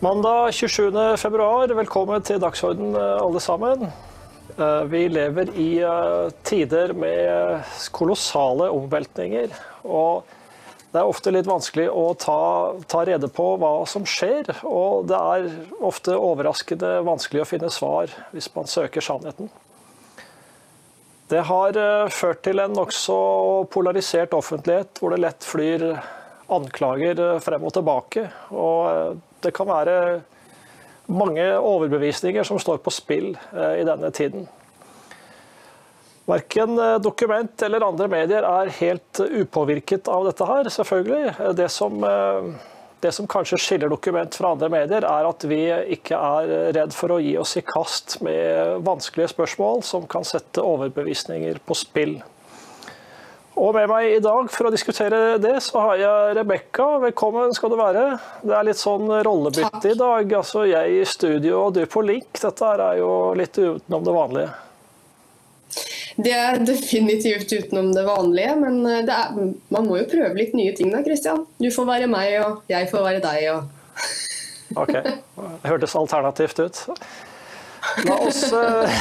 Mandag 0.00 0.54
27.2, 0.56 1.74
velkommen 1.76 2.22
til 2.24 2.38
Dagsorden 2.40 2.94
alle 2.96 3.40
sammen. 3.44 3.82
Eh, 4.56 4.84
vi 4.88 5.02
lever 5.12 5.50
i 5.60 5.66
eh, 5.84 6.30
tider 6.40 6.94
med 6.96 7.60
kolossale 7.92 8.70
omveltninger. 8.72 9.52
Og 9.84 10.24
det 10.94 11.02
er 11.02 11.12
ofte 11.12 11.34
litt 11.36 11.44
vanskelig 11.44 11.90
å 11.92 12.06
ta, 12.16 12.38
ta, 12.88 13.04
rede 13.04 13.28
på 13.28 13.50
hva 13.60 13.74
som 13.84 14.08
skjer. 14.08 14.48
Og 14.64 15.04
det 15.12 15.20
er 15.20 15.52
ofte 15.84 16.16
overraskende 16.16 17.02
vanskelig 17.04 17.44
å 17.44 17.50
finne 17.52 17.68
svar 17.68 18.08
hvis 18.32 18.48
man 18.56 18.72
søker 18.72 19.04
sannheten. 19.04 19.52
Det 21.28 21.44
har 21.44 21.76
eh, 21.76 22.08
ført 22.08 22.40
til 22.48 22.64
en 22.64 22.72
nokså 22.72 23.22
polarisert 23.68 24.32
offentlighet, 24.32 24.96
hvor 24.96 25.12
det 25.12 25.26
lett 25.28 25.44
flyr 25.44 25.90
anklager 26.48 27.36
frem 27.44 27.68
og 27.68 27.76
tilbake. 27.76 28.30
Og 28.48 29.20
det 29.44 29.54
kan 29.56 29.68
være 29.70 29.96
mange 31.10 31.44
overbevisninger 31.58 32.46
som 32.46 32.58
står 32.62 32.80
på 32.84 32.92
spill 32.94 33.32
eh, 33.34 33.80
i 33.82 33.86
denne 33.86 34.10
tiden. 34.14 34.48
Verken 36.30 36.78
eh, 36.78 36.98
dokument 37.02 37.62
eller 37.66 37.86
andre 37.86 38.08
medier 38.10 38.46
er 38.46 38.74
helt 38.80 39.22
upåvirket 39.24 40.10
av 40.10 40.28
dette 40.28 40.46
her, 40.46 40.70
selvfølgelig. 40.70 41.54
Det 41.58 41.68
som, 41.72 41.98
eh, 42.06 42.50
det 43.02 43.12
som, 43.16 43.28
kanskje 43.30 43.58
skiller 43.58 43.90
dokument 43.90 44.34
fra 44.36 44.52
andre 44.54 44.70
medier, 44.72 45.06
er 45.08 45.30
at 45.30 45.46
vi 45.50 45.62
ikke 45.96 46.18
er 46.18 46.74
redd 46.76 46.94
for 46.94 47.16
å 47.16 47.22
gi 47.22 47.36
oss 47.40 47.56
i 47.58 47.64
kast 47.66 48.20
med 48.24 48.84
vanskelige 48.86 49.32
spørsmål 49.34 49.82
som 49.86 50.06
kan 50.10 50.26
sette 50.26 50.62
overbevisninger 50.62 51.62
på 51.66 51.78
spill. 51.78 52.20
Og 53.60 53.74
med 53.76 53.90
meg 53.90 54.06
i 54.14 54.20
dag 54.24 54.46
for 54.48 54.70
å 54.70 54.72
diskutere 54.72 55.36
det, 55.36 55.58
så 55.60 55.82
har 55.84 55.98
jeg 56.00 56.36
Rebekka. 56.38 56.86
Velkommen 57.02 57.52
skal 57.52 57.68
du 57.68 57.76
være. 57.76 58.04
Det 58.40 58.54
er 58.56 58.64
litt 58.64 58.80
sånn 58.80 59.04
rollebytte 59.26 59.90
i 59.90 59.98
dag. 60.00 60.32
Altså 60.38 60.62
jeg 60.64 60.94
i 60.96 61.02
studio 61.04 61.66
og 61.66 61.74
du 61.76 61.82
på 61.84 62.00
link. 62.08 62.30
Dette 62.40 62.70
er 62.72 62.96
jo 63.02 63.10
litt 63.36 63.60
utenom 63.60 64.06
det 64.06 64.16
vanlige. 64.16 64.48
Det 66.16 66.32
er 66.32 66.62
definitivt 66.64 67.52
utenom 67.52 67.92
det 67.92 68.06
vanlige, 68.08 68.56
men 68.62 68.80
eh, 68.88 69.04
det 69.08 69.14
er, 69.14 69.36
man 69.76 69.86
må 69.86 70.00
jo 70.00 70.08
prøve 70.08 70.40
litt 70.40 70.56
nye 70.56 70.72
ting 70.76 70.88
da, 70.92 71.04
Kristian. 71.04 71.44
Du 71.60 71.68
får 71.72 71.88
være 71.88 72.08
meg, 72.10 72.40
og 72.40 72.64
jeg 72.72 72.88
får 72.88 73.06
være 73.06 73.22
deg. 73.24 73.46
Og... 73.54 74.08
ok, 74.86 74.94
det 74.96 75.68
hørtes 75.68 75.96
alternativt 76.00 76.64
ut. 76.64 76.82
La 78.08 78.16
oss 78.24 78.42
uh, 78.52 79.00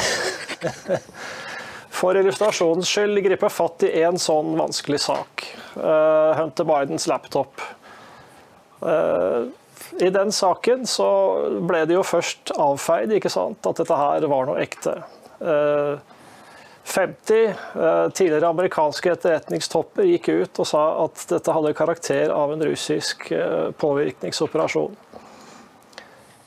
for 2.00 2.18
illustrasjonens 2.18 2.88
skyld 2.88 3.20
gripe 3.26 3.50
fatt 3.52 3.84
i 3.84 4.04
en 4.08 4.20
sånn 4.22 4.54
vanskelig 4.60 5.02
sak. 5.04 5.46
Uh, 5.76 6.32
Hunter 6.38 6.68
Bidens 6.68 7.08
laptop. 7.12 7.62
Uh, 8.80 9.50
I 10.00 10.12
den 10.16 10.32
saken 10.32 10.86
så 10.88 11.10
ble 11.68 11.84
det 11.90 11.98
jo 11.98 12.06
først 12.08 12.54
avfeid 12.56 13.12
ikke 13.18 13.32
sant, 13.34 13.66
at 13.68 13.82
dette 13.82 14.00
her 14.00 14.30
var 14.32 14.48
noe 14.48 14.64
ekte. 14.64 15.02
Uh, 15.44 16.00
50 16.90 17.52
tidligere 18.18 18.50
amerikanske 18.50 19.12
etterretningstopper 19.12 20.08
gikk 20.10 20.32
ut 20.32 20.62
og 20.64 20.66
sa 20.66 20.80
at 21.04 21.22
dette 21.30 21.54
hadde 21.54 21.76
karakter 21.78 22.32
av 22.34 22.56
en 22.56 22.64
russisk 22.66 23.28
påvirkningsoperasjon. 23.78 24.96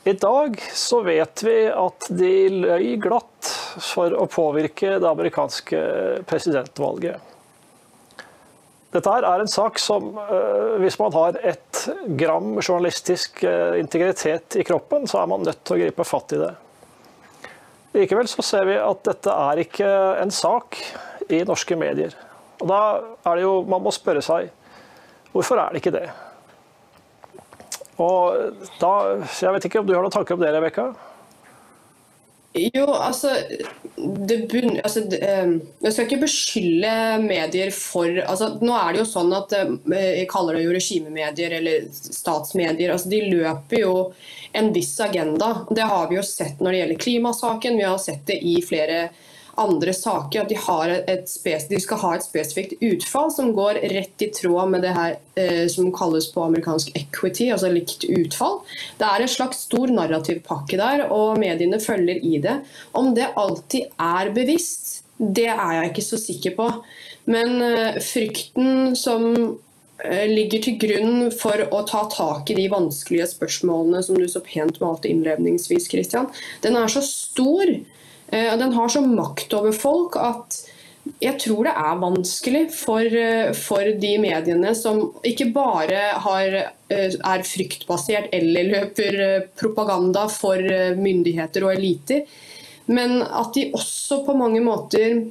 I 0.03 0.13
dag 0.13 0.57
så 0.73 1.01
vet 1.01 1.43
vi 1.43 1.59
at 1.71 2.07
de 2.11 2.31
løy 2.51 2.95
glatt 2.99 3.47
for 3.79 4.11
å 4.11 4.25
påvirke 4.27 4.97
det 4.99 5.07
amerikanske 5.07 5.83
presidentvalget. 6.27 7.21
Dette 8.93 9.13
er 9.15 9.41
en 9.41 9.49
sak 9.49 9.79
som, 9.79 10.11
eh, 10.19 10.75
hvis 10.83 10.99
man 10.99 11.15
har 11.15 11.39
et 11.41 11.79
gram 12.19 12.59
journalistisk 12.59 13.45
eh, 13.47 13.79
integritet 13.79 14.59
i 14.59 14.65
kroppen, 14.67 15.07
så 15.07 15.21
er 15.21 15.31
man 15.31 15.47
nødt 15.47 15.63
til 15.63 15.77
å 15.77 15.81
gripe 15.85 16.05
fatt 16.05 16.35
i 16.35 16.41
det. 16.41 16.51
Likevel 17.95 18.27
så 18.27 18.43
ser 18.43 18.67
vi 18.67 18.75
at 18.75 19.07
dette 19.07 19.31
er 19.31 19.63
ikke 19.63 19.89
en 20.19 20.35
sak 20.35 20.77
i 21.29 21.45
norske 21.47 21.79
medier. 21.79 22.11
Og 22.59 22.67
da 22.67 22.83
er 23.23 23.39
det 23.39 23.47
jo, 23.47 23.55
Man 23.63 23.81
må 23.81 23.91
spørre 23.95 24.21
seg 24.21 24.51
hvorfor 25.31 25.57
er 25.57 25.71
det 25.71 25.81
ikke 25.81 25.95
det? 25.95 26.09
Og 28.01 28.53
da, 28.81 28.93
Jeg 29.41 29.53
vet 29.53 29.65
ikke 29.69 29.81
om 29.83 29.89
du 29.89 29.93
har 29.95 30.05
noen 30.05 30.13
tanker 30.13 30.37
om 30.37 30.41
det, 30.41 30.53
Rebekka? 30.53 30.91
Jo, 32.53 32.85
altså, 32.85 33.31
bunn, 33.97 34.75
altså 34.83 35.01
det, 35.09 35.19
ehm, 35.25 35.55
Jeg 35.81 35.93
skal 35.93 36.05
ikke 36.05 36.21
beskylde 36.21 36.91
medier 37.23 37.71
for 37.73 38.19
altså, 38.21 38.51
Nå 38.61 38.75
er 38.77 38.93
det 38.93 39.01
jo 39.01 39.07
sånn 39.09 39.33
at 39.33 39.55
eh, 39.57 39.71
Jeg 40.19 40.29
kaller 40.29 40.59
det 40.59 40.67
jo 40.67 40.75
regimemedier 40.75 41.57
eller 41.57 41.87
statsmedier. 41.89 42.93
altså 42.93 43.09
De 43.09 43.23
løper 43.31 43.81
jo 43.81 43.95
en 44.53 44.69
viss 44.73 44.93
agenda. 45.01 45.65
Det 45.73 45.89
har 45.89 46.09
vi 46.11 46.19
jo 46.19 46.25
sett 46.25 46.61
når 46.61 46.71
det 46.71 46.81
gjelder 46.83 47.01
klimasaken. 47.01 47.77
Vi 47.79 47.87
har 47.89 47.97
sett 47.97 48.21
det 48.29 48.37
i 48.45 48.59
flere 48.61 49.07
andre 49.61 49.93
saker, 49.93 50.43
at 50.43 50.49
de, 50.49 50.57
et, 51.13 51.33
de, 51.69 51.79
skal 51.81 52.01
ha 52.01 52.13
et 52.17 52.25
spesifikt 52.25 52.73
utfall 52.81 53.29
som 53.33 53.51
går 53.55 53.79
rett 53.93 54.25
i 54.25 54.29
tråd 54.33 54.71
med 54.73 54.81
det 54.85 54.93
her 54.95 55.17
eh, 55.39 55.65
som 55.71 55.91
kalles 55.93 56.29
på 56.33 56.45
amerikansk 56.47 56.93
equity, 56.97 57.51
altså 57.53 57.69
likt 57.73 58.07
utfall. 58.07 58.61
Det 58.97 59.09
er 59.09 59.23
en 59.23 59.33
slags 59.35 59.65
stor 59.67 59.93
narrativpakke 59.93 60.79
der, 60.81 61.05
og 61.13 61.37
mediene 61.41 61.81
følger 61.83 62.21
i 62.25 62.39
det. 62.43 62.59
Om 62.97 63.13
det 63.17 63.33
alltid 63.39 63.93
er 64.01 64.33
bevisst, 64.33 65.03
det 65.17 65.51
er 65.51 65.77
jeg 65.77 65.91
ikke 65.91 66.07
så 66.09 66.19
sikker 66.19 66.57
på. 66.57 66.69
Men 67.29 67.61
eh, 67.61 68.01
frykten 68.03 68.97
som 68.99 69.29
eh, 70.03 70.27
ligger 70.33 70.65
til 70.65 70.79
grunn 70.81 71.29
for 71.35 71.61
å 71.69 71.85
ta 71.87 72.07
tak 72.11 72.49
i 72.49 72.57
de 72.57 72.71
vanskelige 72.73 73.29
spørsmålene 73.35 74.01
som 74.03 74.17
du 74.17 74.25
så 74.27 74.41
pent 74.43 74.81
malte 74.81 75.13
innledningsvis, 75.13 75.91
Christian, 75.93 76.31
den 76.65 76.79
er 76.79 76.89
så 76.91 77.05
stor 77.05 77.69
Eh, 78.33 78.57
den 78.57 78.73
har 78.73 78.89
så 78.89 79.01
makt 79.01 79.53
over 79.53 79.71
folk 79.71 80.17
at 80.17 80.63
jeg 81.19 81.35
tror 81.43 81.67
det 81.67 81.73
er 81.75 81.99
vanskelig 81.99 82.61
for, 82.73 83.03
eh, 83.03 83.51
for 83.53 83.89
de 84.01 84.13
mediene 84.23 84.71
som 84.75 85.01
ikke 85.27 85.51
bare 85.53 85.99
har, 86.25 86.55
eh, 86.89 87.11
er 87.13 87.43
fryktbasert 87.45 88.31
eller 88.33 88.71
løper 88.71 89.17
propaganda 89.59 90.27
for 90.27 90.57
myndigheter 90.97 91.63
og 91.67 91.75
eliter, 91.75 92.23
men 92.87 93.21
at 93.21 93.53
de 93.53 93.71
også 93.71 94.25
på 94.25 94.35
mange 94.35 94.61
måter 94.61 95.27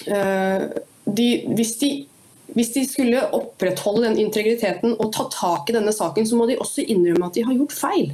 de, 0.00 1.26
hvis, 1.54 1.76
de, 1.78 2.06
hvis 2.54 2.72
de 2.72 2.84
skulle 2.88 3.20
opprettholde 3.36 4.08
den 4.08 4.18
integriteten 4.18 4.96
og 4.98 5.12
ta 5.12 5.26
tak 5.28 5.68
i 5.68 5.74
denne 5.76 5.92
saken, 5.92 6.24
så 6.24 6.38
må 6.38 6.46
de 6.48 6.56
også 6.56 6.86
innrømme 6.86 7.26
at 7.26 7.34
de 7.34 7.44
har 7.44 7.54
gjort 7.54 7.76
feil. 7.76 8.12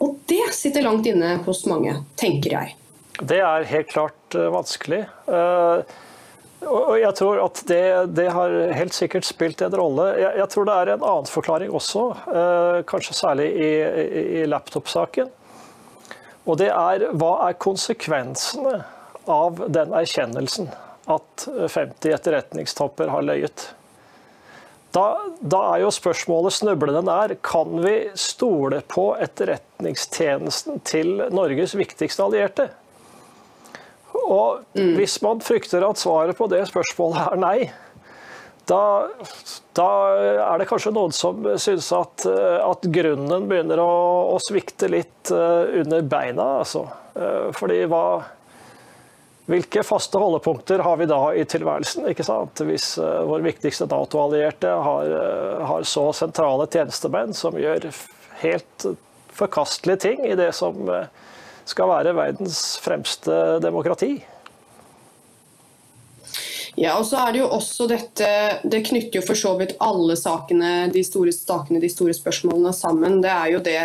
Og 0.00 0.18
det 0.28 0.52
sitter 0.52 0.84
langt 0.84 1.06
inne 1.06 1.38
hos 1.46 1.64
mange, 1.66 1.96
tenker 2.20 2.50
jeg. 2.58 2.76
Det 3.20 3.40
er 3.44 3.66
helt 3.68 3.90
klart 3.90 4.34
eh, 4.34 4.48
vanskelig. 4.52 5.00
Eh, 5.28 5.98
og 6.60 6.94
jeg 7.00 7.16
tror 7.16 7.38
at 7.40 7.62
det, 7.68 7.82
det, 8.16 8.26
har 8.32 8.54
helt 8.76 8.92
sikkert 8.96 9.24
spilt 9.24 9.62
en 9.64 9.76
rolle. 9.76 10.10
Jeg, 10.20 10.34
jeg, 10.42 10.48
tror 10.52 10.68
det 10.68 10.76
er 10.76 10.92
en 10.94 11.04
annen 11.08 11.28
forklaring 11.28 11.72
også, 11.72 12.04
eh, 12.28 12.78
kanskje 12.88 13.16
særlig 13.16 13.48
i, 13.56 13.70
i, 13.80 14.24
i 14.40 14.46
laptop-saken. 14.48 15.32
Og 16.48 16.56
det 16.60 16.70
er 16.72 17.08
hva 17.16 17.34
er 17.48 17.58
konsekvensene 17.60 18.80
av 19.30 19.60
den 19.72 19.92
erkjennelsen 19.96 20.70
at 21.10 21.44
50 21.46 22.16
etterretningstopper 22.16 23.12
har 23.12 23.24
løyet? 23.24 23.70
Da, 24.90 25.04
da, 25.38 25.60
er 25.74 25.84
jo 25.84 25.92
spørsmålet 25.94 26.56
snublende 26.56 27.04
nær 27.06 27.36
kan 27.46 27.76
vi 27.84 27.94
stole 28.18 28.80
på 28.90 29.12
etterretningstjenesten 29.22 30.80
til 30.88 31.20
Norges 31.30 31.76
viktigste 31.78 32.26
allierte. 32.26 32.70
Og 34.18 34.64
mm. 34.76 34.94
hvis 34.98 35.20
man 35.24 35.42
frykter 35.44 35.84
at 35.86 36.00
svaret 36.00 36.38
på 36.38 36.48
det 36.50 36.64
spørsmålet 36.70 37.32
er 37.32 37.40
nei, 37.40 37.58
da, 38.70 38.82
da 39.74 39.88
er 40.44 40.60
det 40.60 40.68
kanskje 40.70 40.92
noen 40.94 41.14
som 41.14 41.42
syns 41.58 41.88
at, 41.96 42.26
at 42.62 42.84
grunnen 42.94 43.48
begynner 43.50 43.80
å, 43.82 43.94
å, 44.30 44.36
svikte 44.42 44.86
litt 44.92 45.32
eh, 45.34 45.80
under 45.80 46.04
beina. 46.06 46.46
Altså. 46.60 46.84
Eh, 47.18 47.48
fordi 47.56 47.80
hva 47.90 48.04
hvilke 49.50 49.82
faste 49.82 50.18
holdepunkter 50.20 50.78
har 50.78 50.98
vi 51.00 51.08
da 51.10 51.20
i 51.34 51.44
tilværelsen? 51.48 52.06
ikke 52.12 52.26
sant? 52.26 52.60
Hvis 52.66 52.92
uh, 53.02 53.24
vår 53.26 53.42
viktigste 53.48 53.88
Nato-allierte 53.90 54.70
har, 54.70 55.10
uh, 55.10 55.64
har, 55.66 55.86
så 55.88 56.10
sentrale 56.14 56.68
tjenestemenn 56.70 57.34
som 57.34 57.58
gjør 57.58 57.88
helt 58.44 58.86
forkastelige 59.34 60.04
ting 60.04 60.22
i 60.28 60.36
det 60.38 60.52
som 60.54 60.78
uh, 60.86 61.08
skal 61.70 61.90
være 61.90 62.16
verdens 62.18 62.60
fremste 62.82 63.58
demokrati. 63.62 64.18
Ja, 66.78 66.94
og 66.96 67.04
så 67.08 67.18
er 67.20 67.34
det 67.34 67.40
jo 67.42 67.48
også 67.50 67.88
dette 67.90 68.28
Det 68.62 68.84
knytter 68.86 69.18
jo 69.18 69.24
for 69.26 69.38
så 69.38 69.56
vidt 69.58 69.74
alle 69.82 70.14
sakene, 70.16 70.88
de 70.92 71.02
store 71.04 71.32
sakene, 71.34 71.82
de 71.82 71.90
store 71.92 72.14
spørsmålene 72.16 72.72
sammen. 72.76 73.18
Det 73.24 73.32
er 73.32 73.54
jo 73.54 73.62
det 73.64 73.80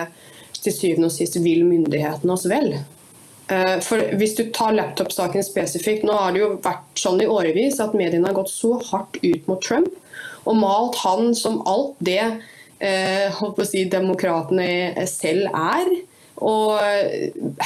til 0.62 0.74
syvende 0.74 1.10
og 1.10 1.16
sist 1.16 1.38
vil 1.44 1.66
myndighetene 1.68 2.34
oss 2.34 2.46
vel. 2.50 2.76
Eh, 3.52 3.78
for 3.86 4.02
Hvis 4.18 4.36
du 4.38 4.48
tar 4.54 4.74
laptop-saken 4.78 5.44
spesifikt, 5.46 6.06
nå 6.06 6.16
har 6.18 6.34
det 6.34 6.42
jo 6.42 6.54
vært 6.64 7.02
sånn 7.02 7.22
i 7.22 7.30
årevis 7.30 7.82
at 7.84 7.98
mediene 7.98 8.30
har 8.30 8.38
gått 8.38 8.54
så 8.54 8.76
hardt 8.92 9.20
ut 9.22 9.50
mot 9.50 9.62
Trump 9.62 9.92
og 10.46 10.58
malt 10.62 10.98
han 11.02 11.34
som 11.38 11.62
alt 11.70 11.96
det 12.06 12.22
eh, 12.22 13.44
si, 13.66 13.86
demokratene 13.90 15.06
selv 15.10 15.50
er. 15.52 15.90
Og 16.44 16.80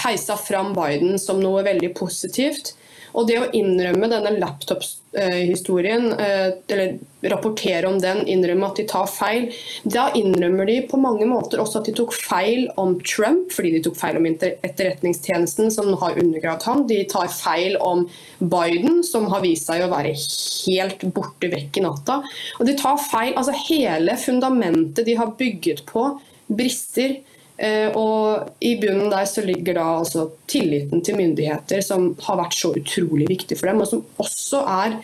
heisa 0.03 0.37
fram 0.37 0.75
Biden 0.75 1.17
som 1.21 1.41
noe 1.41 1.63
veldig 1.65 1.93
positivt. 1.97 2.75
Og 3.17 3.27
det 3.29 3.37
å 3.41 3.47
innrømme 3.55 4.09
denne 4.11 4.35
laptop-historien, 4.37 6.11
eh, 6.13 6.51
eller 6.69 7.31
rapportere 7.31 7.89
om 7.89 7.97
den, 7.99 8.21
innrømme 8.29 8.69
at 8.69 8.77
de 8.79 8.85
tar 8.87 9.07
feil, 9.09 9.49
da 9.83 10.09
innrømmer 10.15 10.69
de 10.69 10.77
på 10.87 10.99
mange 11.01 11.25
måter 11.29 11.61
også 11.61 11.81
at 11.81 11.89
de 11.89 11.95
tok 11.97 12.13
feil 12.13 12.67
om 12.77 12.95
Trump, 13.01 13.49
fordi 13.55 13.73
de 13.75 13.83
tok 13.87 13.97
feil 13.99 14.19
om 14.19 14.27
etterretningstjenesten 14.29 15.71
som 15.73 15.91
har 16.01 16.19
undergravd 16.21 16.67
ham. 16.69 16.85
De 16.87 17.01
tar 17.09 17.31
feil 17.33 17.77
om 17.81 18.05
Biden, 18.39 19.01
som 19.03 19.27
har 19.33 19.43
vist 19.45 19.69
seg 19.69 19.83
å 19.83 19.91
være 19.91 20.13
helt 20.13 21.07
borte 21.15 21.49
vekk 21.51 21.81
i 21.81 21.85
natta. 21.87 22.21
Og 22.59 22.69
de 22.69 22.77
tar 22.79 23.01
feil, 23.09 23.33
altså 23.35 23.57
Hele 23.69 24.15
fundamentet 24.17 25.05
de 25.05 25.13
har 25.19 25.33
bygget 25.37 25.83
på, 25.89 26.05
brister. 26.47 27.19
Eh, 27.59 27.91
og 27.91 28.53
I 28.63 28.77
bunnen 28.79 29.11
der 29.11 29.25
så 29.27 29.43
ligger 29.43 29.75
da 29.75 29.85
altså 29.97 30.29
tilliten 30.47 31.01
til 31.03 31.17
myndigheter, 31.19 31.81
som 31.83 32.13
har 32.23 32.39
vært 32.39 32.55
så 32.55 32.71
utrolig 32.71 33.27
viktig 33.27 33.57
for 33.59 33.67
dem, 33.67 33.81
og 33.83 33.89
som 33.89 34.03
også 34.23 34.61
er 34.63 34.95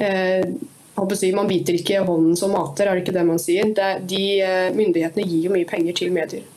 eh, 0.00 0.46
si, 1.12 1.32
Man 1.36 1.50
biter 1.50 1.76
ikke 1.76 2.00
hånden 2.08 2.38
som 2.38 2.54
mater, 2.56 2.88
er 2.88 2.96
det 2.96 3.04
ikke 3.04 3.16
det 3.18 3.26
man 3.28 3.42
sier? 3.42 3.74
De 4.00 4.22
eh, 4.40 4.70
Myndighetene 4.72 5.26
gir 5.26 5.50
jo 5.50 5.52
mye 5.52 5.68
penger 5.68 6.00
til 6.00 6.14
medier. 6.14 6.48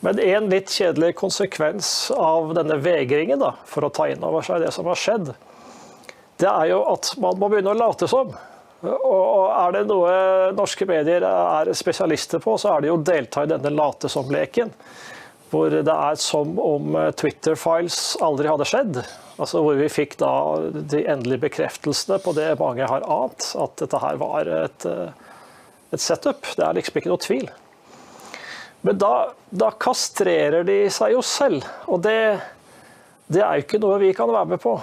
Men 0.00 0.20
en 0.24 0.48
litt 0.48 0.72
kjedelig 0.72 1.12
konsekvens 1.20 2.10
av 2.16 2.54
denne 2.56 2.80
vegringen 2.80 3.40
da, 3.42 3.52
for 3.68 3.84
å 3.84 3.92
ta 3.92 4.08
inn 4.08 4.24
over 4.24 4.44
seg 4.44 4.64
det 4.64 4.72
som 4.72 4.88
har 4.88 5.00
skjedd, 5.00 5.34
det 6.40 6.48
er 6.48 6.70
jo 6.72 6.82
at 6.94 7.12
man 7.20 7.36
må 7.40 7.48
begynne 7.52 7.72
å 7.72 7.80
late 7.80 8.08
som. 8.08 8.32
Og 8.84 9.48
er 9.48 9.72
det 9.72 9.84
noe 9.88 10.14
norske 10.56 10.86
medier 10.88 11.24
er 11.26 11.72
spesialister 11.76 12.42
på, 12.42 12.58
så 12.60 12.74
er 12.74 12.84
det 12.84 12.90
jo 12.90 12.98
å 12.98 13.04
delta 13.08 13.44
i 13.44 13.50
denne 13.50 13.72
late 13.72 14.10
som-leken. 14.12 14.72
Hvor 15.50 15.70
det 15.70 15.92
er 15.92 16.18
som 16.20 16.56
om 16.60 16.96
Twitter-files 17.16 18.16
aldri 18.24 18.50
hadde 18.50 18.66
skjedd. 18.68 18.98
Altså 19.36 19.62
Hvor 19.64 19.78
vi 19.78 19.88
fikk 19.92 20.18
da 20.20 20.32
de 20.74 21.04
endelige 21.06 21.46
bekreftelsene 21.46 22.18
på 22.24 22.34
det 22.36 22.50
mange 22.60 22.88
har 22.88 23.06
ant, 23.06 23.52
at 23.56 23.78
dette 23.80 24.00
her 24.02 24.18
var 24.20 24.50
et, 24.64 24.88
et 25.94 26.02
setup. 26.02 26.44
Det 26.56 26.66
er 26.66 26.76
liksom 26.76 27.00
ikke 27.00 27.12
noe 27.14 27.24
tvil. 27.24 27.48
Men 28.86 29.00
da, 29.00 29.14
da 29.50 29.72
kastrerer 29.82 30.66
de 30.66 30.84
seg 30.92 31.16
jo 31.16 31.24
selv, 31.24 31.64
og 31.90 32.04
det, 32.04 32.36
det 33.32 33.42
er 33.42 33.56
jo 33.56 33.64
ikke 33.64 33.80
noe 33.82 33.98
vi 34.02 34.12
kan 34.14 34.30
være 34.30 34.52
med 34.52 34.62
på. 34.62 34.76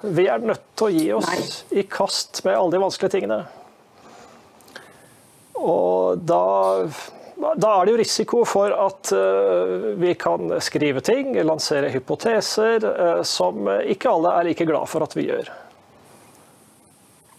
Vi 0.00 0.26
er 0.32 0.40
nødt 0.40 0.62
til 0.78 0.86
å 0.86 0.92
gi 0.94 1.08
oss 1.12 1.28
Nei. 1.28 1.80
i 1.82 1.86
kast 1.88 2.40
med 2.46 2.56
alle 2.56 2.72
de 2.72 2.80
vanskelige 2.80 3.18
tingene. 3.18 3.40
Og 5.60 6.22
da, 6.24 6.44
da 7.36 7.72
er 7.74 7.84
det 7.84 7.92
jo 7.92 8.00
risiko 8.00 8.44
for 8.48 8.72
at 8.72 9.10
uh, 9.12 9.90
vi 10.00 10.14
kan 10.16 10.54
skrive 10.64 11.02
ting, 11.04 11.34
lansere 11.44 11.92
hypoteser, 11.92 12.86
uh, 12.86 13.20
som 13.28 13.68
ikke 13.68 14.12
alle 14.12 14.36
er 14.38 14.48
like 14.48 14.68
glad 14.68 14.88
for 14.88 15.04
at 15.04 15.16
vi 15.18 15.28
gjør. 15.28 15.50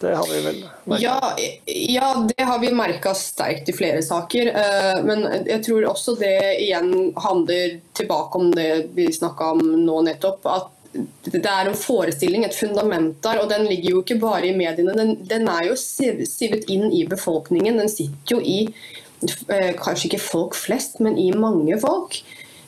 Det 0.02 0.14
har 0.18 0.26
vi 0.26 0.38
vel 0.42 0.60
merka? 0.90 1.02
Ja, 1.02 1.18
ja, 1.66 2.12
det 2.30 2.46
har 2.46 2.58
vi 2.62 2.70
merka 2.74 3.14
sterkt 3.14 3.68
i 3.70 3.74
flere 3.74 4.02
saker. 4.06 4.52
Uh, 4.54 5.02
men 5.06 5.26
jeg 5.50 5.64
tror 5.66 5.88
også 5.90 6.14
det 6.18 6.36
igjen 6.62 7.10
handler 7.26 7.80
tilbake 7.98 8.38
om 8.38 8.54
det 8.54 8.70
vi 8.94 9.10
snakka 9.14 9.50
om 9.56 9.66
nå 9.82 9.98
nettopp. 10.06 10.46
at 10.46 10.70
det 10.92 11.48
er 11.48 11.68
en 11.68 11.78
forestilling, 11.78 12.44
et 12.44 12.56
fundament 12.56 13.16
der, 13.24 13.40
og 13.40 13.48
den 13.50 13.64
ligger 13.68 13.94
jo 13.94 14.02
ikke 14.02 14.18
bare 14.20 14.50
i 14.50 14.56
mediene. 14.56 14.94
Den, 14.96 15.14
den 15.28 15.48
er 15.48 15.70
jo 15.70 15.76
sivet 15.78 16.68
inn 16.72 16.90
i 16.92 17.06
befolkningen. 17.08 17.80
Den 17.80 17.88
sitter 17.88 18.36
jo 18.36 18.40
i 18.44 18.58
eh, 18.66 19.72
kanskje 19.78 20.10
ikke 20.10 20.22
folk 20.22 20.56
flest, 20.58 21.00
men 21.00 21.16
i 21.20 21.30
mange 21.32 21.78
folk. 21.80 22.20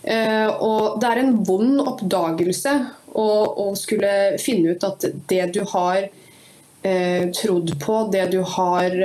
Eh, 0.04 0.48
og 0.48 1.00
det 1.02 1.10
er 1.10 1.22
en 1.22 1.36
vond 1.44 1.84
oppdagelse 1.84 2.74
å, 3.12 3.28
å 3.66 3.70
skulle 3.78 4.38
finne 4.42 4.74
ut 4.74 4.88
at 4.88 5.08
det 5.30 5.44
du 5.56 5.62
har 5.74 6.06
eh, 6.06 7.24
trodd 7.36 7.76
på, 7.84 8.00
det 8.12 8.30
du 8.32 8.40
har 8.56 8.96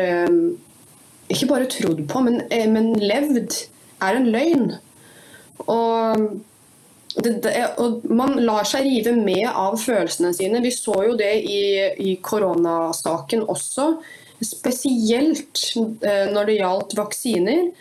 ikke 1.30 1.50
bare 1.52 1.70
trodd 1.72 2.06
på, 2.10 2.24
men, 2.26 2.42
men 2.72 2.94
levd, 3.04 3.66
er 4.00 4.16
en 4.16 4.32
løgn. 4.32 4.70
Og 5.68 6.30
det, 7.16 7.32
det, 7.44 7.54
og 7.82 8.04
man 8.06 8.36
lar 8.46 8.68
seg 8.70 8.86
rive 8.86 9.16
med 9.18 9.48
av 9.50 9.80
følelsene 9.82 10.34
sine. 10.36 10.62
Vi 10.64 10.72
så 10.74 10.96
jo 11.08 11.16
det 11.20 11.34
i, 11.42 11.62
i 12.06 12.16
koronasaken 12.24 13.46
også. 13.50 13.92
Spesielt 14.46 15.64
eh, 15.76 16.30
når 16.32 16.48
det 16.48 16.60
gjaldt 16.60 16.96
vaksiner 17.00 17.72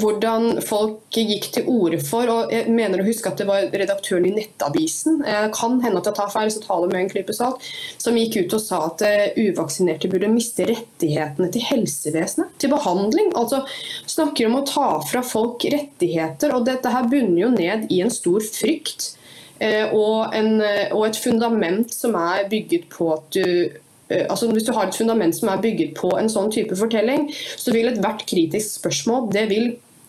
hvordan 0.00 0.60
folk 0.64 1.14
gikk 1.14 1.48
til 1.54 1.68
orde 1.70 1.98
for 2.04 2.28
og 2.32 2.52
Jeg 2.52 2.72
mener 2.72 3.00
å 3.00 3.06
huske 3.06 3.30
at 3.30 3.40
det 3.40 3.46
var 3.48 3.68
redaktøren 3.72 4.26
i 4.28 4.34
Nettavisen, 4.34 5.22
jeg 5.26 5.52
kan 5.56 5.78
hende 5.82 6.00
at 6.00 6.10
jeg 6.10 6.18
tar 6.18 6.32
feil, 6.32 6.50
så 6.52 6.62
ta 6.62 6.78
med 6.84 6.98
en 7.00 7.10
klype 7.10 7.34
som 7.36 8.18
gikk 8.18 8.36
ut 8.36 8.56
og 8.56 8.62
sa 8.62 8.82
at 8.88 9.04
eh, 9.06 9.36
uvaksinerte 9.36 10.10
burde 10.12 10.30
miste 10.32 10.66
rettighetene 10.68 11.50
til 11.52 11.64
helsevesenet, 11.66 12.52
til 12.60 12.72
behandling. 12.72 13.32
Altså 13.38 13.62
snakker 14.08 14.48
om 14.48 14.60
å 14.60 14.66
ta 14.68 14.88
fra 15.06 15.22
folk 15.26 15.64
rettigheter, 15.72 16.54
og 16.54 16.66
dette 16.68 16.92
her 16.92 17.08
bunner 17.10 17.46
jo 17.46 17.50
ned 17.54 17.88
i 17.92 18.02
en 18.04 18.12
stor 18.12 18.44
frykt. 18.44 19.12
Eh, 19.58 19.88
og, 19.88 20.34
en, 20.36 20.60
eh, 20.60 20.92
og 20.92 21.08
et 21.08 21.18
fundament 21.20 21.92
som 21.94 22.16
er 22.20 22.48
bygget 22.52 22.88
på 22.92 23.10
at 23.16 23.36
du 23.36 23.82
altså 24.06 24.46
Hvis 24.54 24.62
du 24.62 24.68
har 24.70 24.86
et 24.86 24.94
fundament 24.94 25.34
som 25.34 25.48
er 25.50 25.58
bygget 25.58 25.96
på 25.98 26.12
en 26.14 26.28
sånn 26.30 26.52
type 26.54 26.76
fortelling, 26.78 27.24
så 27.58 27.72
vil 27.74 27.88
ethvert 27.90 28.20
kritisk 28.30 28.76
spørsmål 28.78 29.32
det 29.34 29.42
vil 29.50 29.64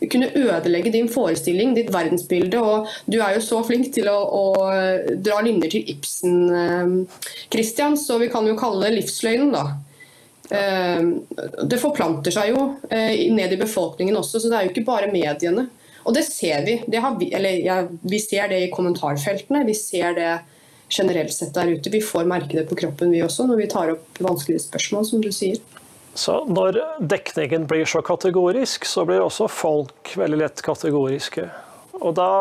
kunne 0.05 0.29
ødelegge 0.35 0.91
din 0.93 1.09
forestilling, 1.09 1.73
ditt 1.77 1.89
verdensbilde. 1.93 2.61
Og 2.61 2.91
du 3.09 3.17
er 3.17 3.37
jo 3.37 3.43
så 3.43 3.63
flink 3.65 3.89
til 3.95 4.09
å, 4.11 4.17
å 4.17 4.43
dra 5.17 5.41
linjer 5.45 5.73
til 5.73 5.91
Ibsen, 5.95 6.37
eh, 6.53 7.25
Christian, 7.53 7.97
så 7.97 8.19
vi 8.21 8.29
kan 8.33 8.47
jo 8.47 8.57
kalle 8.59 8.85
det 8.85 8.99
livsløgnen, 8.99 9.55
da. 9.55 9.65
Eh, 10.47 11.01
det 11.67 11.81
forplanter 11.81 12.31
seg 12.31 12.53
jo 12.53 12.67
eh, 12.89 13.25
ned 13.33 13.55
i 13.55 13.59
befolkningen 13.59 14.19
også, 14.19 14.39
så 14.39 14.51
det 14.51 14.59
er 14.59 14.67
jo 14.67 14.75
ikke 14.75 14.87
bare 14.87 15.11
mediene. 15.11 15.67
Og 16.07 16.13
det 16.15 16.23
ser 16.23 16.61
vi. 16.63 16.77
Det 16.87 17.01
vi, 17.19 17.31
eller, 17.35 17.57
ja, 17.65 17.81
vi 18.01 18.19
ser 18.23 18.47
det 18.53 18.61
i 18.63 18.69
kommentarfeltene. 18.71 19.65
Vi 19.67 19.75
ser 19.75 20.13
det 20.15 20.29
generelt 20.87 21.33
sett 21.35 21.51
der 21.55 21.73
ute. 21.73 21.91
Vi 21.91 21.99
får 21.99 22.29
merke 22.29 22.55
det 22.55 22.63
på 22.69 22.77
kroppen 22.79 23.11
vi 23.11 23.19
også, 23.25 23.43
når 23.49 23.59
vi 23.59 23.71
tar 23.73 23.91
opp 23.91 24.21
vanskelige 24.23 24.63
spørsmål, 24.63 25.03
som 25.09 25.23
du 25.23 25.33
sier. 25.35 25.59
Så 26.17 26.39
når 26.49 26.79
dekningen 26.97 27.67
blir 27.69 27.85
så 27.85 28.01
kategorisk, 28.01 28.85
så 28.89 29.05
blir 29.05 29.21
også 29.21 29.45
folk 29.51 30.15
veldig 30.17 30.39
lett 30.41 30.63
kategoriske. 30.65 31.45
Og 31.97 32.13
da 32.17 32.31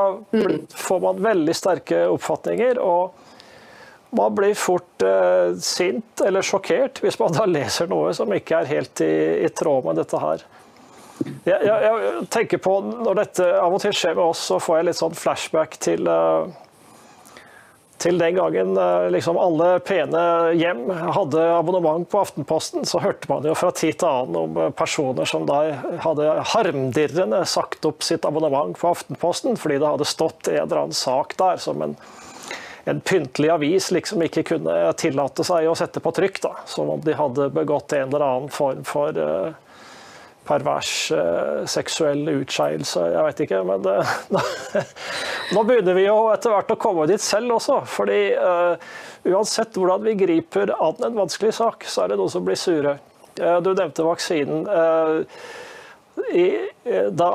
får 0.76 1.00
man 1.04 1.20
veldig 1.24 1.54
sterke 1.56 2.06
oppfatninger, 2.08 2.80
og 2.80 4.16
man 4.16 4.34
blir 4.34 4.54
fort 4.56 5.02
eh, 5.04 5.52
sint 5.60 6.22
eller 6.24 6.44
sjokkert 6.46 7.02
hvis 7.04 7.18
man 7.20 7.34
da 7.36 7.44
leser 7.48 7.88
noe 7.90 8.14
som 8.16 8.32
ikke 8.32 8.62
er 8.62 8.70
helt 8.70 9.02
i, 9.04 9.16
i 9.44 9.50
tråd 9.52 9.88
med 9.88 10.00
dette 10.00 10.20
her. 10.22 10.44
Jeg, 11.44 11.56
jeg, 11.64 11.76
jeg, 11.80 12.24
tenker 12.28 12.60
på 12.60 12.74
Når 12.84 13.16
dette 13.16 13.44
av 13.56 13.72
og 13.72 13.80
til 13.80 13.94
skjer 13.96 14.16
med 14.18 14.24
oss, 14.24 14.42
så 14.50 14.58
får 14.60 14.78
jeg 14.78 14.88
litt 14.88 14.98
sånn 14.98 15.16
flashback 15.16 15.78
til 15.80 16.08
uh, 16.08 16.44
til 17.98 18.18
den 18.20 18.36
gangen 18.36 18.76
eh, 18.76 19.08
liksom 19.12 19.38
alle 19.40 19.78
pene 19.84 20.22
hjem 20.56 20.84
hadde 21.16 21.42
abonnement 21.56 22.04
på 22.10 22.20
Aftenposten, 22.20 22.84
så 22.88 23.00
hørte 23.00 23.30
man 23.30 23.46
jo 23.46 23.54
fra 23.56 23.72
tid 23.72 23.98
til 24.00 24.08
annen 24.10 24.38
om 24.40 24.60
eh, 24.60 24.70
personer 24.76 25.28
som 25.28 25.46
da 25.48 25.62
hadde 26.04 26.28
harmdirrende 26.52 27.42
sagt 27.48 27.88
opp 27.88 28.04
sitt 28.04 28.28
abonnement 28.28 28.76
på 28.78 28.92
Aftenposten 28.92 29.56
fordi 29.60 29.80
det 29.80 29.92
hadde 29.94 30.08
stått 30.08 30.52
en 30.52 30.62
eller 30.66 30.84
annen 30.84 30.96
sak 30.96 31.36
der 31.40 31.60
som 31.62 31.82
en, 31.84 31.96
en 32.84 33.00
pyntelig 33.00 33.54
avis 33.54 33.90
liksom 33.96 34.24
ikke 34.26 34.44
kunne 34.52 34.76
tillate 35.00 35.46
seg 35.46 35.68
å 35.70 35.76
sette 35.78 36.02
på 36.04 36.12
trykk. 36.16 36.42
da, 36.44 36.56
Som 36.68 36.92
om 36.92 37.04
de 37.04 37.16
hadde 37.16 37.48
begått 37.54 37.96
en 37.96 38.10
eller 38.10 38.26
annen 38.26 38.52
form 38.52 38.84
for 38.86 39.16
uh, 39.16 39.56
pervers 40.46 40.92
uh, 41.14 41.64
seksuell 41.68 42.22
utskeielse, 42.32 43.02
jeg 43.12 43.26
vet 43.26 43.42
ikke. 43.46 43.60
Men 43.66 43.82
det, 43.86 43.96
nå 45.56 45.66
begynner 45.68 45.98
vi 45.98 46.06
jo 46.06 46.16
etter 46.32 46.54
hvert 46.54 46.72
å 46.74 46.78
komme 46.80 47.08
dit 47.10 47.22
selv 47.22 47.58
også. 47.58 47.82
fordi 47.90 48.20
uh, 48.38 48.96
uansett 49.26 49.76
hvordan 49.76 50.06
vi 50.06 50.16
griper 50.24 50.74
an 50.78 51.04
en 51.06 51.20
vanskelig 51.20 51.54
sak, 51.58 51.86
så 51.90 52.04
er 52.04 52.14
det 52.14 52.20
noen 52.22 52.32
som 52.32 52.46
blir 52.46 52.58
sure. 52.60 52.98
du 53.36 53.70
nevnte 53.74 54.06
vaksinen. 54.06 54.66
I, 56.32 56.46
da 57.12 57.30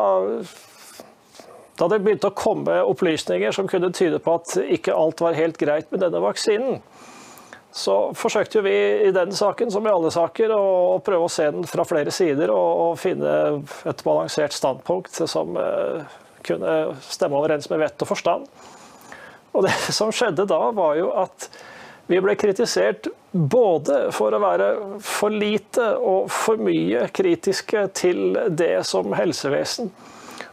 da 1.82 1.88
det 1.90 2.02
begynte 2.04 2.30
å 2.30 2.38
komme 2.38 2.76
opplysninger 2.86 3.54
som 3.56 3.70
kunne 3.70 3.90
tyde 3.96 4.20
på 4.22 4.36
at 4.38 4.54
ikke 4.62 4.94
alt 4.94 5.22
var 5.24 5.38
helt 5.38 5.58
greit 5.58 5.88
med 5.90 6.04
denne 6.04 6.20
vaksinen, 6.22 6.82
så 7.72 7.96
forsøkte 8.18 8.62
vi 8.66 8.76
i 9.08 9.12
den 9.16 9.32
saken, 9.36 9.72
som 9.72 9.86
i 9.88 9.92
alle 9.92 10.12
saker, 10.12 10.52
å, 10.52 11.00
prøve 11.06 11.28
å 11.28 11.32
se 11.32 11.48
den 11.56 11.68
fra 11.70 11.86
flere 11.88 12.12
sider 12.12 12.52
og, 12.52 12.98
finne 13.00 13.62
et 13.88 14.04
balansert 14.04 14.56
standpunkt 14.56 15.22
som 15.30 15.56
uh, 15.56 16.04
kunne 16.44 16.98
stemme 17.08 17.40
overens 17.40 17.70
med 17.72 17.80
vett 17.86 18.04
og 18.04 18.12
forstand. 18.12 18.50
Og 19.56 19.68
det 19.68 19.76
som 20.00 20.12
skjedde 20.12 20.48
da, 20.52 20.64
var 20.76 20.98
jo 21.00 21.12
at 21.24 21.52
Vi 22.12 22.18
ble 22.20 22.34
kritisert 22.36 23.08
både 23.32 24.10
for 24.12 24.34
å 24.36 24.40
være 24.42 24.66
for 25.06 25.32
lite 25.32 25.94
og 25.96 26.26
for 26.34 26.60
mye 26.60 27.06
kritiske 27.14 27.86
til 27.96 28.36
det 28.52 28.82
som 28.90 29.14
helsevesen 29.16 29.94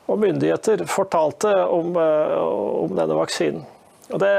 og 0.08 0.20
myndigheter 0.22 0.84
fortalte 0.86 1.50
om, 1.66 1.96
eh, 1.98 2.36
om 2.84 2.94
denne 2.94 3.16
vaksinen. 3.18 3.64
Og 4.12 4.22
det, 4.22 4.34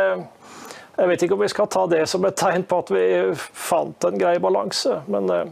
jeg 0.99 1.07
vet 1.07 1.23
ikke 1.23 1.37
om 1.37 1.43
vi 1.43 1.51
skal 1.51 1.69
ta 1.71 1.85
det 1.87 2.03
som 2.11 2.25
et 2.27 2.37
tegn 2.39 2.65
på 2.67 2.81
at 2.83 2.91
vi 2.91 3.05
fant 3.37 4.07
en 4.07 4.19
grei 4.19 4.35
balanse, 4.43 4.99
men 5.07 5.29
eh, 5.31 5.45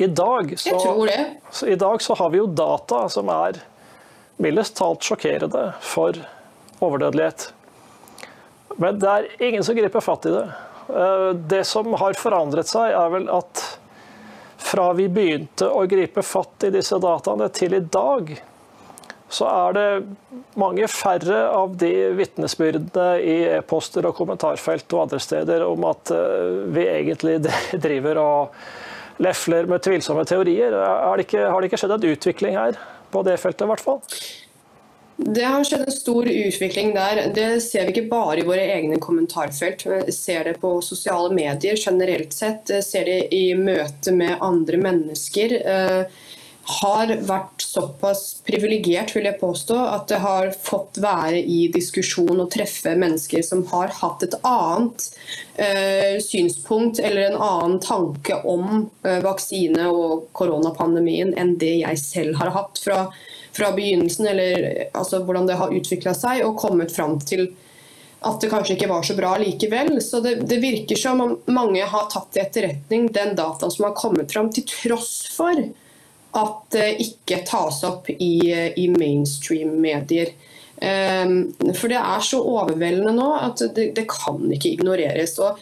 i 0.00 0.06
dag 0.06 0.52
så, 0.60 0.76
så, 1.50 1.66
i 1.66 1.76
dag 1.80 2.02
så 2.02 2.16
har 2.20 2.30
vi 2.32 2.40
jo 2.40 2.46
data 2.46 3.06
som 3.12 3.28
er 3.32 3.62
mildest 4.40 4.76
talt 4.76 5.04
sjokkerende 5.04 5.70
for 5.84 6.16
overdødelighet. 6.80 7.50
Men 8.80 9.00
det 9.00 9.10
er 9.10 9.28
ingen 9.50 9.64
som 9.64 9.76
griper 9.76 10.04
fatt 10.04 10.28
i 10.28 10.34
det. 10.36 10.46
Eh, 10.88 11.28
det 11.52 11.64
som 11.68 11.92
har 12.00 12.16
forandret 12.20 12.68
seg, 12.70 12.92
er 12.96 13.12
vel 13.12 13.28
at 13.32 13.64
fra 14.60 14.90
vi 14.96 15.08
begynte 15.08 15.68
å 15.72 15.86
gripe 15.88 16.22
fatt 16.24 16.68
i 16.68 16.72
disse 16.74 16.98
dataene 17.00 17.48
til 17.56 17.76
i 17.76 17.82
dag, 17.84 18.32
så 19.30 19.46
er 19.46 19.76
det 19.76 19.86
mange 20.58 20.88
færre 20.90 21.44
av 21.54 21.76
de 21.78 21.92
vitnesbyrdene 22.18 23.08
i 23.22 23.36
e-poster 23.60 24.08
og 24.08 24.16
kommentarfelt 24.18 24.90
og 24.96 25.04
andre 25.06 25.20
steder 25.22 25.64
om 25.66 25.86
at 25.90 26.10
eh, 26.14 26.66
vi 26.74 26.86
egentlig 26.90 27.38
driver 27.86 28.22
og 28.24 28.60
lefler 29.22 29.68
med 29.70 29.84
tvilsomme 29.84 30.24
teorier. 30.26 30.74
Det 30.74 31.26
ikke, 31.28 31.46
har 31.46 31.60
det 31.60 31.70
ikke 31.70 31.82
skjedd 31.82 31.98
en 31.98 32.08
utvikling 32.10 32.56
her 32.58 32.78
på 33.10 33.22
det 33.26 33.36
feltet, 33.42 33.66
i 33.66 33.70
hvert 33.70 33.84
fall? 33.84 34.00
Det 35.20 35.44
har 35.44 35.64
skjedd 35.68 35.82
en 35.84 35.92
stor 35.92 36.28
utvikling 36.32 36.94
der. 36.96 37.18
Det 37.36 37.48
ser 37.60 37.84
vi 37.84 37.92
ikke 37.92 38.08
bare 38.08 38.40
i 38.40 38.46
våre 38.46 38.62
egne 38.72 38.96
kommentarfelt. 39.02 39.84
Vi 39.84 40.14
ser 40.16 40.46
det 40.48 40.54
på 40.62 40.78
sosiale 40.84 41.28
medier 41.36 41.76
generelt 41.76 42.32
sett. 42.32 42.72
Vi 42.72 42.80
ser 42.82 43.04
det 43.04 43.18
i 43.36 43.50
møte 43.58 44.14
med 44.16 44.40
andre 44.40 44.80
mennesker. 44.80 45.56
Uh, 45.60 46.29
har 46.80 47.10
vært 47.26 47.64
såpass 47.64 48.22
privilegert 48.46 49.14
vil 49.16 49.28
jeg 49.28 49.40
påstå, 49.40 49.76
at 49.94 50.06
det 50.10 50.20
har 50.22 50.50
fått 50.54 51.00
være 51.02 51.40
i 51.40 51.64
diskusjon 51.74 52.42
og 52.42 52.50
treffe 52.52 52.94
mennesker 52.98 53.44
som 53.46 53.64
har 53.72 53.92
hatt 54.00 54.24
et 54.26 54.36
annet 54.46 55.08
eh, 55.56 56.16
synspunkt 56.24 57.02
eller 57.02 57.30
en 57.30 57.40
annen 57.40 57.80
tanke 57.84 58.40
om 58.48 58.86
eh, 59.04 59.20
vaksine 59.24 59.88
og 59.90 60.30
koronapandemien 60.36 61.34
enn 61.38 61.56
det 61.60 61.76
jeg 61.82 62.02
selv 62.04 62.40
har 62.42 62.54
hatt. 62.56 62.80
fra 62.84 63.04
fra 63.52 63.72
begynnelsen, 63.74 64.26
eller 64.26 64.84
altså, 64.92 65.18
hvordan 65.24 65.46
det 65.46 65.58
har 65.58 65.74
utvikla 65.74 66.14
seg, 66.14 66.44
og 66.46 66.58
kommet 66.60 66.94
fram 66.94 67.18
til 67.20 67.48
at 68.20 68.40
det 68.42 68.50
kanskje 68.52 68.76
ikke 68.76 68.90
var 68.90 69.04
så 69.06 69.16
bra 69.16 69.34
likevel. 69.40 69.94
Så 70.04 70.20
det, 70.24 70.34
det, 70.48 70.60
virker 70.60 70.98
som 70.98 71.22
om 71.24 71.36
mange 71.52 71.84
har 71.88 72.10
tatt 72.12 72.36
i 72.36 72.42
etterretning 72.44 73.08
den 73.16 73.34
dataen 73.38 73.72
som 73.72 73.88
har 73.88 73.96
kommet 73.98 74.32
fram, 74.32 74.50
til 74.52 74.66
tross 74.68 75.14
for 75.32 75.56
at 76.38 76.58
det 76.74 76.88
ikke 77.02 77.42
tas 77.48 77.82
opp 77.88 78.10
i, 78.12 78.34
i 78.76 78.86
mainstream-medier. 78.92 80.34
Um, 80.80 81.50
for 81.76 81.92
det 81.92 81.98
er 82.00 82.22
så 82.24 82.38
overveldende 82.40 83.12
nå 83.12 83.30
at 83.36 83.60
det, 83.76 83.90
det 83.98 84.06
kan 84.08 84.46
ikke 84.54 84.78
ignoreres. 84.78 85.34
Og 85.42 85.58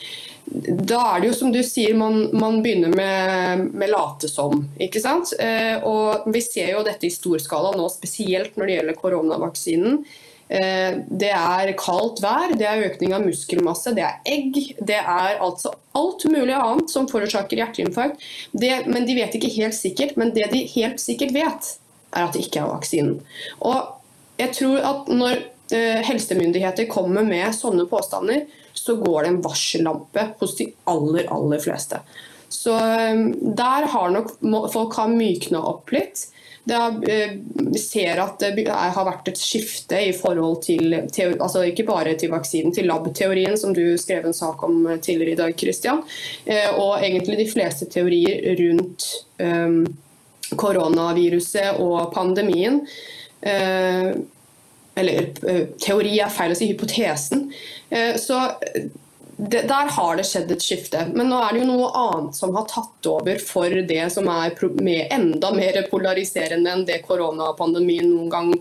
da 0.48 1.00
er 1.12 1.20
det 1.20 1.30
jo 1.30 1.36
som 1.40 1.50
du 1.52 1.58
sier, 1.66 1.96
man, 1.98 2.28
man 2.38 2.60
begynner 2.64 2.92
med, 2.94 3.66
med, 3.72 3.90
late 3.92 4.30
som. 4.30 4.62
ikke 4.80 5.02
sant? 5.02 5.34
Eh, 5.40 5.76
og 5.84 6.28
Vi 6.32 6.40
ser 6.44 6.72
jo 6.72 6.84
dette 6.86 7.08
i 7.08 7.12
stor 7.12 7.40
skala 7.42 7.74
nå, 7.76 7.88
spesielt 7.92 8.56
når 8.56 8.70
det 8.70 8.78
gjelder 8.78 8.98
koronavaksinen. 9.02 9.98
Eh, 10.48 11.00
det 11.08 11.30
er 11.34 11.74
kaldt 11.76 12.22
vær, 12.24 12.54
det 12.56 12.64
er 12.64 12.86
økning 12.86 13.12
av 13.12 13.26
muskelmasse, 13.26 13.92
det 13.96 14.04
er 14.06 14.20
egg. 14.28 14.56
Det 14.80 14.96
er 14.98 15.42
altså 15.44 15.74
alt 15.98 16.24
mulig 16.30 16.56
annet 16.56 16.92
som 16.92 17.08
forårsaker 17.10 17.60
hjerteinfarkt. 17.60 18.24
Det, 18.52 18.72
men 18.88 19.06
de 19.08 19.18
vet 19.18 19.36
ikke 19.36 19.52
helt 19.58 19.76
sikkert. 19.76 20.16
Men 20.20 20.32
det 20.36 20.48
de 20.54 20.64
helt 20.74 21.02
sikkert 21.02 21.36
vet, 21.36 21.74
er 22.16 22.24
at 22.24 22.34
det 22.34 22.46
ikke 22.46 22.64
er 22.64 22.72
vaksinen. 22.72 23.20
Og 23.60 24.40
jeg 24.40 24.54
tror 24.56 24.88
at 24.92 25.12
når 25.12 25.36
eh, 25.74 26.00
helsemyndigheter 26.08 26.88
kommer 26.90 27.26
med 27.26 27.52
sånne 27.56 27.88
påstander, 27.90 28.46
så 28.78 28.96
går 28.96 29.24
det 29.24 29.30
en 29.32 29.44
varsellampe 29.44 30.24
hos 30.40 30.56
de 30.60 30.70
aller, 30.88 31.26
aller 31.34 31.60
fleste. 31.60 32.00
Så 32.48 32.72
um, 32.72 33.26
der 33.56 33.88
har 33.92 34.12
nok 34.14 34.30
folk 34.72 34.94
har 34.96 35.10
mykna 35.12 35.60
opp 35.68 35.92
litt. 35.92 36.28
Eh, 36.70 37.30
vi 37.54 37.78
ser 37.78 38.20
at 38.20 38.40
det 38.40 38.66
har 38.68 39.06
vært 39.06 39.30
et 39.30 39.40
skifte 39.40 40.00
i 40.08 40.12
forhold 40.16 40.62
til 40.66 40.94
altså 40.98 41.64
ikke 41.68 41.86
bare 41.88 42.14
til 42.20 42.32
vaksinen, 42.32 42.74
til 42.74 42.88
lab-teorien, 42.90 43.56
som 43.58 43.74
du 43.76 43.96
skrev 44.00 44.26
en 44.28 44.36
sak 44.36 44.62
om 44.66 44.86
eh, 44.86 45.00
tidligere 45.00 45.32
i 45.36 45.40
dag, 45.40 45.56
Christian. 45.58 46.02
Eh, 46.44 46.70
og 46.74 46.98
egentlig 47.00 47.38
de 47.40 47.48
fleste 47.50 47.88
teorier 47.90 48.56
rundt 48.60 49.08
koronaviruset 50.58 51.76
og 51.78 52.08
pandemien. 52.10 52.80
Eller 54.98 55.28
teori 55.78 56.16
er 56.18 56.32
feil 56.32 56.54
å 56.54 56.56
si, 56.58 56.66
hypotesen. 56.72 57.44
Så 58.18 58.40
det, 59.38 59.62
der 59.70 59.90
har 59.94 60.18
det 60.18 60.26
skjedd 60.26 60.50
et 60.50 60.64
skifte. 60.64 61.04
Men 61.14 61.30
nå 61.30 61.38
er 61.38 61.54
det 61.54 61.62
jo 61.62 61.70
noe 61.70 61.88
annet 61.94 62.38
som 62.38 62.56
har 62.58 62.66
tatt 62.70 63.08
over 63.10 63.38
for 63.42 63.70
det 63.70 64.04
som 64.10 64.26
er 64.32 64.56
enda 65.14 65.52
mer 65.54 65.78
polariserende 65.90 66.72
enn 66.74 66.86
det 66.88 67.04
koronapandemien 67.06 68.08
noen 68.10 68.32
gang 68.32 68.54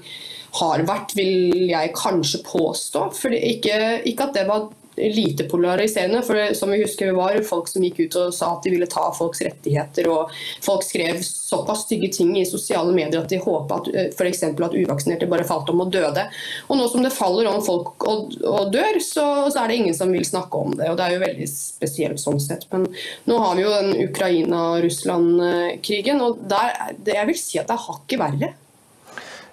har 0.57 0.83
vært, 0.87 1.15
vil 1.17 1.69
jeg 1.71 1.95
kanskje 1.97 2.43
påstå. 2.45 3.07
For 3.17 3.33
ikke, 3.33 4.03
ikke 4.09 4.29
at 4.29 4.37
det 4.37 4.45
var 4.49 4.69
lite 4.97 5.43
polariserende. 5.43 6.21
for 6.21 6.53
som 6.53 6.71
vi 6.71 6.81
husker 6.81 7.11
var 7.11 7.43
folk 7.43 7.67
som 7.67 7.83
gikk 7.83 7.99
ut 7.99 8.15
og 8.15 8.33
sa 8.33 8.55
at 8.55 8.63
de 8.63 8.69
ville 8.73 8.87
ta 8.89 9.11
folks 9.13 9.41
rettigheter. 9.45 10.07
og 10.09 10.29
Folk 10.65 10.83
skrev 10.83 11.21
såpass 11.21 11.83
stygge 11.85 12.09
ting 12.13 12.39
i 12.39 12.45
sosiale 12.45 12.93
medier 12.93 13.21
at 13.21 13.29
de 13.29 13.37
håpa 13.41 13.81
eh, 13.93 14.05
f.eks. 14.11 14.43
at 14.43 14.59
uvaksinerte 14.59 15.27
bare 15.29 15.43
falt 15.47 15.69
om 15.69 15.81
og 15.85 15.91
døde. 15.93 16.29
Og 16.67 16.77
nå 16.77 16.87
som 16.91 17.03
det 17.05 17.15
faller 17.15 17.47
om 17.51 17.65
folk 17.65 18.07
og, 18.09 18.19
og 18.43 18.71
dør, 18.73 18.99
så, 19.03 19.49
så, 19.51 19.59
er 19.61 19.67
det 19.69 19.75
ingen 19.81 19.97
som 19.97 20.13
vil 20.13 20.25
snakke 20.25 20.57
om 20.57 20.77
det. 20.77 20.89
og 20.91 20.97
Det 20.97 21.05
er 21.05 21.13
jo 21.15 21.25
veldig 21.25 21.49
spesielt 21.51 22.19
sånn 22.21 22.39
sett. 22.41 22.63
Men 22.73 22.81
nå 23.29 23.35
har 23.43 23.53
vi 23.55 23.61
jo 23.65 23.77
den 23.77 23.91
Ukraina-Russland-krigen, 24.07 26.17
og 26.23 26.31
der, 26.49 26.67
jeg 27.05 27.27
vil 27.29 27.39
si 27.39 27.59
at 27.61 27.67
det 27.69 27.75
er 27.77 27.87
hakket 27.87 28.19
verre. 28.21 28.49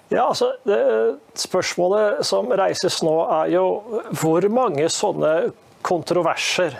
Ja, 0.09 0.27
altså, 0.27 0.51
det, 0.63 0.79
Spørsmålet 1.39 2.25
som 2.27 2.51
reises 2.53 3.01
nå, 3.05 3.15
er 3.41 3.55
jo 3.55 3.65
hvor 4.13 4.45
mange 4.53 4.85
sånne 4.93 5.33
kontroverser 5.85 6.77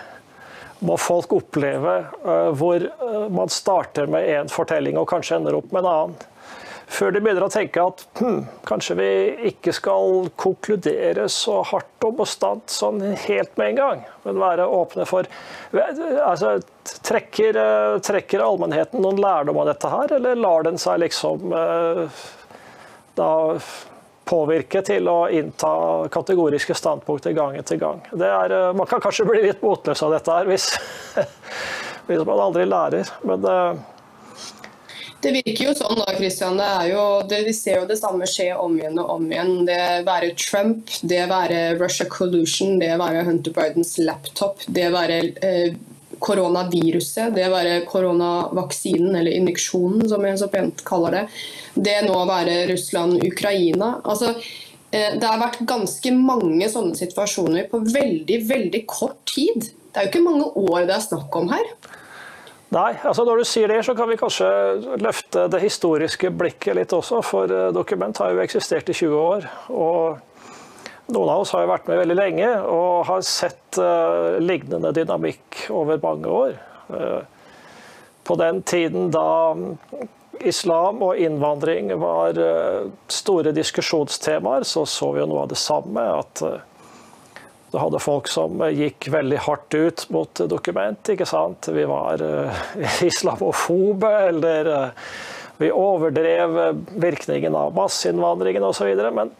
må 0.84 0.96
folk 1.00 1.32
oppleve 1.34 1.98
uh, 2.26 2.52
hvor 2.56 2.82
uh, 3.00 3.26
man 3.32 3.50
starter 3.52 4.08
med 4.10 4.28
én 4.28 4.50
fortelling 4.52 4.98
og 5.00 5.08
kanskje 5.10 5.40
ender 5.40 5.56
opp 5.58 5.72
med 5.72 5.82
en 5.82 5.92
annen. 5.92 6.32
Før 6.86 7.10
de 7.10 7.18
begynner 7.18 7.42
å 7.42 7.50
tenke 7.50 7.82
at 7.82 8.04
hm, 8.20 8.44
kanskje 8.68 8.94
vi 9.00 9.08
ikke 9.48 9.72
skal 9.74 10.28
konkludere 10.38 11.24
så 11.32 11.56
hardt 11.66 12.06
og 12.06 12.20
bastant 12.20 12.70
sånn 12.70 13.00
helt 13.24 13.56
med 13.58 13.72
en 13.72 13.80
gang, 13.80 14.04
men 14.22 14.38
være 14.38 14.68
åpne 14.70 15.08
for 15.08 15.26
altså, 15.74 16.60
trekker, 17.08 17.58
uh, 17.58 17.98
trekker 18.06 18.44
allmennheten 18.44 19.02
noen 19.02 19.18
lærdom 19.18 19.58
av 19.64 19.72
dette 19.72 19.90
her, 19.90 20.18
eller 20.20 20.38
lar 20.38 20.68
den 20.68 20.78
seg 20.78 21.02
liksom 21.02 21.56
da 23.16 23.32
påvirke 24.26 24.82
til 24.86 25.06
å 25.08 25.18
innta 25.30 25.72
kategoriske 26.12 26.74
standpunkter 26.74 27.34
gang 27.36 27.58
etter 27.60 27.78
gang. 27.80 28.00
Er, 28.12 28.52
eh, 28.52 28.72
man 28.76 28.88
kan 28.90 29.02
kanskje 29.02 29.28
bli 29.28 29.44
litt 29.46 29.62
motløs 29.62 30.02
av 30.02 30.16
dette 30.16 30.38
her 30.38 30.48
hvis, 30.50 30.72
hvis 32.08 32.24
man 32.26 32.42
aldri 32.48 32.66
lærer, 32.66 33.12
men 33.26 33.44
det, 33.44 33.58
det 35.24 35.32
virker 35.32 35.70
jo 35.70 35.74
sånn 35.78 35.98
da, 35.98 36.12
Christian. 36.14 36.60
Jo, 36.90 37.04
det, 37.28 37.40
vi 37.46 37.54
ser 37.56 37.80
jo 37.80 37.88
det 37.88 37.96
samme 37.98 38.28
skje 38.30 38.50
om 38.60 38.76
igjen 38.78 38.98
og 39.02 39.14
om 39.16 39.24
igjen. 39.30 39.54
Det 39.68 39.80
være 40.06 40.34
Trump, 40.38 40.92
det 41.02 41.24
være 41.30 41.60
Russia 41.80 42.06
Collusion, 42.10 42.76
det 42.82 42.92
være 43.00 43.24
Hunter 43.26 43.54
Bidens 43.56 43.96
laptop, 44.02 44.62
det 44.66 44.90
være 44.94 45.20
eh, 45.46 45.78
koronaviruset, 46.22 47.34
det 47.36 47.46
å 47.48 47.54
være 47.54 47.80
koronavaksinen, 47.88 49.16
eller 49.18 49.34
injeksjonen 49.36 50.06
som 50.10 50.24
jeg 50.26 50.40
så 50.40 50.48
pent 50.52 50.84
kaller 50.86 51.18
det, 51.18 51.24
det 51.88 51.98
nå 52.06 52.20
være 52.28 52.62
Russland-Ukraina. 52.70 53.96
Altså, 54.04 54.32
eh, 54.90 55.16
det 55.18 55.26
har 55.26 55.42
vært 55.42 55.64
ganske 55.68 56.14
mange 56.16 56.70
sånne 56.72 56.96
situasjoner 56.98 57.68
på 57.72 57.82
veldig, 57.84 58.40
veldig 58.48 58.82
kort 58.90 59.20
tid. 59.32 59.70
Det 59.90 60.00
er 60.00 60.08
jo 60.08 60.14
ikke 60.14 60.26
mange 60.26 60.50
år 60.66 60.88
det 60.88 60.96
er 60.96 61.06
snakk 61.06 61.40
om 61.40 61.52
her. 61.54 61.70
Nei, 62.74 62.96
altså 63.06 63.22
når 63.22 63.40
du 63.40 63.46
sier 63.46 63.70
det, 63.70 63.78
så 63.86 63.94
kan 63.94 64.08
vi 64.10 64.18
kanskje 64.18 64.46
løfte 64.98 65.46
det 65.52 65.60
historiske 65.62 66.32
blikket 66.34 66.74
litt 66.76 66.94
også. 66.96 67.22
For 67.24 67.52
eh, 67.52 67.68
dokument 67.74 68.18
har 68.22 68.34
jo 68.34 68.42
eksistert 68.42 68.90
i 68.90 68.96
20 68.96 69.20
år. 69.20 69.50
og 69.70 70.25
noen 71.06 71.30
av 71.30 71.40
oss 71.40 71.52
har 71.54 71.62
jo 71.62 71.70
vært 71.70 71.88
med 71.90 72.00
veldig 72.02 72.16
lenge 72.18 72.50
og 72.66 73.06
har 73.06 73.24
sett 73.26 73.78
uh, 73.78 74.36
lignende 74.42 74.92
dynamikk 74.96 75.66
over 75.74 76.00
mange 76.02 76.32
år. 76.32 76.56
Uh, 76.90 77.20
på 78.26 78.36
den 78.40 78.62
tiden 78.66 79.12
da 79.14 79.54
islam 80.46 81.02
og 81.06 81.20
innvandring 81.22 81.92
var 82.02 82.38
uh, 82.40 82.88
store 83.06 83.54
diskusjonstemaer, 83.54 84.66
så 84.66 84.82
så 84.86 85.12
vi 85.14 85.22
jo 85.22 85.28
noe 85.30 85.44
av 85.46 85.52
det 85.54 85.60
samme. 85.62 86.08
At 86.22 86.42
Du 87.70 87.78
hadde 87.82 87.98
folk 88.02 88.28
som 88.30 88.62
gikk 88.72 89.08
veldig 89.12 89.38
hardt 89.46 89.74
ut 89.74 90.04
mot 90.14 90.42
dokument. 90.48 91.08
ikke 91.08 91.26
sant? 91.26 91.68
Vi 91.68 91.84
var 91.86 92.22
islamofobe, 93.10 94.10
eller 94.30 94.70
vi 95.56 95.70
overdrev 95.72 96.58
virkningen 97.00 97.54
av 97.56 97.74
masseinnvandringen 97.74 98.64
osv. 98.64 98.90
Men 99.14 99.32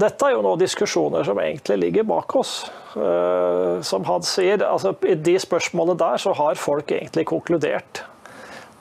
dette 0.00 0.26
er 0.26 0.34
jo 0.34 0.42
nå 0.44 0.54
diskusjoner 0.60 1.24
som 1.26 1.38
egentlig 1.42 1.78
ligger 1.80 2.06
bak 2.08 2.36
oss. 2.38 2.54
Uh, 2.94 3.80
som 3.84 4.04
han 4.08 4.24
sier, 4.26 4.62
altså, 4.66 4.94
I 5.08 5.16
de 5.16 5.36
spørsmålene 5.40 5.98
der 6.00 6.22
så 6.22 6.34
har 6.36 6.60
folk 6.60 6.92
egentlig 6.92 7.26
konkludert. 7.30 8.04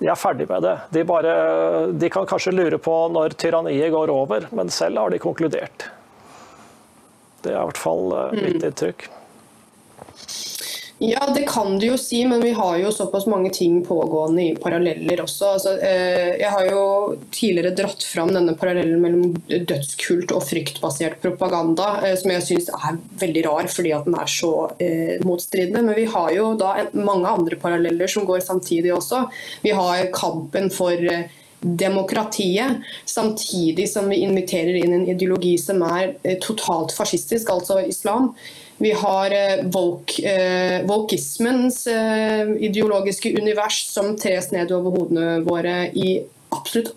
De 0.01 0.10
er 0.10 0.18
ferdig 0.18 0.48
med 0.50 0.65
det. 0.65 0.75
De, 0.96 1.06
bare, 1.06 1.34
de 1.94 2.10
kan 2.10 2.27
kanskje 2.30 2.56
lure 2.56 2.80
på 2.82 2.96
når 3.13 3.36
tyranniet 3.38 3.94
går 3.94 4.13
over, 4.13 4.48
men 4.56 4.74
selv 4.74 5.03
har 5.03 5.13
de 5.13 5.22
konkludert. 5.22 5.89
Det 7.41 7.53
er 7.53 7.60
i 7.60 7.65
hvert 7.70 7.82
fall 7.82 8.13
uh, 8.13 8.38
mitt 8.38 8.63
inntrykk. 8.63 9.10
Ja, 11.03 11.34
det 11.36 11.48
kan 11.50 11.79
du 11.79 11.86
jo 11.88 11.96
si, 11.98 12.20
men 12.29 12.43
vi 12.46 12.51
har 12.53 12.75
jo 12.77 12.91
såpass 12.93 13.25
mange 13.25 13.50
ting 13.50 13.79
pågående 13.86 14.43
i 14.43 14.51
paralleller 14.53 15.24
også. 15.24 15.48
Altså, 15.55 15.72
eh, 15.81 16.36
jeg 16.38 16.51
har 16.53 16.67
jo 16.70 16.84
tidligere 17.34 17.72
dratt 17.79 18.05
fram 18.05 18.29
denne 18.29 18.53
parallellen 18.53 19.01
mellom 19.01 19.34
dødskult 19.50 20.29
og 20.38 20.46
fryktbasert 20.46 21.17
propaganda, 21.24 21.89
eh, 22.05 22.13
som 22.22 22.36
jeg 22.36 22.46
syns 22.51 22.70
er 22.70 23.01
veldig 23.24 23.46
rar 23.48 23.72
fordi 23.74 23.96
at 23.98 24.05
den 24.05 24.20
er 24.22 24.29
så 24.29 24.53
eh, 24.77 25.17
motstridende. 25.25 25.81
Men 25.89 25.98
vi 25.98 26.05
har 26.05 26.31
jo 26.38 26.53
da 26.62 26.75
mange 26.93 27.34
andre 27.34 27.58
paralleller 27.65 28.13
som 28.20 28.29
går 28.29 28.46
samtidig 28.46 28.93
også. 28.93 29.25
Vi 29.65 29.74
har 29.74 30.05
kampen 30.13 30.70
for 30.70 30.93
demokratiet, 31.62 32.86
samtidig 33.10 33.89
som 33.89 34.05
vi 34.10 34.22
inviterer 34.22 34.77
inn 34.77 35.00
en 35.00 35.10
ideologi 35.10 35.58
som 35.62 35.81
er 35.81 36.13
totalt 36.46 36.93
fascistisk, 36.93 37.50
altså 37.50 37.81
islam. 37.89 38.36
Vi 38.81 38.91
har 38.97 39.31
eh, 39.31 39.61
volkismens 40.88 41.88
eh, 41.88 42.50
ideologiske 42.65 43.33
univers 43.38 43.83
som 43.93 44.15
tres 44.17 44.51
ned 44.51 44.71
over 44.73 44.97
hodene 44.97 45.39
våre 45.45 45.91
i 45.93 46.15
absolutt 46.50 46.93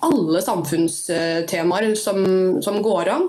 alle 0.00 0.40
samfunnstemaer 0.42 1.94
som, 1.94 2.24
som 2.64 2.80
går 2.82 3.08
an. 3.12 3.28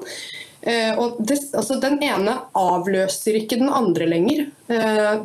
Og 1.01 1.17
det, 1.25 1.35
altså 1.57 1.75
den 1.81 1.97
ene 2.05 2.35
avløser 2.55 3.35
ikke 3.39 3.57
den 3.59 3.71
andre 3.73 4.05
lenger. 4.07 4.45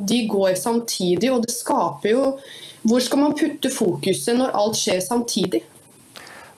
De 0.00 0.18
går 0.32 0.56
samtidig, 0.58 1.28
og 1.30 1.44
det 1.44 1.52
skaper 1.52 2.08
jo 2.10 2.22
hvor 2.86 3.02
skal 3.02 3.18
man 3.20 3.34
putte 3.34 3.70
fokuset 3.72 4.36
når 4.38 4.54
alt 4.54 4.78
skjer 4.78 5.00
samtidig? 5.02 5.62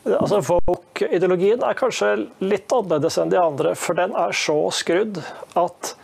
Altså, 0.08 0.40
Folk-ideologien 0.44 1.62
er 1.64 1.78
kanskje 1.78 2.10
litt 2.44 2.72
annerledes 2.72 3.18
enn 3.20 3.32
de 3.32 3.40
andre, 3.40 3.74
for 3.78 3.98
den 3.98 4.14
er 4.16 4.34
så 4.36 4.58
skrudd 4.74 5.20
at 5.58 5.94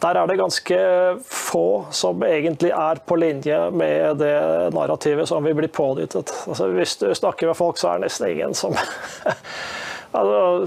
der 0.00 0.16
er 0.16 0.28
det 0.30 0.38
ganske 0.40 0.76
få 1.28 1.66
som 1.92 2.22
egentlig 2.24 2.70
er 2.72 3.00
på 3.04 3.18
linje 3.20 3.58
med 3.70 4.20
det 4.22 4.36
narrativet 4.74 5.28
som 5.28 5.44
vi 5.44 5.52
blir 5.56 5.68
pådyttet. 5.68 6.32
Altså, 6.48 6.70
hvis 6.72 6.96
du 7.02 7.10
snakker 7.14 7.50
med 7.50 7.58
folk, 7.58 7.78
så 7.78 7.90
er 7.90 8.00
det 8.00 8.08
nesten 8.08 8.30
ingen 8.32 8.56
som 8.56 8.76
altså, 10.18 10.66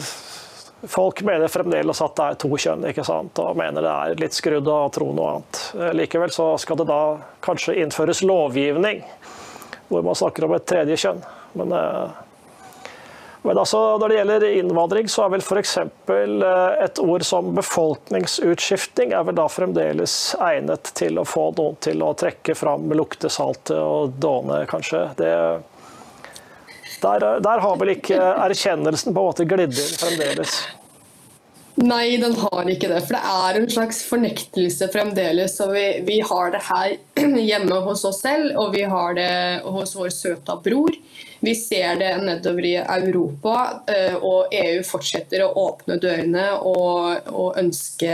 Folk 0.84 1.22
mener 1.24 1.48
fremdeles 1.48 2.02
at 2.04 2.16
det 2.18 2.24
er 2.26 2.40
to 2.44 2.50
kjønn, 2.60 2.82
ikke 2.90 3.06
sant? 3.08 3.40
og 3.40 3.56
mener 3.56 3.86
det 3.86 3.92
er 3.92 4.18
litt 4.20 4.36
skrudd 4.36 4.68
å 4.68 4.82
tro 4.92 5.14
noe 5.16 5.30
annet. 5.38 5.60
Likevel 5.96 6.34
så 6.36 6.50
skal 6.60 6.82
det 6.82 6.90
da 6.90 7.04
kanskje 7.46 7.78
innføres 7.80 8.20
lovgivning 8.28 9.00
hvor 9.88 10.04
man 10.04 10.18
snakker 10.20 10.44
om 10.44 10.58
et 10.58 10.68
tredje 10.68 10.98
kjønn. 11.06 11.24
Men, 11.56 11.72
eh, 11.78 12.20
men 13.44 13.58
altså, 13.60 13.80
når 14.00 14.10
det 14.10 14.18
gjelder 14.18 14.46
innvandring, 14.48 15.10
så 15.12 15.26
er 15.26 15.34
vel 15.34 15.44
f.eks. 15.44 15.74
Eh, 15.78 16.46
et 16.86 17.02
ord 17.04 17.26
som 17.28 17.52
befolkningsutskifting 17.58 19.12
er 19.12 19.26
vel 19.28 19.36
da 19.36 19.50
fremdeles 19.52 20.16
egnet 20.40 20.94
til 20.96 21.20
å 21.20 21.26
få 21.28 21.50
noen 21.58 21.76
til 21.84 22.06
å 22.06 22.14
trekke 22.16 22.56
fram 22.56 22.88
luktesaltet 22.96 23.76
og 23.76 24.16
dåne, 24.24 24.64
kanskje. 24.72 25.06
Det 25.20 25.34
der, 27.04 27.26
der, 27.44 27.60
har 27.60 27.76
vel 27.82 27.98
ikke 27.98 28.16
erkjennelsen 28.16 29.12
på 29.12 29.20
en 29.20 29.28
måte 29.28 29.44
glidd 29.50 29.76
inn 29.76 29.98
fremdeles? 30.00 30.56
Nei, 31.76 32.18
den 32.22 32.36
har 32.38 32.70
ikke 32.70 32.90
det. 32.92 33.00
For 33.08 33.18
det 33.18 33.22
er 33.34 33.58
en 33.58 33.70
slags 33.72 34.04
fornektelse 34.06 34.88
fremdeles. 34.94 35.56
Og 35.66 35.74
vi, 35.74 35.86
vi, 36.06 36.20
har 36.22 36.54
det 36.54 36.62
her 36.68 36.96
hjemme 37.50 37.80
hos 37.88 38.06
oss 38.06 38.22
selv, 38.22 38.52
og 38.62 38.76
vi 38.76 38.84
har 38.90 39.18
det 39.18 39.34
hos 39.66 39.96
vår 39.98 40.12
søta 40.14 40.60
bror. 40.62 40.94
Vi 41.44 41.56
ser 41.60 41.98
det 42.00 42.12
nedover 42.24 42.68
i 42.70 42.76
Europa, 42.78 43.56
eh, 43.92 44.14
og 44.16 44.54
EU 44.56 44.84
fortsetter 44.88 45.44
å 45.44 45.50
åpne 45.66 45.98
dørene 46.00 46.46
og, 46.62 47.34
og 47.34 47.58
ønske 47.60 48.14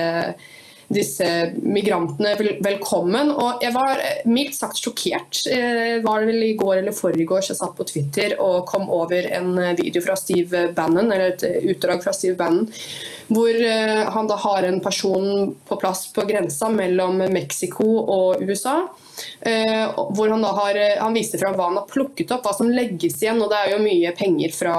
disse 0.89 1.25
migrantene 1.61 2.33
velkommen. 2.65 3.31
Og 3.31 3.63
jeg 3.63 3.73
var 3.75 4.01
mildt 4.29 4.57
sagt 4.57 4.81
sjokkert. 4.81 5.43
Det 5.45 6.01
var 6.05 6.25
vel 6.27 6.43
i 6.49 6.55
går 6.59 6.79
eller 6.81 6.95
forrige 6.95 7.41
jeg 7.49 7.57
satt 7.59 7.75
på 7.77 7.85
Twitter 7.87 8.35
og 8.41 8.65
kom 8.69 8.89
over 8.93 9.29
en 9.37 9.53
video 9.77 10.01
fra 10.03 10.17
Steve 10.19 10.69
Bannon, 10.75 11.11
eller 11.11 11.35
et 11.35 11.45
utdrag 11.73 12.01
fra 12.03 12.13
Steve 12.15 12.37
Bannon, 12.39 12.65
hvor 13.29 13.53
eh, 13.53 14.01
han 14.09 14.29
da 14.29 14.37
har 14.41 14.65
en 14.65 14.79
person 14.81 15.53
på 15.67 15.77
plass 15.79 16.07
på 16.13 16.25
grensa 16.29 16.71
mellom 16.73 17.21
Mexico 17.29 17.87
og 18.01 18.41
USA. 18.41 18.81
Eh, 19.41 19.85
hvor 20.15 20.31
han 20.31 20.43
da 20.43 20.53
har 20.57 20.79
han 20.99 21.17
viste 21.17 21.39
fram 21.41 21.57
hva 21.57 21.69
han 21.69 21.79
har 21.81 21.89
plukket 21.89 22.31
opp, 22.35 22.45
hva 22.47 22.55
som 22.57 22.71
legges 22.71 23.19
igjen. 23.23 23.41
og 23.41 23.51
Det 23.51 23.59
er 23.59 23.73
jo 23.75 23.83
mye 23.83 24.13
penger 24.17 24.55
fra, 24.55 24.77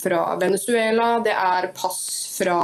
fra 0.00 0.24
Venezuela, 0.40 1.16
det 1.24 1.34
er 1.36 1.70
pass 1.76 2.02
fra 2.36 2.58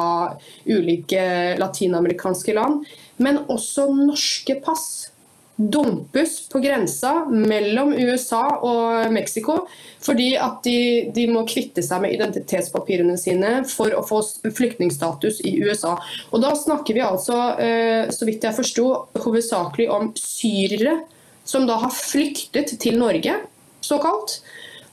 ulike 0.68 1.22
latinamerikanske 1.61 2.54
land, 2.56 2.85
men 3.22 3.44
også 3.52 3.88
norske 3.94 4.58
pass 4.64 5.12
dumpes 5.56 6.48
på 6.48 6.58
grensa 6.58 7.12
mellom 7.28 7.92
USA 7.92 8.42
og 8.64 9.12
Mexico 9.12 9.58
fordi 10.02 10.32
at 10.40 10.62
de, 10.64 11.11
de, 11.14 11.26
må 11.30 11.44
kvitte 11.46 11.85
seg 11.85 12.02
med 12.02 12.16
identitetspapirene 12.16 13.14
sine 13.20 13.52
for 13.70 13.94
å 13.94 14.02
få 14.06 14.18
flyktningstatus 14.42 15.42
i 15.46 15.54
USA. 15.62 15.94
Og 16.32 16.42
Da 16.42 16.50
snakker 16.58 16.96
vi 16.96 17.04
altså, 17.06 17.37
eh, 17.62 18.11
så 18.11 18.26
vidt 18.26 18.42
jeg 18.42 18.56
forsto, 18.56 18.87
hovedsakelig 19.22 19.87
om 19.94 20.11
syrere 20.18 20.96
som 21.44 21.66
da 21.66 21.78
har 21.83 21.94
flyktet 21.94 22.76
til 22.83 22.98
Norge, 23.00 23.38
såkalt. 23.81 24.40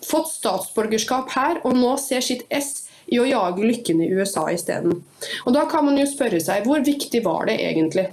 Fått 0.06 0.32
statsborgerskap 0.32 1.34
her 1.36 1.60
og 1.68 1.76
nå 1.78 1.96
ser 2.02 2.24
sitt 2.26 2.46
ess 2.50 2.88
i 3.10 3.20
å 3.20 3.26
jage 3.28 3.66
lykken 3.66 4.02
i 4.06 4.10
USA 4.14 4.46
isteden. 4.54 5.02
Og 5.46 5.54
da 5.56 5.66
kan 5.70 5.86
man 5.86 5.98
jo 6.00 6.08
spørre 6.10 6.40
seg 6.44 6.68
hvor 6.70 6.82
viktig 6.86 7.24
var 7.26 7.50
det 7.50 7.58
egentlig? 7.66 8.10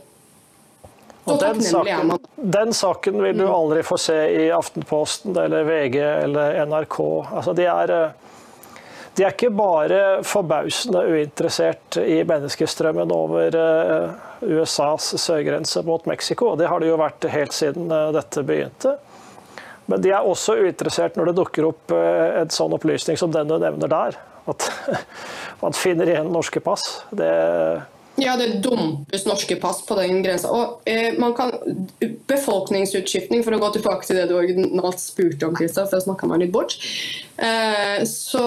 Og 1.27 1.41
den 1.43 1.63
saken, 1.63 2.13
den 2.37 2.73
saken, 2.75 3.17
vil 3.23 3.35
du 3.35 3.45
mm. 3.49 3.55
aldri 3.55 3.83
få 3.83 3.99
se 3.99 4.15
i 4.31 4.45
Aftenposten 4.55 5.35
eller 5.35 5.67
VG 5.67 5.97
eller 5.99 6.61
NRK. 6.71 6.99
Altså, 7.35 7.55
de, 7.59 7.67
er, 7.67 7.93
eh, 7.95 8.36
de 9.17 9.25
er 9.25 9.33
ikke 9.33 9.49
bare 9.57 10.01
forbausende 10.27 11.01
uinteressert 11.09 11.97
i 12.03 12.19
menneskestrømmen 12.29 13.13
over 13.15 13.57
eh, 13.57 14.15
USAs 14.45 15.15
sørgrense 15.23 15.81
mot 15.89 16.05
Mexico. 16.07 16.53
Det 16.61 16.69
har 16.69 16.83
de 16.83 16.91
jo 16.91 16.99
vært 17.01 17.25
helt 17.33 17.57
siden 17.57 17.89
eh, 17.89 18.11
dette 18.17 18.45
begynte. 18.45 18.97
Men 19.87 20.03
de 20.03 20.13
er 20.13 20.27
også 20.27 20.59
uinteressert 20.61 21.17
når 21.17 21.31
det 21.31 21.37
dukker 21.39 21.69
opp 21.69 21.93
en 21.95 22.51
sånn 22.51 22.73
opplysning 22.75 23.17
som 23.21 23.31
den 23.33 23.47
du 23.49 23.55
nevner 23.63 23.89
der. 23.89 24.17
At 24.51 24.67
man 25.63 25.77
finner 25.79 26.11
igjen 26.11 26.33
norske 26.35 26.61
pass. 26.61 26.85
Det 27.15 27.31
ja, 28.17 28.37
det 28.37 28.61
dumpes 28.65 29.27
norske 29.27 29.57
pass 29.61 29.83
på 29.87 29.97
den 29.99 30.23
grensa. 30.25 30.51
Og 30.53 30.89
eh, 30.89 31.17
man 31.21 31.35
kan, 31.37 31.53
Befolkningsutskiftning, 32.27 33.45
for 33.47 33.57
å 33.57 33.61
gå 33.63 33.73
tilbake 33.77 34.07
til 34.09 34.21
det 34.21 34.27
du 34.31 34.37
originalt 34.39 35.03
spurte 35.03 35.49
om, 35.49 35.57
Kristian, 35.57 35.89
for 35.89 35.99
jeg 35.99 36.07
snakka 36.07 36.31
meg 36.31 36.45
litt 36.45 36.55
bort. 36.55 36.77
Eh, 37.37 38.05
så 38.09 38.45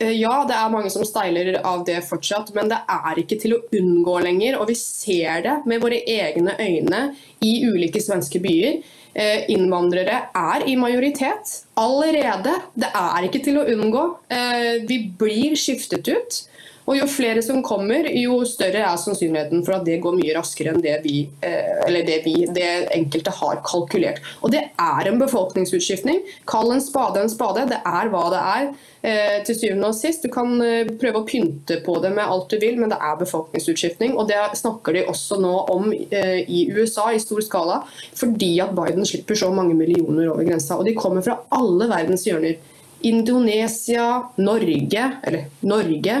eh, 0.00 0.14
ja, 0.16 0.40
det 0.48 0.56
er 0.56 0.72
mange 0.72 0.92
som 0.92 1.04
steiler 1.06 1.58
av 1.60 1.84
det 1.88 2.00
fortsatt, 2.08 2.54
men 2.56 2.72
det 2.72 2.80
er 2.90 3.20
ikke 3.22 3.40
til 3.42 3.56
å 3.58 3.62
unngå 3.80 4.16
lenger. 4.24 4.60
Og 4.60 4.70
vi 4.72 4.78
ser 4.80 5.44
det 5.46 5.58
med 5.70 5.84
våre 5.84 6.00
egne 6.00 6.56
øyne 6.60 7.04
i 7.44 7.60
ulike 7.68 8.02
svenske 8.02 8.42
byer. 8.42 8.80
Eh, 9.10 9.50
innvandrere 9.50 10.20
er 10.38 10.64
i 10.70 10.76
majoritet 10.78 11.56
allerede. 11.80 12.54
Det 12.78 12.90
er 12.94 13.26
ikke 13.26 13.42
til 13.42 13.58
å 13.58 13.66
unngå. 13.72 14.04
Eh, 14.30 14.86
vi 14.86 15.02
blir 15.18 15.56
skiftet 15.58 16.08
ut. 16.08 16.44
Og 16.90 16.96
Jo 16.98 17.06
flere 17.06 17.42
som 17.46 17.60
kommer, 17.62 18.08
jo 18.18 18.40
større 18.48 18.82
er 18.82 18.98
sannsynligheten 18.98 19.62
for 19.62 19.76
at 19.76 19.84
det 19.86 20.00
går 20.02 20.16
mye 20.18 20.34
raskere 20.34 20.72
enn 20.72 20.82
det 20.82 20.96
vi, 21.04 21.20
eh, 21.46 21.86
det, 22.02 22.16
vi, 22.24 22.34
det 22.50 22.66
enkelte 22.96 23.30
har 23.36 23.60
kalkulert. 23.66 24.18
Og 24.42 24.50
Det 24.50 24.64
er 24.74 25.06
en 25.06 25.20
befolkningsutskiftning. 25.20 26.24
Kall 26.50 26.74
en 26.74 26.82
spade 26.82 27.22
en 27.22 27.30
spade. 27.30 27.68
Det 27.70 27.78
er 27.78 28.10
hva 28.10 28.24
det 28.34 28.40
er. 28.54 28.72
Eh, 29.00 29.36
til 29.46 29.56
syvende 29.56 29.92
og 29.92 29.94
sist. 29.94 30.26
Du 30.26 30.34
kan 30.34 30.50
eh, 30.66 30.90
prøve 30.98 31.22
å 31.22 31.28
pynte 31.28 31.78
på 31.86 31.94
det 32.02 32.10
med 32.16 32.26
alt 32.26 32.50
du 32.50 32.58
vil, 32.58 32.74
men 32.80 32.90
det 32.90 32.98
er 32.98 33.22
befolkningsutskiftning. 33.22 34.18
Og 34.18 34.26
det 34.28 34.40
snakker 34.58 34.98
de 34.98 35.06
også 35.14 35.38
nå 35.40 35.54
om 35.70 35.94
i 35.94 36.64
USA 36.74 37.12
i 37.14 37.22
stor 37.22 37.40
skala, 37.46 37.78
fordi 38.18 38.56
at 38.64 38.74
Biden 38.74 39.06
slipper 39.06 39.38
så 39.38 39.52
mange 39.54 39.78
millioner 39.78 40.34
over 40.34 40.42
grensa. 40.42 40.74
Og 40.74 40.90
de 40.90 40.98
kommer 40.98 41.22
fra 41.22 41.38
alle 41.54 41.86
verdens 41.86 42.26
hjørner. 42.26 42.58
Indonesia, 43.06 44.10
Norge, 44.36 45.06
eller 45.24 45.46
Norge, 45.64 46.18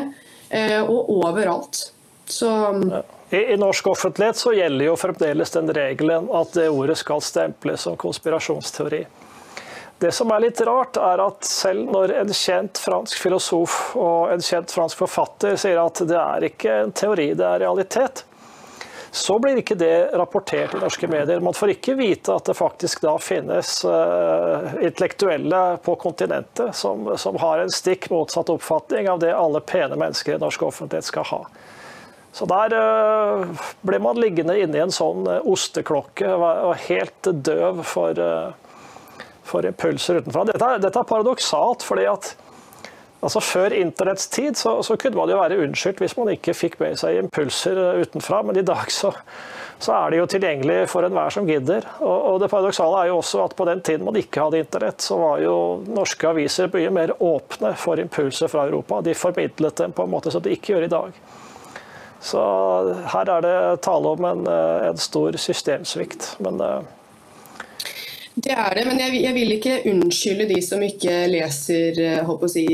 og 0.50 1.10
overalt. 1.14 1.92
Så 2.30 2.50
I, 3.30 3.36
I, 3.36 3.56
norsk 3.56 3.86
offentlighet 3.86 4.36
så 4.36 4.52
gjelder 4.52 4.84
jo 4.84 4.96
fremdeles 4.98 5.50
den 5.54 5.70
regelen 5.74 6.28
at 6.34 6.54
det 6.54 6.68
ordet 6.70 6.98
skal 6.98 7.22
stemples 7.22 7.86
som 7.86 7.98
konspirasjonsteori. 7.98 9.04
Det 10.00 10.12
som 10.16 10.30
er 10.32 10.46
litt 10.46 10.60
rart, 10.64 10.96
er 10.96 11.20
at 11.20 11.44
selv 11.44 11.90
når 11.92 12.14
en 12.22 12.30
kjent 12.32 12.78
fransk 12.80 13.20
filosof 13.20 13.74
og 14.00 14.32
en 14.32 14.40
kjent 14.40 14.72
fransk 14.72 15.02
forfatter 15.02 15.58
sier 15.60 15.76
at 15.82 16.00
det 16.08 16.16
er 16.16 16.46
ikke 16.48 16.76
en 16.86 16.94
teori, 16.96 17.26
det 17.36 17.44
er 17.44 17.60
realitet, 17.66 18.24
så 19.10 19.38
blir 19.38 19.58
ikke 19.58 19.74
det 19.74 20.10
rapportert 20.14 20.74
i 20.74 20.80
norske 20.80 21.08
medier. 21.10 21.40
Man 21.42 21.54
får 21.56 21.74
ikke 21.74 21.96
vite 21.98 22.34
at 22.34 22.46
det 22.46 22.54
faktisk 22.54 23.02
da 23.02 23.16
finnes 23.18 23.80
uh, 23.82 24.70
intellektuelle 24.78 25.62
på 25.82 25.96
kontinentet 25.98 26.76
som, 26.78 27.08
som, 27.18 27.38
har 27.42 27.58
en 27.58 27.72
stikk 27.74 28.06
motsatt 28.14 28.52
oppfatning 28.54 29.10
av 29.10 29.18
det 29.24 29.32
alle 29.34 29.62
pene 29.66 29.98
mennesker 29.98 30.36
i 30.36 30.42
norsk 30.42 30.62
offentlighet 30.68 31.08
skal 31.10 31.26
ha. 31.32 31.40
Så 32.32 32.46
der 32.46 32.76
uh, 32.78 33.66
ble 33.82 33.98
man 34.02 34.20
liggende 34.22 34.54
inne 34.62 34.78
i 34.78 34.84
en 34.84 34.94
sånn 34.94 35.26
uh, 35.26 35.40
osteklokke 35.42 36.30
og 36.30 36.76
helt 36.86 37.32
døv 37.42 37.82
for, 37.90 38.22
for 39.42 39.66
impulser 39.66 40.22
utenfra. 40.22 40.46
Dette, 40.52 40.70
dette, 40.86 41.02
er 41.02 41.10
paradoksalt, 41.10 41.82
fordi 41.82 42.06
at 42.12 42.36
altså 43.20 43.40
Før 43.44 43.74
internetts 43.76 44.28
tid 44.32 44.56
så, 44.56 44.78
så, 44.86 44.96
kunne 44.96 45.18
man 45.18 45.30
jo 45.32 45.40
være 45.40 45.58
unnskyldt 45.64 46.02
hvis 46.02 46.16
man 46.18 46.32
ikke 46.34 46.56
fikk 46.56 46.78
med 46.80 46.98
seg 47.00 47.18
impulser 47.20 47.78
utenfra, 48.00 48.42
men 48.46 48.60
i 48.60 48.66
dag 48.66 48.90
så, 48.92 49.12
så 49.80 49.94
er 49.96 50.12
det 50.12 50.20
jo 50.20 50.28
tilgjengelig 50.34 50.78
for 50.92 51.06
enhver 51.06 51.32
som 51.34 51.48
gidder. 51.48 51.86
Og, 52.00 52.16
og, 52.16 52.38
det 52.42 52.50
paradoksale 52.52 53.02
er 53.02 53.10
jo 53.10 53.18
også 53.20 53.44
at 53.44 53.56
på 53.58 53.66
den 53.68 53.82
tiden 53.86 54.06
man 54.08 54.18
ikke 54.20 54.46
hadde 54.46 54.62
internett, 54.64 55.04
så 55.04 55.18
var 55.20 55.44
jo 55.44 55.56
norske 55.88 56.32
aviser 56.32 56.72
mye 56.72 56.94
mer 56.96 57.14
åpne 57.16 57.74
for 57.80 58.00
impulser 58.02 58.52
fra 58.52 58.66
Europa. 58.68 59.02
De 59.04 59.16
formidlet 59.16 59.84
dem 59.84 59.96
på 59.96 60.06
en 60.06 60.12
måte 60.16 60.32
som 60.32 60.44
de 60.44 60.56
ikke 60.56 60.74
gjør 60.74 60.88
i 60.88 60.92
dag. 60.92 61.20
Så 62.20 62.40
her 63.14 63.30
er 63.32 63.44
det 63.44 63.82
tale 63.84 64.12
om 64.12 64.24
en, 64.28 64.46
eh, 64.46 64.88
en 64.90 64.98
stor 65.00 65.36
systemsvikt. 65.40 66.34
Men 66.44 66.60
eh, 66.60 66.80
det 68.40 68.52
er 68.54 68.74
det, 68.76 68.84
men 68.88 69.00
jeg, 69.02 69.16
jeg, 69.20 69.34
vil 69.36 69.54
ikke 69.56 69.74
unnskylde 69.90 70.46
de 70.48 70.58
som 70.64 70.82
ikke 70.84 71.14
leser 71.28 71.98
eh, 72.00 72.30
si, 72.48 72.64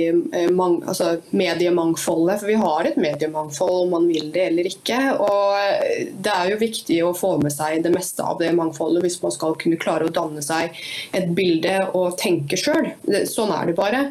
mang, 0.54 0.78
altså 0.86 1.16
mediemangfoldet. 1.34 2.40
For 2.40 2.50
vi 2.50 2.58
har 2.60 2.86
et 2.86 2.98
mediemangfold 3.00 3.76
om 3.82 3.94
man 3.96 4.08
vil 4.10 4.30
det 4.34 4.46
eller 4.50 4.70
ikke. 4.70 5.00
Og 5.24 6.12
det 6.22 6.34
er 6.34 6.52
jo 6.52 6.60
viktig 6.60 7.00
å 7.06 7.14
få 7.16 7.36
med 7.42 7.54
seg 7.54 7.82
det 7.86 7.94
meste 7.94 8.24
av 8.24 8.38
det 8.42 8.52
mangfoldet 8.56 9.04
hvis 9.06 9.20
man 9.24 9.34
skal 9.34 9.56
kunne 9.60 9.80
klare 9.82 10.06
å 10.06 10.14
danne 10.14 10.44
seg 10.44 10.76
et 11.16 11.30
bilde 11.36 11.78
og 11.92 12.18
tenke 12.20 12.58
sjøl. 12.60 12.92
Sånn 13.26 13.54
er 13.54 13.72
det 13.72 13.78
bare. 13.78 14.04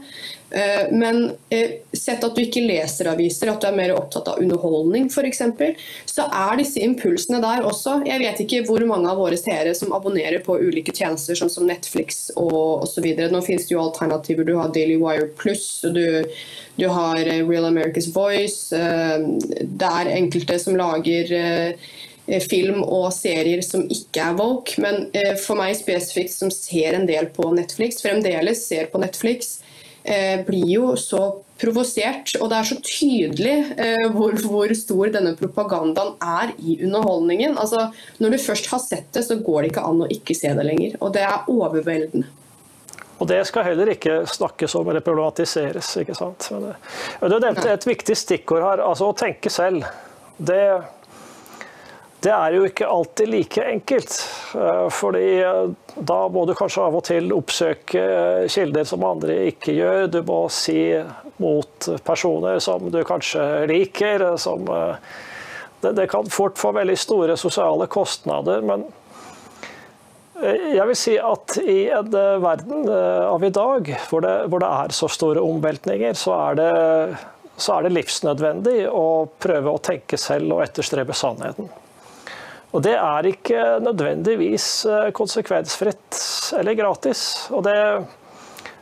Eh, 0.56 0.91
men 0.91 1.32
eh, 1.50 1.72
sett 1.94 2.24
at 2.24 2.36
du 2.36 2.39
ikke 2.39 2.62
leser 2.63 3.10
aviser, 3.12 3.50
at 3.52 3.60
du 3.60 3.68
er 3.68 3.76
mer 3.76 3.91
opptatt 3.91 4.30
av 4.32 4.39
underholdning 4.39 5.10
f.eks., 5.12 5.41
så 6.08 6.28
er 6.32 6.62
disse 6.62 6.80
impulsene 6.80 7.41
der 7.44 7.65
også. 7.68 7.98
Jeg 8.08 8.22
vet 8.22 8.39
ikke 8.39 8.62
hvor 8.70 8.86
mange 8.88 9.12
av 9.12 9.20
våre 9.20 9.36
seere 9.39 9.74
som 9.76 9.91
abonnerer 9.98 10.39
på 10.46 10.56
ulike 10.62 10.96
tjenester, 10.96 11.36
sånn 11.36 11.52
som 11.52 11.68
Netflix 11.68 12.30
og 12.39 12.86
osv. 12.86 13.10
Nå 13.34 13.44
finnes 13.44 13.68
det 13.68 13.76
jo 13.76 13.84
alternativer. 13.84 14.48
Du 14.48 14.56
har 14.56 14.72
Daily 14.72 14.96
Wire 15.02 15.28
Pluss, 15.36 15.68
du, 15.84 16.24
du 16.80 16.88
har 16.88 17.20
eh, 17.20 17.44
Real 17.44 17.68
America's 17.68 18.08
Voice. 18.15 18.72
Det 18.72 19.91
er 19.91 20.13
enkelte 20.15 20.56
som 20.62 20.80
lager 20.80 21.36
film 22.48 22.80
og 22.82 23.12
serier 23.13 23.60
som 23.62 23.84
ikke 23.91 24.24
er 24.32 24.39
woke, 24.39 24.80
men 24.82 25.04
for 25.44 25.60
meg 25.60 25.76
spesifikt 25.78 26.34
som 26.34 26.50
ser 26.54 26.96
en 26.98 27.06
del 27.06 27.28
på 27.36 27.52
Netflix, 27.54 28.00
fremdeles 28.02 28.63
ser 28.65 28.88
på 28.89 29.04
Netflix, 29.04 29.60
blir 30.46 30.70
jo 30.70 30.94
så 31.00 31.24
provosert. 31.62 32.36
Og 32.39 32.50
det 32.52 32.58
er 32.60 32.70
så 32.70 32.78
tydelig 32.84 33.56
eh, 33.80 34.08
hvor, 34.13 34.36
hvor, 34.44 34.72
stor 34.78 35.12
denne 35.13 35.36
propagandaen 35.39 36.15
er 36.22 36.56
i 36.60 36.80
underholdningen. 36.86 37.58
Altså, 37.62 37.89
når 38.24 38.36
du 38.36 38.41
først 38.46 38.72
har 38.72 38.82
sett 38.84 39.12
det, 39.15 39.26
så 39.28 39.39
går 39.41 39.62
det 39.63 39.74
ikke 39.74 39.86
an 39.88 40.04
å 40.06 40.10
ikke 40.12 40.38
se 40.38 40.52
det 40.56 40.65
lenger. 40.68 40.98
Og 41.02 41.13
det 41.15 41.24
er 41.28 41.52
overveldende. 41.52 42.28
Og 43.15 43.30
det 43.32 43.39
skal 43.48 43.63
heller 43.70 43.94
ikke 43.94 44.26
snakkes 44.28 44.74
om 44.76 44.89
eller 44.91 45.04
problematiseres. 45.04 45.94
ikke 46.02 46.18
sant? 46.18 46.50
Men, 46.52 46.74
eh, 46.74 47.30
du 47.32 47.39
nevnte 47.39 47.72
et 47.72 47.88
viktig 47.88 48.18
stikkord 48.20 48.65
her, 48.65 48.84
altså 48.84 49.12
å 49.12 49.18
tenke 49.18 49.54
selv. 49.54 49.88
Det 50.36 50.63
det 52.26 52.34
er 52.34 52.56
jo 52.56 52.64
ikke 52.66 52.88
alltid 52.90 53.30
like 53.30 53.66
enkelt. 53.70 54.16
Eh, 54.58 54.88
fordi 54.94 55.28
eh, 55.44 55.68
da 55.96 56.18
må 56.34 56.46
du 56.50 56.56
kanskje 56.58 56.88
av 56.88 56.98
og 56.98 57.06
til 57.06 57.30
oppsøke 57.36 58.02
eh, 58.02 58.48
kilder 58.50 58.88
som 58.90 59.06
andre 59.06 59.38
ikke 59.52 59.76
gjør. 59.76 60.08
Du 60.10 60.22
må 60.26 60.40
si 60.54 60.80
mot 61.42 61.90
personer 62.08 62.58
som 62.64 62.90
du 62.90 63.02
kanskje 63.06 63.46
liker. 63.70 64.32
Som, 64.42 64.66
det, 65.86 66.08
kan 66.10 66.30
fort 66.34 66.58
få 66.58 66.74
veldig 66.74 66.98
store 66.98 67.38
sosiale 67.38 67.90
kostnader. 67.92 68.66
men 68.66 68.88
jeg 70.36 70.84
vil 70.90 70.98
si 71.00 71.14
at 71.16 71.54
i 71.64 71.86
en 71.96 72.10
verden 72.44 72.90
av 72.92 73.44
i 73.44 73.54
dag, 73.56 73.88
hvor 74.10 74.26
det, 74.26 74.34
hvor 74.52 74.60
det 74.60 74.68
er 74.68 74.92
så 74.98 75.08
store 75.08 75.40
omveltninger, 75.40 76.18
så 76.20 76.36
er, 76.50 76.60
det, 76.60 76.68
så 77.56 77.78
er 77.78 77.86
det 77.86 77.94
livsnødvendig 77.96 78.76
å 78.92 79.08
prøve 79.40 79.72
å 79.72 79.80
tenke 79.80 80.20
selv 80.20 80.58
og 80.58 80.66
etterstrebe 80.68 81.16
sannheten. 81.16 81.72
Og 82.76 82.84
det 82.84 82.98
er 83.00 83.28
ikke 83.30 83.60
nødvendigvis 83.80 84.68
eh, 84.92 85.10
konsekvensfritt 85.16 86.20
eller 86.60 86.76
gratis. 86.76 87.22
Og 87.56 87.64
det, 87.64 87.78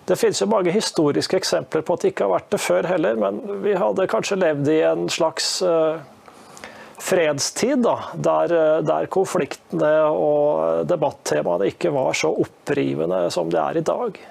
det 0.10 0.18
finnes 0.18 0.42
jo 0.42 0.50
mange 0.50 0.74
historiske 0.74 1.38
eksempler 1.38 1.86
på 1.86 1.94
at 1.94 2.02
det 2.02 2.14
ikke 2.14 2.26
har 2.26 2.34
vært 2.34 2.50
det 2.56 2.62
før 2.64 2.90
heller, 2.90 3.20
men 3.22 3.38
vi 3.62 3.78
hadde 3.78 4.10
kanskje 4.10 4.40
levd 4.42 4.72
i 4.74 4.80
en 4.90 5.06
slags 5.14 5.60
uh, 5.62 6.02
fredstid, 7.04 7.84
da, 7.86 7.98
der, 8.16 8.56
eh, 8.58 8.82
der, 8.88 9.10
konfliktene 9.14 9.94
og 10.10 10.88
debattemaene 10.90 11.70
ikke 11.70 11.94
var 11.94 12.16
så 12.18 12.32
opprivende 12.34 13.28
som 13.34 13.52
det 13.54 13.62
er 13.62 13.80
i 13.82 13.86
dag. 13.86 14.22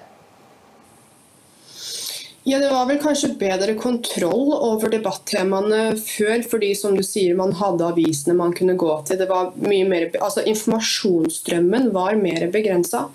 Ja, 2.45 2.59
Det 2.59 2.69
var 2.69 2.85
vel 2.85 2.97
kanskje 2.99 3.29
bedre 3.39 3.73
kontroll 3.79 4.49
over 4.51 4.91
debattemaene 4.91 5.93
før, 5.95 6.41
fordi 6.51 6.73
som 6.75 6.97
du 6.97 7.03
sier, 7.07 7.37
man 7.39 7.53
hadde 7.55 7.87
avisene 7.87 8.35
man 8.35 8.51
kunne 8.51 8.75
gå 8.75 8.89
til. 9.07 9.21
Det 9.21 9.29
var 9.29 9.53
mye 9.63 9.85
mer, 9.87 10.09
altså 10.19 10.43
Informasjonsstrømmen 10.51 11.93
var 11.95 12.19
mer 12.19 12.49
begrensa. 12.51 13.05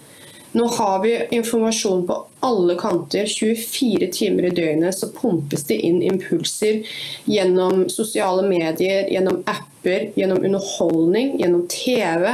Nå 0.56 0.64
har 0.78 1.02
vi 1.04 1.12
informasjon 1.36 2.06
på 2.08 2.16
alle 2.48 2.78
kanter. 2.80 3.28
24 3.28 4.08
timer 4.16 4.48
i 4.48 4.54
døgnet 4.56 4.96
så 4.96 5.10
pumpes 5.12 5.68
det 5.68 5.76
inn 5.84 6.00
impulser 6.00 6.80
gjennom 7.28 7.84
sosiale 7.92 8.48
medier, 8.48 9.10
gjennom 9.12 9.42
apper, 9.44 10.08
gjennom 10.16 10.40
underholdning, 10.40 11.34
gjennom 11.42 11.66
TV. 11.68 12.30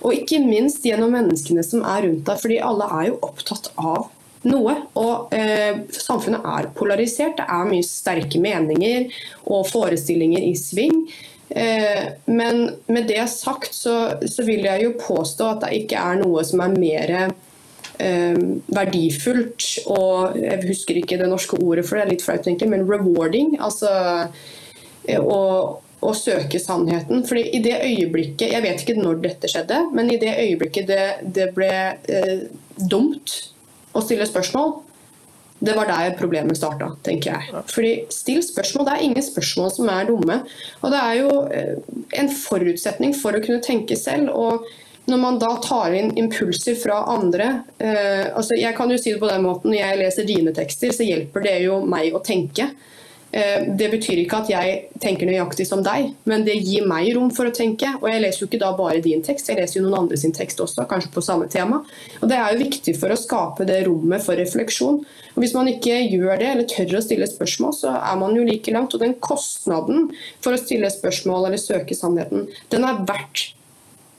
Og 0.00 0.16
ikke 0.16 0.40
minst 0.48 0.88
gjennom 0.88 1.12
menneskene 1.12 1.60
som 1.66 1.84
er 1.84 2.06
rundt 2.08 2.24
deg, 2.24 2.40
fordi 2.40 2.62
alle 2.64 2.88
er 3.02 3.10
jo 3.12 3.20
opptatt 3.28 3.68
av 3.76 4.08
noe. 4.46 4.74
Og 5.00 5.34
eh, 5.34 5.82
samfunnet 5.94 6.46
er 6.46 6.70
polarisert. 6.76 7.38
Det 7.40 7.48
er 7.48 7.70
mye 7.70 7.86
sterke 7.86 8.40
meninger 8.42 9.08
og 9.48 9.66
forestillinger 9.70 10.44
i 10.46 10.54
sving. 10.58 11.02
Eh, 11.48 12.04
men 12.24 12.70
med 12.86 13.08
det 13.08 13.24
sagt 13.32 13.74
så, 13.74 14.20
så, 14.28 14.44
vil 14.44 14.66
jeg 14.68 14.84
jo 14.84 14.96
påstå 15.00 15.52
at 15.54 15.62
det 15.64 15.82
ikke 15.82 16.00
er 16.10 16.20
noe 16.20 16.44
som 16.44 16.60
er 16.60 16.74
mer 16.76 17.12
eh, 17.16 18.40
verdifullt 18.68 19.68
og 19.88 20.36
Jeg 20.36 20.60
husker 20.68 21.00
ikke 21.00 21.16
det 21.20 21.30
norske 21.30 21.56
ordet 21.56 21.86
for 21.88 21.96
det, 21.96 22.04
er 22.04 22.12
litt 22.12 22.24
flaut 22.26 22.44
egentlig, 22.44 22.68
men 22.74 22.86
rewarding. 22.88 23.56
Altså 23.64 23.90
eh, 25.08 25.18
å, 25.18 25.40
å 26.04 26.14
søke 26.14 26.60
sannheten. 26.60 27.24
Fordi 27.26 27.46
i 27.56 27.62
det 27.64 27.78
øyeblikket, 27.80 28.52
Jeg 28.52 28.64
vet 28.66 28.84
ikke 28.84 29.00
når 29.00 29.22
dette 29.24 29.50
skjedde, 29.50 29.86
men 29.96 30.12
i 30.12 30.20
det 30.20 30.36
øyeblikket 30.36 30.90
det, 30.92 31.06
det 31.34 31.48
ble 31.56 31.72
eh, 31.96 32.44
dumt 32.92 33.40
å 33.98 34.04
stille 34.06 34.26
spørsmål, 34.28 34.76
det 35.58 35.74
var 35.74 35.88
der 35.90 36.14
problemet 36.18 36.58
starta, 36.58 36.92
tenker 37.02 37.34
jeg. 37.34 37.62
Fordi 37.72 37.92
Still 38.14 38.42
spørsmål. 38.46 38.86
Det 38.86 38.92
er 38.94 39.06
ingen 39.08 39.24
spørsmål 39.26 39.72
som 39.74 39.88
er 39.90 40.06
dumme. 40.06 40.36
Og 40.82 40.92
det 40.94 41.00
er 41.02 41.14
jo 41.18 41.32
eh, 41.50 41.88
en 42.20 42.30
forutsetning 42.30 43.16
for 43.18 43.34
å 43.34 43.42
kunne 43.42 43.64
tenke 43.64 43.98
selv. 43.98 44.30
og 44.30 44.68
når 45.08 45.20
man 45.22 45.38
da 45.40 45.54
tar 45.64 45.94
inn 45.96 46.10
impulser 46.20 46.76
fra 46.76 46.98
andre 47.08 47.46
eh, 47.80 48.26
altså 48.28 48.58
Jeg 48.58 48.76
kan 48.76 48.90
jo 48.92 48.98
si 49.00 49.14
det 49.14 49.20
på 49.22 49.30
den 49.30 49.40
måten, 49.46 49.72
når 49.72 49.78
jeg 49.80 50.00
leser 50.02 50.28
dine 50.28 50.52
tekster, 50.52 50.92
så 50.92 51.06
hjelper 51.06 51.46
det 51.46 51.56
jo 51.64 51.80
meg 51.88 52.12
å 52.12 52.20
tenke. 52.24 52.68
Eh, 53.30 53.66
det 53.76 53.90
betyr 53.92 54.22
ikke 54.22 54.38
at 54.40 54.48
jeg 54.48 54.76
tenker 55.02 55.28
nøyaktig 55.28 55.66
som 55.68 55.82
deg, 55.84 56.14
men 56.28 56.46
det 56.46 56.54
gir 56.62 56.86
meg 56.88 57.10
rom 57.16 57.28
for 57.34 57.48
å 57.48 57.52
tenke. 57.54 57.90
Og 58.00 58.08
jeg 58.08 58.22
leser 58.24 58.42
jo 58.42 58.48
ikke 58.48 58.62
da 58.62 58.70
bare 58.78 59.02
din 59.04 59.20
tekst, 59.24 59.50
jeg 59.50 59.60
leser 59.60 59.80
jo 59.80 59.84
noen 59.84 60.04
andres 60.04 60.24
tekst 60.38 60.62
også, 60.64 60.86
kanskje 60.88 61.12
på 61.12 61.24
samme 61.24 61.48
tema. 61.52 61.82
Og 62.22 62.30
det 62.30 62.38
er 62.38 62.54
jo 62.54 62.62
viktig 62.64 62.96
for 63.00 63.12
å 63.12 63.18
skape 63.20 63.68
det 63.68 63.82
rommet 63.88 64.24
for 64.24 64.40
refleksjon. 64.40 65.02
Og 65.34 65.42
Hvis 65.42 65.54
man 65.54 65.68
ikke 65.70 66.00
gjør 66.08 66.40
det, 66.40 66.48
eller 66.54 66.70
tør 66.70 66.98
å 66.98 67.04
stille 67.04 67.28
spørsmål, 67.28 67.76
så 67.76 67.92
er 67.98 68.16
man 68.20 68.34
jo 68.36 68.48
like 68.48 68.72
langt. 68.72 68.96
Og 68.96 69.04
den 69.04 69.14
kostnaden 69.20 70.08
for 70.40 70.56
å 70.56 70.60
stille 70.60 70.90
spørsmål 70.92 71.50
eller 71.50 71.60
søke 71.60 71.96
sannheten, 71.98 72.48
den 72.72 72.88
er 72.88 73.04
verdt 73.08 73.52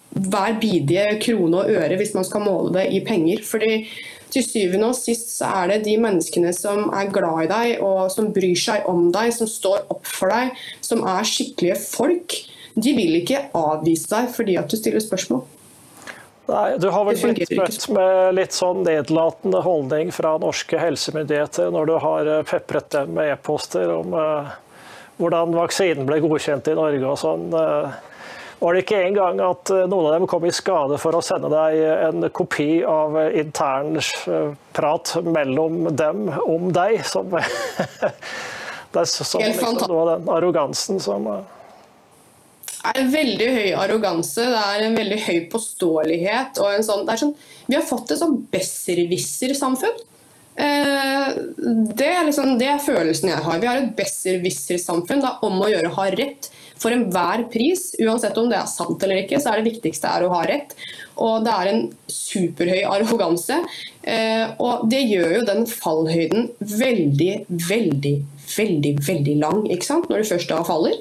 hver 0.10 0.56
bidige 0.62 1.19
krone 1.22 1.60
og 1.62 1.69
øre 1.69 1.98
hvis 2.00 2.15
man 2.15 2.26
skal 2.26 2.41
måle 2.45 2.74
det 2.78 2.88
i 2.93 3.02
penger. 3.06 3.43
Fordi 3.45 3.74
til 4.34 4.46
syvende 4.46 4.92
og 4.92 4.98
sist 4.98 5.34
så 5.38 5.50
er 5.62 5.74
det 5.74 5.84
de 5.88 5.96
menneskene 6.02 6.54
som 6.56 6.89
er 6.96 7.12
glad 7.13 7.46
i 7.46 7.52
deg 7.52 7.86
og 7.86 8.10
som 8.13 8.32
bryr 8.36 8.58
seg 8.60 8.88
om 8.89 9.10
deg, 9.13 9.34
som 9.36 9.50
står 9.50 9.88
opp 9.94 10.08
for 10.08 10.32
deg, 10.34 10.54
som 10.86 11.06
er 11.08 11.28
skikkelige 11.28 11.80
folk. 11.84 12.39
de 12.80 12.94
vil 12.96 13.18
ikke 13.20 13.50
avvise 13.58 14.08
deg 14.12 14.30
fordi 14.32 14.56
at 14.58 14.70
du 14.70 14.78
stiller 14.78 15.04
spørsmål. 15.04 15.42
Nei, 16.50 16.78
Du 16.82 16.89
har 16.89 17.06
vel 17.06 17.18
blitt 17.20 17.52
møtt 17.58 17.89
med 17.94 18.36
litt 18.38 18.56
sånn 18.56 18.82
nedlatende 18.86 19.62
holdning 19.62 20.13
fra 20.15 20.38
norske 20.42 20.80
helsemyndigheter 20.82 21.70
når 21.74 21.89
du 21.89 21.96
har 22.02 22.32
eh, 22.32 22.46
pepret 22.48 22.89
dem 22.96 23.13
med 23.18 23.34
e-poster 23.36 23.92
om 23.94 24.15
uh, 24.18 24.50
hvordan 25.20 25.54
vaksinen 25.58 26.08
ble 26.10 26.22
godkjent 26.24 26.72
i 26.72 26.78
Norge 26.80 27.06
og 27.06 27.20
sånn. 27.22 27.50
Eh, 27.54 27.98
var 28.60 28.76
det 28.76 28.84
ikke 28.84 29.04
engang 29.08 29.39
at 29.43 29.72
eh, 29.72 29.86
noen 29.88 30.10
av 30.10 30.15
dem 30.17 30.26
kom 30.30 30.45
i 30.48 30.52
skade 30.56 30.98
for 31.00 31.15
å 31.15 31.22
sende 31.24 31.52
deg 31.52 31.80
en 32.10 32.26
kopi 32.36 32.82
av 32.88 33.15
eh, 33.22 33.38
intern 33.41 33.95
eh, 34.00 34.50
prat 34.76 35.13
mellom 35.24 35.88
dem 35.95 36.28
om 36.43 36.67
deg? 36.76 37.00
Som, 37.08 37.32
det 38.91 39.00
er 39.04 39.08
sånn 39.08 39.45
liksom, 39.45 39.80
noe 39.88 40.04
av 40.04 40.12
den 40.12 40.30
arrogansen 40.36 41.00
som 41.04 41.30
eh, 41.32 41.56
Det 42.76 42.91
er 42.91 43.02
en 43.06 43.15
veldig 43.15 43.50
høy 43.56 43.72
arroganse, 43.86 44.50
det 44.52 44.65
er 44.74 44.86
en 44.89 45.00
veldig 45.00 45.24
høy 45.30 45.39
påståelighet. 45.56 46.60
og 46.60 46.76
en 46.76 46.88
sånn, 46.91 47.08
det 47.08 47.15
er 47.15 47.24
sånn, 47.24 47.36
Vi 47.67 47.80
har 47.80 47.88
fått 47.88 48.12
et 48.12 48.22
sånn 48.22 48.38
besserwisser-samfunn. 48.52 50.06
Eh, 50.60 51.28
det, 51.95 52.12
er 52.12 52.26
liksom, 52.28 52.58
det 52.60 52.74
er 52.74 52.84
følelsen 52.84 53.32
jeg 53.32 53.43
har. 53.45 53.60
Vi 53.62 53.72
har 53.72 53.80
et 53.80 53.93
besserwisser-samfunn. 53.95 55.24
Det 55.24 55.32
er 55.32 55.45
om 55.48 55.62
å 55.63 55.69
gjøre 55.72 55.91
å 55.91 56.02
ha 56.02 56.10
rett 56.12 56.52
for 56.80 56.96
enhver 56.96 57.46
pris. 57.52 57.89
Uansett 58.00 58.38
om 58.39 58.50
det 58.52 58.60
er 58.60 58.70
sant 58.72 59.04
eller 59.04 59.24
ikke, 59.24 59.39
så 59.42 59.52
er 59.52 59.60
det 59.60 59.74
viktigste 59.74 60.12
er 60.12 60.26
å 60.26 60.34
ha 60.34 60.44
rett. 60.50 60.76
Og 61.20 61.44
det 61.46 61.56
er 61.56 61.72
en 61.72 61.82
superhøy 62.12 62.84
arroganse. 62.88 63.60
Eh, 64.02 64.46
og 64.63 64.88
det 64.92 65.02
gjør 65.06 65.39
jo 65.39 65.48
den 65.50 65.65
fallhøyden 65.70 66.48
veldig, 66.60 67.34
veldig, 67.70 68.15
veldig 68.56 68.94
veldig 69.08 69.36
lang 69.42 69.65
ikke 69.68 69.89
sant? 69.89 70.08
når 70.10 70.24
du 70.24 70.32
først 70.32 70.54
da 70.54 70.62
faller. 70.68 70.96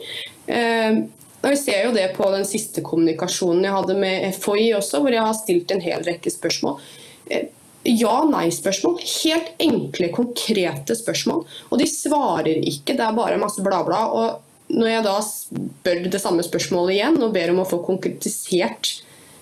Eh, 0.47 1.05
og 1.39 1.53
Vi 1.53 1.61
ser 1.61 1.85
jo 1.87 1.95
det 1.95 2.09
på 2.17 2.27
den 2.35 2.43
siste 2.49 2.83
kommunikasjonen 2.83 3.63
jeg 3.63 3.77
hadde 3.77 3.95
med 4.01 4.35
FHI 4.35 4.73
også, 4.81 5.05
hvor 5.05 5.15
jeg 5.15 5.23
har 5.23 5.39
stilt 5.39 5.71
en 5.71 5.85
hel 5.85 6.03
rekke 6.07 6.33
spørsmål. 6.35 6.83
Eh, 7.31 7.47
Ja-nei-spørsmål. 7.89 8.99
Helt 9.23 9.53
enkle, 9.63 10.11
konkrete 10.13 10.97
spørsmål. 10.99 11.45
Og 11.71 11.79
de 11.81 11.87
svarer 11.89 12.59
ikke, 12.59 12.97
det 12.99 13.05
er 13.07 13.17
bare 13.17 13.39
masse 13.41 13.63
bla, 13.65 13.79
bla. 13.87 14.03
Og 14.13 14.48
når 14.69 14.89
jeg 14.93 15.05
da 15.07 15.17
spør 15.25 16.09
det 16.13 16.23
samme 16.23 16.45
spørsmålet 16.47 16.99
igjen 16.99 17.21
og 17.23 17.35
ber 17.35 17.53
om 17.55 17.63
å 17.63 17.69
få 17.69 17.81
konkretisert 17.87 18.99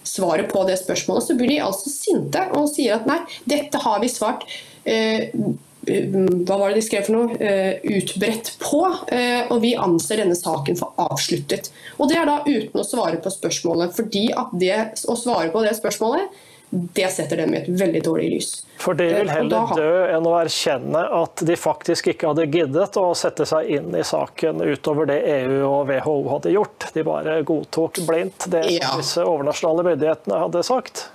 svaret 0.06 0.50
på 0.52 0.62
det 0.68 0.78
spørsmålet, 0.78 1.26
så 1.26 1.36
blir 1.38 1.50
de 1.50 1.62
altså 1.66 1.90
sinte 1.90 2.44
og 2.54 2.68
sier 2.70 2.98
at 2.98 3.08
nei, 3.10 3.18
dette 3.48 3.80
har 3.82 3.98
vi 4.02 4.10
svart 4.12 4.46
eh, 4.86 5.32
hva 5.86 6.56
var 6.58 6.72
det 6.72 6.80
de 6.80 6.82
skrev 6.82 7.06
for 7.06 7.14
noe? 7.14 7.36
Eh, 7.38 7.78
utbredt 7.98 8.56
på. 8.58 8.82
eh, 9.14 9.46
og 9.52 9.60
vi 9.62 9.76
anser 9.78 10.18
denne 10.22 10.34
saken 10.34 10.78
for 10.78 10.96
avsluttet. 10.98 11.70
Og 11.98 12.10
det 12.10 12.18
er 12.18 12.26
da 12.26 12.40
uten 12.42 12.80
å 12.80 12.86
svare 12.86 13.20
på 13.22 13.30
spørsmålet, 13.30 13.94
fordi 13.94 14.26
at 14.34 14.50
det 14.58 14.80
å 15.06 15.14
svare 15.18 15.52
på 15.54 15.62
det 15.62 15.76
spørsmålet, 15.78 16.34
det 16.96 17.08
setter 17.12 17.42
dem 17.42 17.54
i 17.54 17.60
et 17.62 17.68
veldig 17.80 18.02
dårlig 18.06 18.28
lys. 18.36 18.50
For 18.82 18.94
de 18.98 19.06
vil 19.08 19.28
Eh, 19.28 19.34
heller 19.38 19.72
dø 19.76 19.90
enn 20.12 20.28
å 20.28 20.34
erkjenne 20.40 21.02
at 21.22 21.42
de 21.48 21.56
faktisk 21.56 22.10
ikke 22.12 22.30
hadde 22.32 22.46
giddet 22.52 22.98
å 23.00 23.08
sette 23.16 23.46
seg 23.48 23.70
inn 23.78 23.94
i 23.96 24.04
saken 24.04 24.60
utover 24.62 25.08
det 25.10 25.20
EU 25.38 25.60
og 25.68 25.90
WHO 25.90 26.16
hadde 26.34 26.54
gjort. 26.54 26.88
De 26.94 27.04
bare 27.06 27.40
godtok 27.42 28.02
blindt 28.06 28.50
det 28.52 28.66
Ja. 28.78 28.96
disse 28.96 29.24
overnasjonale 29.24 29.86
myndighetene 29.92 30.42
hadde 30.44 30.62
sagt. 30.66 31.08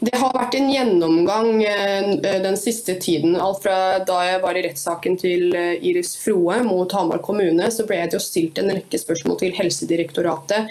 Det 0.00 0.14
har 0.14 0.30
vært 0.34 0.54
en 0.54 0.68
gjennomgang 0.70 1.62
eh, 1.66 2.10
den 2.44 2.56
siste 2.60 2.94
tiden. 3.02 3.34
Alt 3.40 3.64
fra 3.64 3.98
da 4.06 4.20
jeg 4.28 4.42
var 4.44 4.58
i 4.58 4.62
rettssaken 4.68 5.16
til 5.18 5.54
eh, 5.58 5.74
Iris 5.82 6.14
Froe 6.20 6.60
mot 6.66 6.92
Hamar 6.94 7.18
kommune, 7.24 7.70
så 7.74 7.86
ble 7.88 7.98
det 8.04 8.14
jo 8.18 8.22
stilt 8.22 8.60
en 8.62 8.70
rekke 8.74 9.00
spørsmål 9.00 9.40
til 9.42 9.56
Helsedirektoratet 9.58 10.70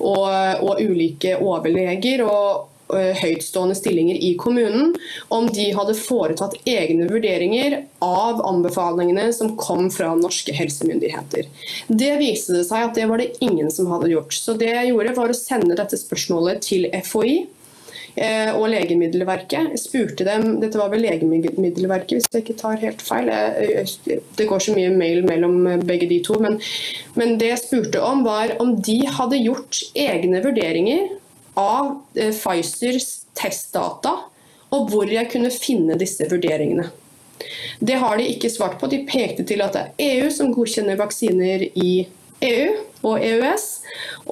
og, 0.00 0.26
og 0.64 0.80
ulike 0.82 1.36
overleger 1.38 2.24
og 2.26 2.66
eh, 2.66 2.66
høytstående 2.94 3.76
stillinger 3.78 4.18
i 4.20 4.34
kommunen 4.40 4.94
om 5.28 5.48
de 5.52 5.70
hadde 5.76 5.96
foretatt 5.98 6.56
egne 6.68 7.08
vurderinger 7.10 7.80
av 8.04 8.42
anbefalingene 8.46 9.28
som 9.36 9.56
kom 9.60 9.90
fra 9.92 10.12
norske 10.18 10.54
helsemyndigheter. 10.56 11.48
Det 11.88 12.12
viste 12.20 12.56
det 12.58 12.66
seg 12.68 12.88
at 12.88 12.98
det 12.98 13.06
var 13.10 13.22
det 13.22 13.32
ingen 13.44 13.70
som 13.72 13.90
hadde 13.92 14.12
gjort. 14.12 14.34
Så 14.34 14.56
det 14.58 14.72
jeg 14.72 14.92
gjorde 14.92 15.16
var 15.16 15.32
å 15.32 15.36
sende 15.36 15.78
dette 15.78 15.98
spørsmålet 16.00 16.62
til 16.64 16.86
FHI 17.04 17.34
eh, 18.16 18.50
og 18.54 18.68
Legemiddelverket. 18.72 19.72
Jeg 19.74 19.82
spurte 19.82 20.26
dem, 20.28 20.56
Dette 20.62 20.80
var 20.80 20.92
vel 20.92 21.04
Legemiddelverket, 21.06 22.16
hvis 22.16 22.28
jeg 22.32 22.44
ikke 22.44 22.58
tar 22.60 22.82
helt 22.82 23.04
feil. 23.04 23.30
Det 24.38 24.48
går 24.48 24.66
så 24.66 24.76
mye 24.76 24.92
mail 24.94 25.24
mellom 25.28 25.86
begge 25.86 26.10
de 26.10 26.20
to. 26.26 26.38
Men, 26.42 26.60
men 27.18 27.38
det 27.40 27.54
jeg 27.54 27.64
spurte 27.64 28.02
om, 28.04 28.24
var 28.26 28.56
om 28.62 28.76
de 28.80 29.00
hadde 29.06 29.42
gjort 29.44 29.82
egne 30.08 30.42
vurderinger 30.44 31.19
av 31.60 31.92
eh, 32.16 32.32
Pfizers 32.34 33.10
testdata, 33.38 34.16
og 34.70 34.90
hvor 34.92 35.10
jeg 35.10 35.30
kunne 35.32 35.50
finne 35.52 35.98
disse 36.00 36.26
vurderingene. 36.30 36.88
Det 37.80 37.96
har 38.00 38.18
de 38.20 38.28
ikke 38.28 38.50
svart 38.52 38.78
på. 38.80 38.88
De 38.90 39.02
pekte 39.08 39.46
til 39.48 39.62
at 39.64 39.76
det 39.76 39.84
er 39.88 40.20
EU 40.20 40.30
som 40.34 40.52
godkjenner 40.54 40.98
vaksiner 41.00 41.64
i 41.72 41.92
EU 42.44 42.72
og 43.08 43.24
EØS, 43.24 43.66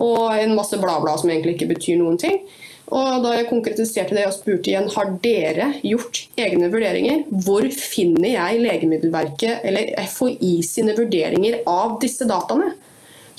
og 0.01 0.37
en 0.37 0.55
masse 0.57 0.79
bla, 0.81 0.99
bla 1.03 1.17
som 1.21 1.31
egentlig 1.33 1.57
ikke 1.57 1.73
betyr 1.75 2.01
noen 2.01 2.19
ting. 2.21 2.43
Og 2.89 3.21
da 3.25 3.35
jeg 3.37 3.49
konkretiserte 3.51 4.17
det 4.17 4.25
og 4.25 4.33
spurte 4.33 4.71
igjen 4.71 4.89
har 4.95 5.11
dere 5.25 5.73
gjort 5.85 6.23
egne 6.41 6.71
vurderinger, 6.73 7.27
hvor 7.45 7.67
finner 7.75 8.31
jeg 8.31 8.63
Legemiddelverket 8.65 9.67
eller 9.69 9.93
FHI 10.09 10.55
sine 10.65 10.95
vurderinger 10.97 11.61
av 11.69 11.99
disse 12.01 12.29
dataene? 12.29 12.73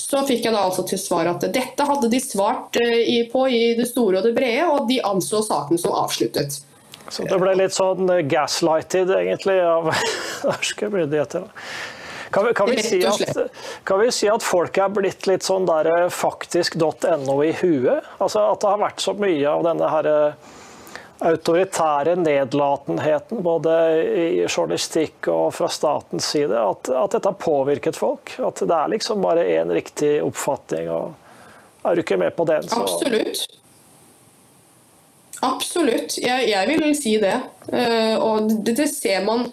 Så 0.10 0.24
fikk 0.26 0.48
jeg 0.48 0.56
da 0.56 0.64
altså 0.66 0.84
til 0.90 0.98
svar 0.98 1.28
at 1.30 1.44
dette 1.54 1.86
hadde 1.86 2.10
de 2.10 2.20
svart 2.24 2.80
eh, 2.82 3.28
på 3.30 3.46
i 3.46 3.62
det 3.78 3.86
store 3.92 4.20
og 4.20 4.26
det 4.26 4.34
brede, 4.38 4.66
og 4.66 4.90
de 4.90 4.98
anså 5.06 5.44
saken 5.46 5.78
som 5.78 5.94
avsluttet. 6.00 6.58
Så 7.10 7.26
det 7.30 7.38
ble 7.42 7.54
litt 7.58 7.76
sånn 7.76 8.10
eh, 8.10 8.24
gaslighted, 8.30 9.14
egentlig, 9.14 9.60
av 9.62 9.92
norske 10.50 10.90
myndigheter. 10.90 11.46
Kan 12.30 12.46
vi, 12.46 12.54
kan, 12.54 12.70
vi 12.70 12.84
si 12.86 13.00
at, 13.06 13.38
kan 13.84 14.00
vi 14.00 14.12
si 14.14 14.28
at 14.30 14.46
folk 14.46 14.78
er 14.78 14.92
blitt 14.94 15.26
litt 15.26 15.46
sånn 15.46 15.66
der 15.70 15.90
eh, 15.90 16.08
faktisk.no 16.14 17.38
i 17.46 17.54
huet? 17.62 18.06
Altså 18.22 18.52
At 18.52 18.62
det 18.62 18.74
har 18.74 18.82
vært 18.84 19.02
så 19.02 19.16
mye 19.18 19.50
av 19.50 19.66
denne 19.66 19.90
her 19.90 20.10
eh, 20.10 20.50
autoritære 21.20 22.16
nedlatenheten 22.16 23.42
både 23.44 23.74
i 24.08 24.28
journalistikk 24.46 25.28
og 25.32 25.52
fra 25.58 25.68
statens 25.72 26.30
side, 26.34 26.56
at, 26.56 26.92
at 26.92 27.16
dette 27.16 27.28
har 27.32 27.40
påvirket 27.40 28.00
folk? 28.00 28.36
At 28.40 28.62
det 28.64 28.76
er 28.76 28.94
liksom 28.94 29.24
bare 29.24 29.48
én 29.58 29.72
riktig 29.76 30.20
oppfatning, 30.24 30.88
og 30.94 31.88
er 31.88 31.96
du 31.96 32.04
ikke 32.04 32.20
med 32.20 32.36
på 32.38 32.48
den, 32.48 32.68
så 32.68 32.84
Absolutt. 32.86 33.60
Absolutt, 35.46 36.18
jeg, 36.20 36.50
jeg 36.52 36.68
vil 36.68 36.96
si 37.00 37.18
det. 37.22 37.36
Eh, 37.72 38.16
og 38.20 38.50
det, 38.66 38.76
det 38.76 38.90
ser 38.92 39.24
man 39.24 39.46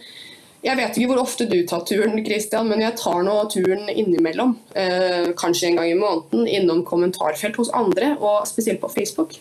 Jeg 0.65 0.75
vet 0.81 0.97
ikke 0.99 1.13
hvor 1.13 1.21
ofte 1.23 1.45
du 1.47 1.61
tar 1.69 1.85
turen, 1.87 2.17
Christian, 2.27 2.67
men 2.67 2.81
jeg 2.83 2.97
tar 2.99 3.21
nå 3.23 3.37
turen 3.53 3.87
innimellom. 3.93 4.57
eh, 4.75 5.29
kanskje 5.39 5.69
en 5.69 5.79
gang 5.79 5.91
i 5.93 5.99
måneden 5.99 6.49
innom 6.49 6.83
kommentarfelt 6.83 7.61
hos 7.61 7.71
andre, 7.71 8.17
og 8.19 8.49
spesielt 8.51 8.81
på 8.83 8.91
Facebook. 8.91 9.37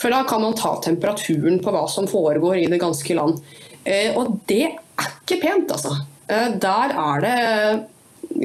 For 0.00 0.12
da 0.12 0.22
kan 0.28 0.42
man 0.44 0.56
ta 0.58 0.76
temperaturen 0.84 1.60
på 1.62 1.74
hva 1.74 1.86
som 1.90 2.08
foregår 2.10 2.62
i 2.62 2.68
det 2.70 2.80
ganske 2.82 3.16
land. 3.16 3.40
Eh, 3.84 4.16
og 4.16 4.40
det 4.50 4.64
er 4.68 5.10
ikke 5.24 5.40
pent, 5.42 5.72
altså. 5.72 5.96
Eh, 6.30 6.48
der 6.60 6.94
er 6.94 7.20
det 7.24 7.38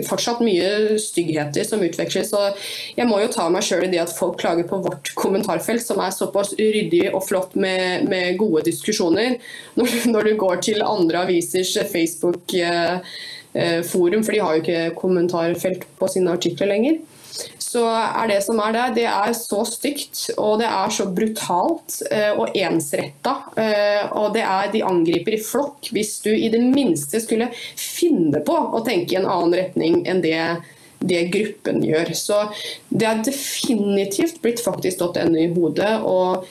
fortsatt 0.08 0.40
mye 0.44 0.98
styggheter 1.02 1.64
som 1.68 1.84
utveksles. 1.86 2.34
og 2.34 2.58
Jeg 2.98 3.08
må 3.10 3.20
jo 3.22 3.28
ta 3.32 3.50
meg 3.54 3.64
sjøl 3.66 3.86
i 3.88 3.92
det 3.94 4.02
at 4.02 4.18
folk 4.18 4.40
klager 4.42 4.66
på 4.68 4.78
vårt 4.84 5.06
kommentarfelt, 5.18 5.84
som 5.86 5.98
er 6.04 6.12
såpass 6.16 6.50
ryddig 6.60 7.14
og 7.14 7.28
flott 7.28 7.56
med, 7.56 8.10
med 8.10 8.38
gode 8.42 8.62
diskusjoner. 8.70 9.30
Når, 9.78 9.88
når 10.14 10.22
du 10.30 10.34
går 10.42 10.56
til 10.66 10.80
andre 10.86 11.18
avisers 11.26 11.74
Facebook-forum, 11.92 14.24
for 14.24 14.32
de 14.34 14.44
har 14.44 14.52
jo 14.56 14.62
ikke 14.64 14.96
kommentarfelt 15.00 15.82
på 16.00 16.06
sine 16.12 16.34
artikler 16.34 16.68
lenger, 16.74 16.96
så 17.66 17.84
er 17.90 18.30
det 18.30 18.40
som 18.46 18.60
er 18.62 18.76
der, 18.76 18.94
det 18.96 19.06
er 19.10 19.34
så 19.38 19.64
stygt 19.68 20.22
og 20.36 20.60
det 20.62 20.68
er 20.70 20.94
så 20.94 21.08
brutalt 21.16 22.00
eh, 22.12 22.32
og 22.38 22.56
ensretta. 22.58 23.36
Eh, 23.58 24.04
og 24.16 24.36
det 24.36 24.44
er, 24.46 24.70
de 24.74 24.84
angriper 24.86 25.38
i 25.38 25.42
flokk 25.42 25.90
hvis 25.96 26.18
du 26.26 26.32
i 26.34 26.52
det 26.54 26.62
minste 26.64 27.22
skulle 27.24 27.50
finne 27.80 28.44
på 28.46 28.56
å 28.56 28.84
tenke 28.86 29.16
i 29.16 29.20
en 29.22 29.30
annen 29.30 29.56
retning 29.58 30.04
enn 30.10 30.22
det, 30.26 30.40
det 31.00 31.26
gruppen 31.34 31.82
gjør. 31.86 32.14
Så 32.18 32.44
det 32.90 33.10
er 33.10 33.26
definitivt 33.26 34.42
blitt 34.44 34.64
faktisk.no 34.64 35.40
i 35.40 35.50
hodet. 35.56 35.98
Og 36.06 36.46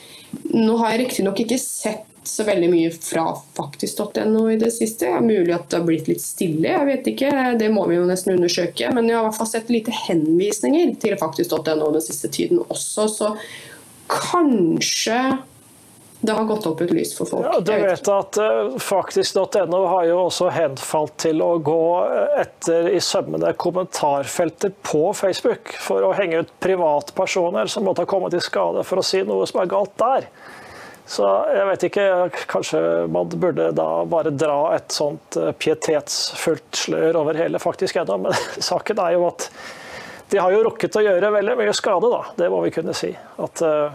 nå 0.51 0.77
har 0.81 0.93
jeg 0.93 1.05
riktignok 1.05 1.45
ikke 1.45 1.61
sett 1.61 2.11
så 2.29 2.45
veldig 2.47 2.69
mye 2.71 2.91
fra 2.93 3.25
faktisk.no 3.57 4.45
i 4.51 4.57
det 4.61 4.71
siste. 4.75 5.05
Det 5.05 5.17
er 5.17 5.25
mulig 5.25 5.55
at 5.55 5.67
det 5.71 5.79
har 5.79 5.87
blitt 5.87 6.09
litt 6.11 6.23
stille, 6.23 6.69
jeg 6.71 6.89
vet 6.89 7.09
ikke. 7.13 7.31
Det 7.59 7.71
må 7.73 7.85
vi 7.89 7.99
jo 7.99 8.05
nesten 8.09 8.35
undersøke. 8.35 8.91
Men 8.95 9.09
jeg 9.09 9.17
har 9.17 9.25
i 9.25 9.29
hvert 9.29 9.39
fall 9.39 9.51
sett 9.51 9.73
lite 9.73 9.95
henvisninger 10.05 10.95
til 11.01 11.17
faktisk.no 11.21 11.91
den 11.95 12.05
siste 12.05 12.31
tiden 12.33 12.63
også, 12.65 13.09
så 13.11 13.33
kanskje 14.11 15.19
det 16.25 16.33
har 16.33 16.45
gått 16.49 16.65
opp 16.65 16.81
et 16.81 16.91
lys 16.95 17.11
for 17.17 17.29
folk. 17.29 17.45
Ja, 17.45 17.59
du 17.61 17.71
vet 17.71 18.07
at 18.09 18.37
uh, 18.41 18.77
faktisk.no 18.81 19.81
har 19.91 20.07
jo 20.09 20.19
også 20.25 20.49
henfalt 20.53 21.17
til 21.21 21.43
å 21.43 21.51
gå 21.61 21.81
etter 22.41 22.89
i 22.95 23.01
sømmene 23.03 23.51
kommentarfelter 23.61 24.73
på 24.85 25.11
Facebook 25.17 25.75
for 25.81 26.07
å 26.07 26.13
henge 26.17 26.41
ut 26.41 26.53
privatpersoner 26.63 27.69
som 27.71 27.85
måtte 27.85 28.05
ha 28.05 28.09
kommet 28.09 28.33
i 28.33 28.41
skade 28.43 28.85
for 28.87 29.01
å 29.01 29.05
si 29.05 29.21
noe 29.27 29.45
som 29.49 29.61
er 29.61 29.73
galt 29.75 29.93
der. 30.01 30.29
Så 31.05 31.25
jeg 31.53 31.65
vet 31.69 31.83
ikke, 31.85 32.05
kanskje 32.49 32.79
man 33.13 33.29
burde 33.29 33.69
da 33.77 33.89
bare 34.09 34.31
dra 34.33 34.73
et 34.73 34.93
sånt 34.93 35.37
uh, 35.37 35.51
pietetsfullt 35.53 36.79
slør 36.85 37.19
over 37.21 37.37
hele 37.37 37.61
faktisk 37.61 37.99
ennå, 38.01 38.17
men 38.25 38.39
saken 38.69 39.01
er 39.03 39.13
jo 39.13 39.27
at 39.29 39.49
de 40.33 40.41
har 40.41 40.49
jo 40.55 40.63
rukket 40.65 40.97
å 40.97 41.03
gjøre 41.05 41.29
veldig 41.35 41.53
mye 41.59 41.75
skade, 41.77 42.09
da. 42.09 42.23
Det 42.39 42.47
må 42.49 42.63
vi 42.63 42.71
kunne 42.73 42.95
si. 42.97 43.11
At 43.13 43.61
uh, 43.61 43.93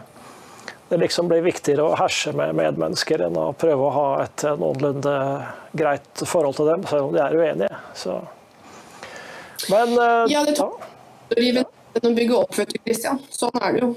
det 0.93 1.01
liksom 1.03 1.27
blir 1.31 1.43
viktigere 1.43 1.89
å 1.89 1.97
herse 1.99 2.31
med 2.39 2.55
medmennesker 2.59 3.27
enn 3.27 3.39
å 3.39 3.49
prøve 3.59 3.89
å 3.89 3.91
ha 3.97 4.07
et 4.23 4.47
noenlunde 4.63 5.17
greit 5.75 6.23
forhold 6.23 6.61
til 6.61 6.71
dem, 6.71 6.87
selv 6.87 7.09
om 7.09 7.17
de 7.17 7.25
er 7.25 7.35
uenige. 7.35 7.83
Så. 7.99 8.21
Men 9.71 9.99
Ja, 10.31 10.47
det 10.47 10.55
tok 10.59 10.87
rive 11.35 11.67
ned 11.67 12.07
å 12.07 12.15
bygge 12.15 12.39
opp, 12.39 12.55
vet 12.59 12.71
du, 12.75 12.81
Christian. 12.87 13.19
Sånn 13.35 13.59
er 13.59 13.75
det 13.75 13.85
jo. 13.85 13.93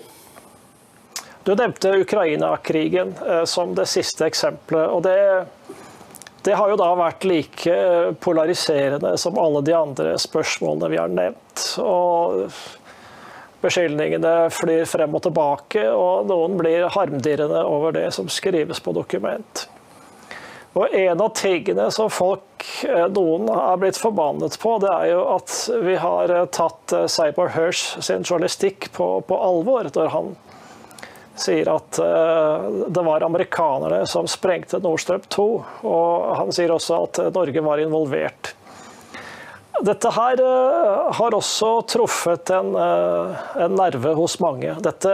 Du 1.44 1.52
nevnte 1.56 1.92
Ukraina-krigen 2.04 3.16
uh, 3.28 3.44
som 3.46 3.76
det 3.76 3.90
siste 3.92 4.26
eksempelet. 4.30 4.88
og 4.90 5.04
det, 5.04 5.46
det 6.48 6.56
har 6.56 6.72
jo 6.72 6.80
da 6.80 6.94
vært 6.96 7.28
like 7.28 7.76
polariserende 8.24 9.18
som 9.20 9.40
alle 9.40 9.64
de 9.68 9.76
andre 9.76 10.16
spørsmålene 10.20 10.92
vi 10.94 11.02
har 11.02 11.12
nevnt. 11.12 11.68
Og 11.84 12.48
Beskyldningene 13.64 14.50
flyr 14.52 14.84
frem 14.92 15.14
og 15.16 15.22
tilbake, 15.24 15.86
og 15.88 16.28
noen 16.28 16.58
blir 16.60 16.90
harmdirrende 16.92 17.62
over 17.64 17.96
det 17.96 18.10
som 18.12 18.28
skrives 18.28 18.84
på 18.84 18.92
dokument. 18.92 19.68
Og 20.74 20.90
En 20.92 21.22
av 21.22 21.30
tingene 21.38 21.86
som 21.94 22.10
folk, 22.10 22.66
eh, 22.84 23.06
noen 23.14 23.48
har 23.48 23.78
blitt 23.78 24.00
forbannet 24.02 24.58
på, 24.60 24.80
det 24.82 24.90
er 24.90 25.12
jo 25.14 25.22
at 25.36 25.54
vi 25.86 25.96
har 26.02 26.34
eh, 26.34 26.46
tatt 26.50 26.96
eh, 26.98 27.06
Cyber 27.06 27.54
Hirsch 27.54 28.02
sin 28.02 28.26
journalistikk 28.26 28.90
på, 28.92 29.22
på 29.22 29.38
alvor 29.38 29.88
når 29.96 30.12
han 30.12 30.34
sier 31.39 31.69
at 31.72 31.98
det 32.93 33.04
var 33.06 33.26
amerikanerne 33.26 34.04
som 34.10 34.28
sprengte 34.30 34.78
Nord 34.84 35.02
Stream 35.02 35.24
2. 35.34 35.46
Og 35.89 36.28
han 36.38 36.52
sier 36.54 36.74
også 36.74 37.00
at 37.08 37.22
Norge 37.34 37.63
var 37.65 37.82
involvert. 37.82 38.54
Dette 39.82 40.12
her 40.13 40.39
uh, 40.43 41.10
har 41.17 41.36
også 41.36 41.82
truffet 41.89 42.52
en, 42.54 42.72
uh, 42.78 43.43
en, 43.58 43.74
nerve 43.76 44.13
hos 44.15 44.38
mange. 44.39 44.76
Dette, 44.86 45.13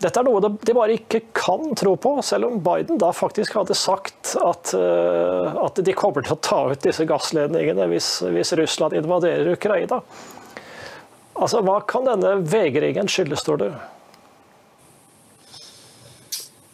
dette 0.00 0.20
er 0.20 0.26
noe 0.26 0.40
de 0.40 0.76
bare 0.76 0.96
ikke 0.96 1.24
kan 1.36 1.74
tro 1.76 1.96
på, 2.00 2.14
selv 2.24 2.48
om 2.48 2.60
Biden 2.64 3.00
da 3.00 3.10
faktisk 3.12 3.58
hadde 3.58 3.76
sagt 3.76 4.36
at, 4.40 4.72
at 4.72 5.80
de 5.84 5.96
kommer 5.96 6.24
til 6.24 6.36
å 6.36 6.40
ta 6.40 6.60
ut 6.70 6.84
disse 6.86 7.04
gassledningene 7.08 7.90
hvis, 7.90 8.20
hvis 8.32 8.54
Russland 8.56 8.96
invaderer 8.96 9.52
Ukraina. 9.52 10.00
Altså, 11.34 11.60
Hva 11.66 11.80
kan 11.88 12.08
denne 12.08 12.38
vegringen 12.48 13.10
skyldes, 13.10 13.44
tror 13.44 13.60
du? 13.60 13.68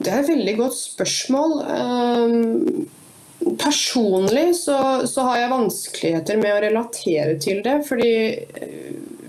Det 0.06 0.12
er 0.14 0.22
et 0.22 0.30
veldig 0.30 0.56
godt 0.62 0.78
spørsmål. 0.78 1.58
Um 1.66 2.86
Personlig 3.60 4.56
så, 4.56 5.06
så, 5.06 5.22
har 5.22 5.38
jeg 5.38 5.50
vanskeligheter 5.52 6.38
med 6.40 6.54
å 6.54 6.62
relatere 6.64 7.36
til 7.38 7.60
det. 7.62 7.76
fordi 7.86 8.14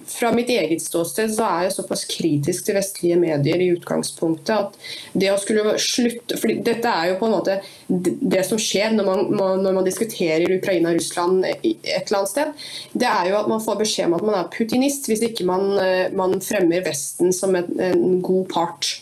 fra 0.07 0.31
mitt 0.35 0.49
eget 0.49 0.81
ståsted 0.81 1.31
så 1.35 1.45
er 1.47 1.65
jeg 1.67 1.75
såpass 1.77 2.05
kritisk 2.09 2.67
til 2.67 2.77
vestlige 2.77 3.17
medier 3.19 3.61
i 3.63 3.69
utgangspunktet 3.75 4.53
at 4.55 4.77
det 5.13 5.31
å 5.33 5.39
skulle 5.41 5.75
slutte 5.81 6.39
For 6.39 6.53
Dette 6.67 6.91
er 6.91 7.11
jo 7.11 7.17
på 7.19 7.27
en 7.27 7.35
måte 7.35 7.57
det 7.87 8.43
som 8.47 8.59
skjer 8.61 8.95
når 8.95 9.07
man, 9.07 9.61
når 9.63 9.77
man 9.79 9.87
diskuterer 9.87 10.57
Ukraina 10.57 10.91
og 10.91 10.99
Russland 10.99 11.45
et 11.47 11.85
eller 11.85 12.19
annet 12.19 12.31
sted. 12.33 12.65
Det 12.93 13.09
er 13.09 13.31
jo 13.31 13.39
at 13.39 13.51
man 13.51 13.63
får 13.63 13.81
beskjed 13.81 14.09
om 14.09 14.17
at 14.17 14.25
man 14.27 14.39
er 14.39 14.51
putinist 14.53 15.09
hvis 15.09 15.23
ikke 15.27 15.47
man, 15.47 15.69
eh, 15.81 16.07
man 16.15 16.37
fremmer 16.43 16.85
Vesten 16.87 17.33
som 17.35 17.55
en, 17.57 17.69
en 17.81 18.19
god 18.25 18.47
part. 18.51 18.97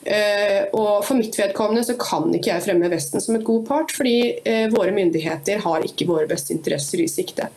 Uh, 0.00 0.64
og 0.72 1.02
For 1.04 1.18
mitt 1.18 1.36
vedkommende 1.36 1.82
så 1.84 1.92
kan 2.00 2.30
ikke 2.32 2.54
jeg 2.54 2.64
fremme 2.64 2.88
Vesten 2.88 3.20
som 3.20 3.36
et 3.36 3.44
god 3.44 3.66
part, 3.68 3.92
fordi 3.92 4.14
uh, 4.46 4.66
våre 4.72 4.94
myndigheter 4.96 5.60
har 5.60 5.84
ikke 5.84 6.08
våre 6.08 6.28
beste 6.30 6.54
interesser 6.56 7.02
i 7.04 7.10
sikte. 7.10 7.50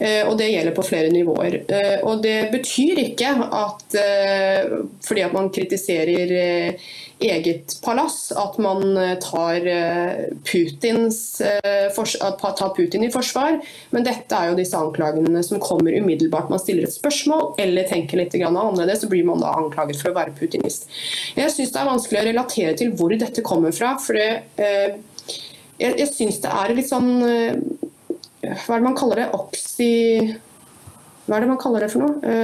Uh, 0.00 0.24
og 0.30 0.38
Det 0.40 0.50
gjelder 0.50 0.76
på 0.76 0.86
flere 0.86 1.12
nivåer. 1.12 1.60
og 2.06 2.22
Det 2.22 2.50
betyr 2.52 3.04
ikke 3.04 3.34
at 3.50 3.96
fordi 5.04 5.22
at 5.26 5.32
man 5.34 5.50
kritiserer 5.52 6.78
eget 7.20 7.76
palass 7.84 8.30
at 8.32 8.56
man 8.62 8.96
eh, 8.96 9.16
tar, 9.20 9.66
eh, 9.66 10.30
Putins, 10.44 11.40
eh, 11.40 11.92
tar 12.40 12.74
Putin 12.76 13.04
i 13.04 13.10
forsvar. 13.12 13.60
Men 13.90 14.06
dette 14.06 14.36
er 14.36 14.50
jo 14.50 14.58
disse 14.58 14.78
anklagene 14.78 15.42
som 15.44 15.60
kommer 15.60 15.96
umiddelbart. 15.98 16.50
Man 16.50 16.62
stiller 16.62 16.88
et 16.88 16.96
spørsmål 16.96 17.54
eller 17.60 17.88
tenker 17.88 18.20
litt 18.20 18.34
annerledes, 18.40 19.02
så 19.04 19.10
blir 19.10 19.26
man 19.28 19.42
da 19.42 19.52
anklaget 19.58 20.00
for 20.00 20.12
å 20.12 20.16
være 20.16 20.34
putinist. 20.38 20.88
Jeg 21.36 21.52
syns 21.52 21.74
det 21.74 21.82
er 21.82 21.90
vanskelig 21.90 22.22
å 22.22 22.26
relatere 22.30 22.76
til 22.78 22.94
hvor 22.96 23.12
dette 23.12 23.44
kommer 23.44 23.74
fra. 23.76 23.96
for 24.00 24.16
det, 24.16 24.42
jeg, 25.80 25.92
jeg 25.98 26.08
synes 26.08 26.40
det 26.40 26.50
er 26.50 26.74
litt 26.76 26.88
sånn 26.88 27.10
Hva 28.40 28.76
er 28.76 28.80
det 28.80 28.86
man 28.86 28.98
kaller 28.98 29.24
det? 29.24 29.28
Oxy... 29.36 29.92
Hva 31.26 31.36
er 31.36 31.44
det 31.44 31.50
man 31.52 31.60
kaller 31.60 31.84
det 31.84 31.92
for 31.92 32.02
noe? 32.02 32.34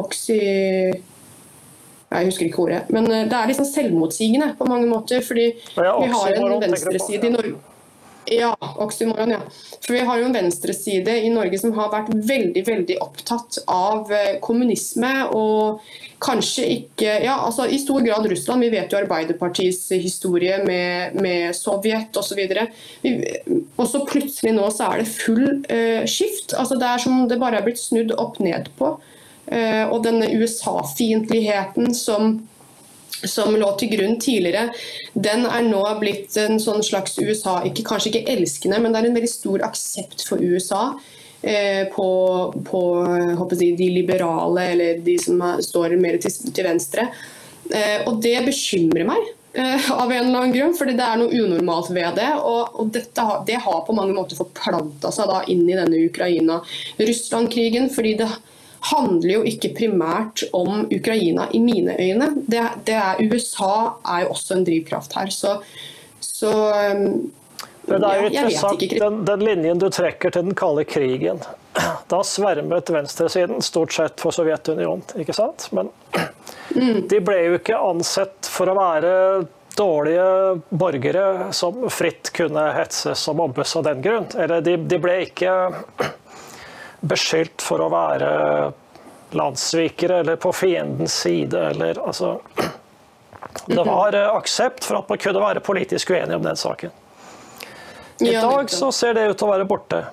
Oxy 0.00 0.40
jeg 2.06 2.28
husker 2.30 2.46
ikke 2.46 2.62
ordet. 2.62 2.82
Men 2.94 3.08
eh, 3.10 3.24
det 3.28 3.36
er 3.36 3.48
liksom 3.50 3.66
selvmotsigende 3.68 4.52
på 4.58 4.68
mange 4.70 4.86
måter. 4.86 5.24
fordi 5.26 5.48
vi 5.52 5.86
har 6.12 6.36
en 6.36 6.60
venstreside 6.62 7.26
i 7.26 7.34
Norge 7.34 7.56
ja, 8.26 8.56
oksymoron, 8.82 9.30
ja. 9.30 9.40
For 9.86 9.94
vi 9.94 10.00
har 10.02 10.18
jo 10.18 10.26
en 10.26 10.34
venstreside 10.34 11.12
i 11.22 11.30
Norge 11.30 11.58
som 11.62 11.74
har 11.76 11.92
vært 11.92 12.10
veldig 12.10 12.64
veldig 12.66 12.96
opptatt 13.04 13.60
av 13.70 14.10
eh, 14.10 14.38
kommunisme 14.42 15.12
og 15.30 15.84
kanskje 16.22 16.64
ikke 16.78 17.16
Ja, 17.24 17.36
altså 17.44 17.66
i 17.68 17.78
stor 17.78 18.00
grad 18.04 18.26
Russland. 18.30 18.64
Vi 18.64 18.70
vet 18.72 18.92
jo 18.92 18.98
Arbeiderpartiets 18.98 19.88
historie 19.92 20.58
med, 20.64 21.14
med 21.20 21.54
Sovjet 21.56 22.16
osv. 22.16 22.40
Og 23.76 23.86
så 23.90 24.02
plutselig 24.08 24.54
nå 24.56 24.70
så 24.74 24.90
er 24.90 25.02
det 25.02 25.12
full 25.12 25.46
uh, 25.70 26.04
skift. 26.08 26.56
Altså 26.56 26.80
Det 26.80 26.88
er 26.88 27.04
som 27.04 27.26
det 27.28 27.40
bare 27.40 27.60
er 27.60 27.66
blitt 27.66 27.80
snudd 27.82 28.14
opp 28.16 28.40
ned 28.40 28.70
på. 28.78 28.96
Uh, 29.46 29.84
og 29.92 30.02
denne 30.06 30.32
USA-fiendtligheten 30.34 31.94
som 31.94 32.38
som 33.24 33.54
lå 33.56 33.68
til 33.80 33.88
grunn 33.94 34.18
tidligere, 34.20 34.66
den 35.14 35.46
er 35.48 35.62
nå 35.64 35.82
blitt 36.00 36.36
en 36.36 36.58
sånn 36.60 36.82
slags 36.84 37.14
USA 37.16 37.62
ikke, 37.64 37.86
Kanskje 37.88 38.10
ikke 38.12 38.34
elskende, 38.34 38.80
men 38.82 38.92
det 38.92 39.00
er 39.00 39.08
en 39.08 39.16
veldig 39.16 39.30
stor 39.30 39.64
aksept 39.64 40.26
for 40.28 40.42
USA. 40.42 40.90
Eh, 41.46 41.84
på, 41.94 42.08
på 42.66 42.80
jeg, 43.54 43.76
de 43.78 43.86
liberale, 43.94 44.64
eller 44.72 44.98
de 44.98 45.14
som 45.22 45.42
står 45.62 45.94
mer 46.00 46.18
til, 46.18 46.34
til 46.50 46.66
venstre. 46.66 47.06
Eh, 47.70 48.02
og 48.08 48.18
det 48.24 48.40
bekymrer 48.48 49.06
meg. 49.06 49.28
Eh, 49.54 49.86
av 49.94 50.10
en 50.10 50.24
eller 50.24 50.40
annen 50.40 50.52
grunn, 50.56 50.74
fordi 50.74 50.96
det 50.98 51.06
er 51.06 51.20
noe 51.20 51.30
unormalt 51.44 51.92
ved 51.94 52.18
det. 52.18 52.32
Og, 52.40 52.80
og 52.82 52.90
dette, 52.96 53.28
det 53.46 53.60
har 53.62 53.84
på 53.86 53.94
mange 53.94 54.16
måter 54.16 54.38
forplanta 54.40 55.12
seg 55.14 55.30
da 55.30 55.38
inn 55.52 55.62
i 55.70 55.78
denne 55.78 56.02
Ukraina-Russland-krigen. 56.08 57.88
fordi 57.94 58.16
det 58.24 58.30
handler 58.90 59.32
jo 59.36 59.46
ikke 59.46 59.74
primært 59.78 60.44
om 60.54 60.84
Ukraina 60.90 61.46
i 61.54 61.62
mine 61.62 61.94
øyne. 61.94 62.32
Det, 62.42 62.66
det 62.90 62.98
er, 62.98 63.22
USA 63.22 63.96
er 64.02 64.26
jo 64.26 64.34
også 64.34 64.58
en 64.58 64.66
drivkraft 64.66 65.14
her. 65.14 65.30
Så, 65.30 65.60
så 66.18 66.52
um, 67.94 68.00
det 68.00 68.08
er 68.08 68.20
jo 68.20 68.30
interessant, 68.30 68.84
den, 68.98 69.20
den, 69.28 69.44
linjen 69.44 69.80
du 69.82 69.88
trekker 69.90 70.34
til 70.34 70.48
den 70.48 70.58
kalde 70.58 70.84
krigen. 70.88 71.42
Da 72.10 72.22
svermet 72.24 72.90
venstresiden 72.90 73.62
stort 73.62 73.92
sett 73.92 74.22
for 74.22 74.34
Sovjetunionen, 74.34 75.04
ikke 75.20 75.34
sant? 75.36 75.68
Men 75.76 75.90
mm. 76.74 77.06
de 77.10 77.20
ble 77.20 77.38
jo 77.48 77.58
ikke 77.60 77.80
ansett 77.82 78.48
for 78.50 78.70
å 78.70 78.76
være 78.78 79.12
dårlige 79.76 80.60
borgere 80.68 81.52
som 81.52 81.84
fritt 81.92 82.30
kunne 82.36 82.62
hetses 82.72 83.26
og 83.28 83.36
mobbes 83.42 83.76
av 83.76 83.84
den 83.90 84.00
grunn. 84.02 84.28
Eller 84.38 84.64
de, 84.64 84.78
de 84.88 85.00
ble 85.02 85.18
ikke 85.26 85.52
beskyldt 87.12 87.64
for 87.64 87.84
å 87.84 87.90
være 87.92 88.32
landssvikere 89.36 90.22
eller 90.22 90.36
på 90.36 90.52
fiendens 90.52 91.14
side. 91.26 91.60
Eller, 91.74 92.00
altså, 92.06 92.38
det 93.66 93.84
var 93.84 94.14
eh, 94.14 94.34
aksept 94.34 94.84
for 94.84 95.00
at 95.00 95.08
man 95.08 95.18
kunne 95.18 95.42
være 95.42 95.60
politisk 95.60 96.10
uenig 96.10 96.36
om 96.36 96.46
den 96.46 96.56
saken. 96.56 96.94
I 98.18 98.32
dag 98.32 98.70
så 98.70 98.92
ser 98.92 99.14
det 99.14 99.26
ut 99.28 99.38
til 99.38 99.48
å 99.48 99.52
være 99.52 99.68
borte. 99.68 100.04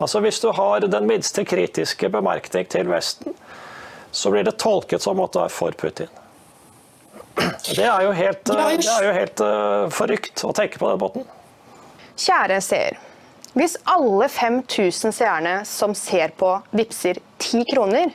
Altså 0.00 0.20
Hvis 0.20 0.40
du 0.42 0.50
har 0.52 0.84
den 0.84 1.06
minste 1.08 1.44
kritiske 1.44 2.10
bemerkning 2.12 2.66
til 2.68 2.88
Vesten, 2.90 3.36
så 4.10 4.32
blir 4.32 4.44
det 4.44 4.58
tolket 4.58 5.02
som 5.02 5.20
at 5.22 5.32
du 5.32 5.40
er 5.44 5.52
for 5.52 5.76
Putin. 5.78 6.10
Det 7.70 7.86
er 7.86 8.02
jo 8.04 8.10
helt, 8.12 8.42
det 8.44 8.88
er 8.90 9.06
jo 9.06 9.12
helt 9.14 9.42
uh, 9.44 9.86
forrykt 9.94 10.42
å 10.44 10.50
tenke 10.56 10.80
på 10.80 10.90
den 10.90 11.00
måten. 11.00 11.28
Kjære 12.20 12.58
seer. 12.64 12.98
Hvis 13.56 13.76
alle 13.88 14.28
5000 14.30 15.14
seerne 15.14 15.54
som 15.66 15.94
ser 15.96 16.34
på, 16.38 16.52
vippser 16.76 17.18
10 17.40 17.64
kroner, 17.70 18.12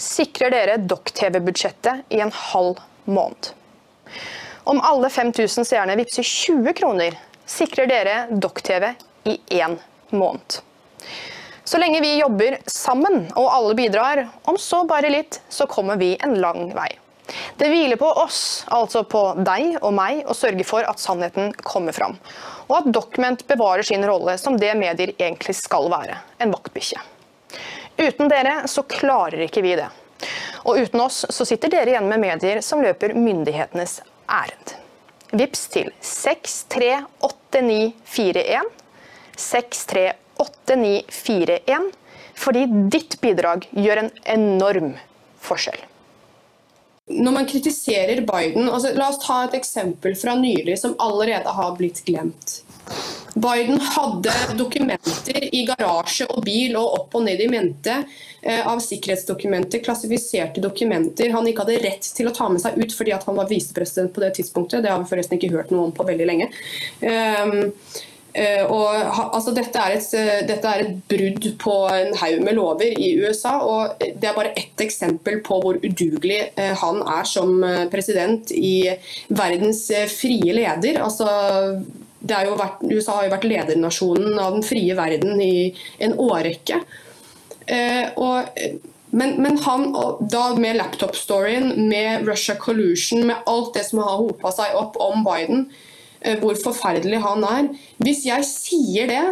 sikrer 0.00 0.52
dere 0.52 0.76
Dokk-TV-budsjettet 0.90 2.12
i 2.14 2.20
en 2.22 2.32
halv 2.34 2.78
måned. 3.08 3.52
Om 4.70 4.82
alle 4.84 5.10
5000 5.10 5.66
seerne 5.66 5.96
vippser 5.98 6.26
20 6.26 6.76
kroner, 6.78 7.16
sikrer 7.50 7.90
dere 7.90 8.16
Dokk-TV 8.30 8.92
i 9.24 9.36
én 9.60 9.76
måned. 10.10 10.60
Så 11.64 11.78
lenge 11.78 12.00
vi 12.00 12.16
jobber 12.18 12.58
sammen 12.66 13.26
og 13.38 13.50
alle 13.52 13.74
bidrar, 13.78 14.24
om 14.42 14.58
så 14.58 14.84
bare 14.88 15.10
litt, 15.10 15.40
så 15.48 15.66
kommer 15.70 15.98
vi 16.00 16.16
en 16.22 16.34
lang 16.42 16.70
vei. 16.74 16.88
Det 17.56 17.68
hviler 17.70 17.98
på 17.98 18.08
oss, 18.22 18.64
altså 18.66 19.04
på 19.06 19.22
deg 19.46 19.76
og 19.78 19.92
meg, 19.94 20.24
å 20.26 20.34
sørge 20.34 20.66
for 20.66 20.86
at 20.86 20.98
sannheten 20.98 21.52
kommer 21.62 21.94
fram. 21.94 22.16
Og 22.66 22.76
at 22.80 22.90
Document 22.94 23.44
bevarer 23.46 23.86
sin 23.86 24.06
rolle 24.06 24.34
som 24.38 24.58
det 24.58 24.72
medier 24.78 25.14
egentlig 25.18 25.54
skal 25.58 25.90
være, 25.92 26.18
en 26.42 26.54
vaktbikkje. 26.54 27.02
Uten 28.00 28.30
dere 28.32 28.56
så 28.70 28.82
klarer 28.88 29.46
ikke 29.46 29.62
vi 29.62 29.76
det. 29.78 29.90
Og 30.66 30.80
uten 30.80 31.02
oss 31.04 31.22
så 31.30 31.46
sitter 31.46 31.72
dere 31.72 31.94
igjen 31.94 32.08
med 32.10 32.22
medier 32.22 32.62
som 32.64 32.82
løper 32.82 33.14
myndighetenes 33.14 34.00
ærend. 34.26 34.74
Vips 35.30 35.68
til 35.70 35.92
638941. 37.50 38.64
638941. 39.36 41.92
Fordi 42.40 42.62
ditt 42.92 43.20
bidrag 43.20 43.66
gjør 43.76 43.96
en 44.04 44.10
enorm 44.34 44.94
forskjell. 45.44 45.80
Når 47.10 47.32
man 47.34 47.48
kritiserer 47.50 48.20
Biden 48.22 48.68
altså 48.70 48.92
La 48.94 49.08
oss 49.10 49.18
ta 49.24 49.44
et 49.48 49.56
eksempel 49.58 50.14
fra 50.18 50.34
nylig 50.38 50.78
som 50.78 50.94
allerede 51.02 51.50
har 51.56 51.74
blitt 51.78 52.04
glemt. 52.06 52.60
Biden 53.34 53.80
hadde 53.80 54.32
dokumenter 54.58 55.44
i 55.54 55.62
garasje 55.68 56.26
og 56.30 56.42
bil 56.46 56.76
og 56.78 56.96
opp 56.98 57.16
og 57.18 57.24
ned 57.26 57.42
i 57.44 57.48
mente 57.50 58.00
eh, 58.42 58.66
av 58.66 58.82
sikkerhetsdokumenter, 58.82 59.82
klassifiserte 59.84 60.62
dokumenter 60.64 61.32
han 61.34 61.46
ikke 61.46 61.66
hadde 61.66 61.80
rett 61.84 62.10
til 62.16 62.30
å 62.30 62.34
ta 62.34 62.50
med 62.50 62.62
seg 62.62 62.78
ut 62.80 62.94
fordi 62.96 63.14
han 63.14 63.38
var 63.38 63.50
visepresident 63.50 64.14
på 64.14 64.24
det 64.24 64.34
tidspunktet. 64.40 64.82
Det 64.84 64.92
har 64.92 65.02
vi 65.02 65.10
forresten 65.10 65.38
ikke 65.38 65.52
hørt 65.54 65.74
noe 65.74 65.88
om 65.88 65.94
på 65.94 66.06
veldig 66.08 66.30
lenge. 66.30 66.50
Um, 67.04 67.70
og, 68.30 68.86
altså, 69.34 69.50
dette, 69.50 69.74
er 69.74 69.96
et, 69.96 70.04
uh, 70.14 70.42
dette, 70.46 70.70
er 70.70 70.84
et, 70.84 70.92
brudd 71.10 71.48
på 71.58 71.72
en 71.90 72.12
haug 72.20 72.44
med 72.46 72.54
lover 72.54 72.92
i 72.94 73.08
USA. 73.18 73.56
og 73.66 73.98
Det 73.98 74.28
er 74.28 74.36
bare 74.36 74.54
ett 74.58 74.84
eksempel 74.84 75.40
på 75.46 75.58
hvor 75.64 75.80
udugelig 75.82 76.38
han 76.82 77.02
er 77.02 77.26
som 77.26 77.58
president 77.90 78.54
i 78.54 78.92
verdens 79.34 79.82
frie 80.14 80.54
leder. 80.54 81.02
Altså, 81.02 81.26
har 82.28 82.52
vært, 82.58 82.84
USA 82.84 83.18
har 83.18 83.28
jo 83.28 83.34
vært 83.34 83.48
ledernasjonen 83.48 84.38
av 84.38 84.58
den 84.58 84.66
frie 84.66 84.96
verden 84.98 85.40
i 85.40 85.70
en 86.04 86.16
årrekke. 86.20 86.80
Og, 88.20 88.60
men, 89.14 89.36
men, 89.40 89.56
han, 89.64 89.86
da 90.32 90.42
med 90.58 90.80
laptop-storyen, 90.80 91.72
med 91.88 92.26
Russia 92.28 92.56
collusion, 92.60 93.24
med 93.30 93.46
alt 93.50 93.72
det 93.78 93.86
som 93.88 94.02
har 94.02 94.18
hopa 94.20 94.52
seg 94.54 94.76
opp 94.78 94.98
om 95.00 95.24
Biden, 95.26 95.68
Eh, 96.20 96.36
hvor 96.40 96.56
forferdelig 96.60 97.20
han 97.24 97.44
er. 97.48 97.70
Hvis 98.02 98.26
jeg 98.28 98.44
sier 98.44 99.08
det 99.08 99.24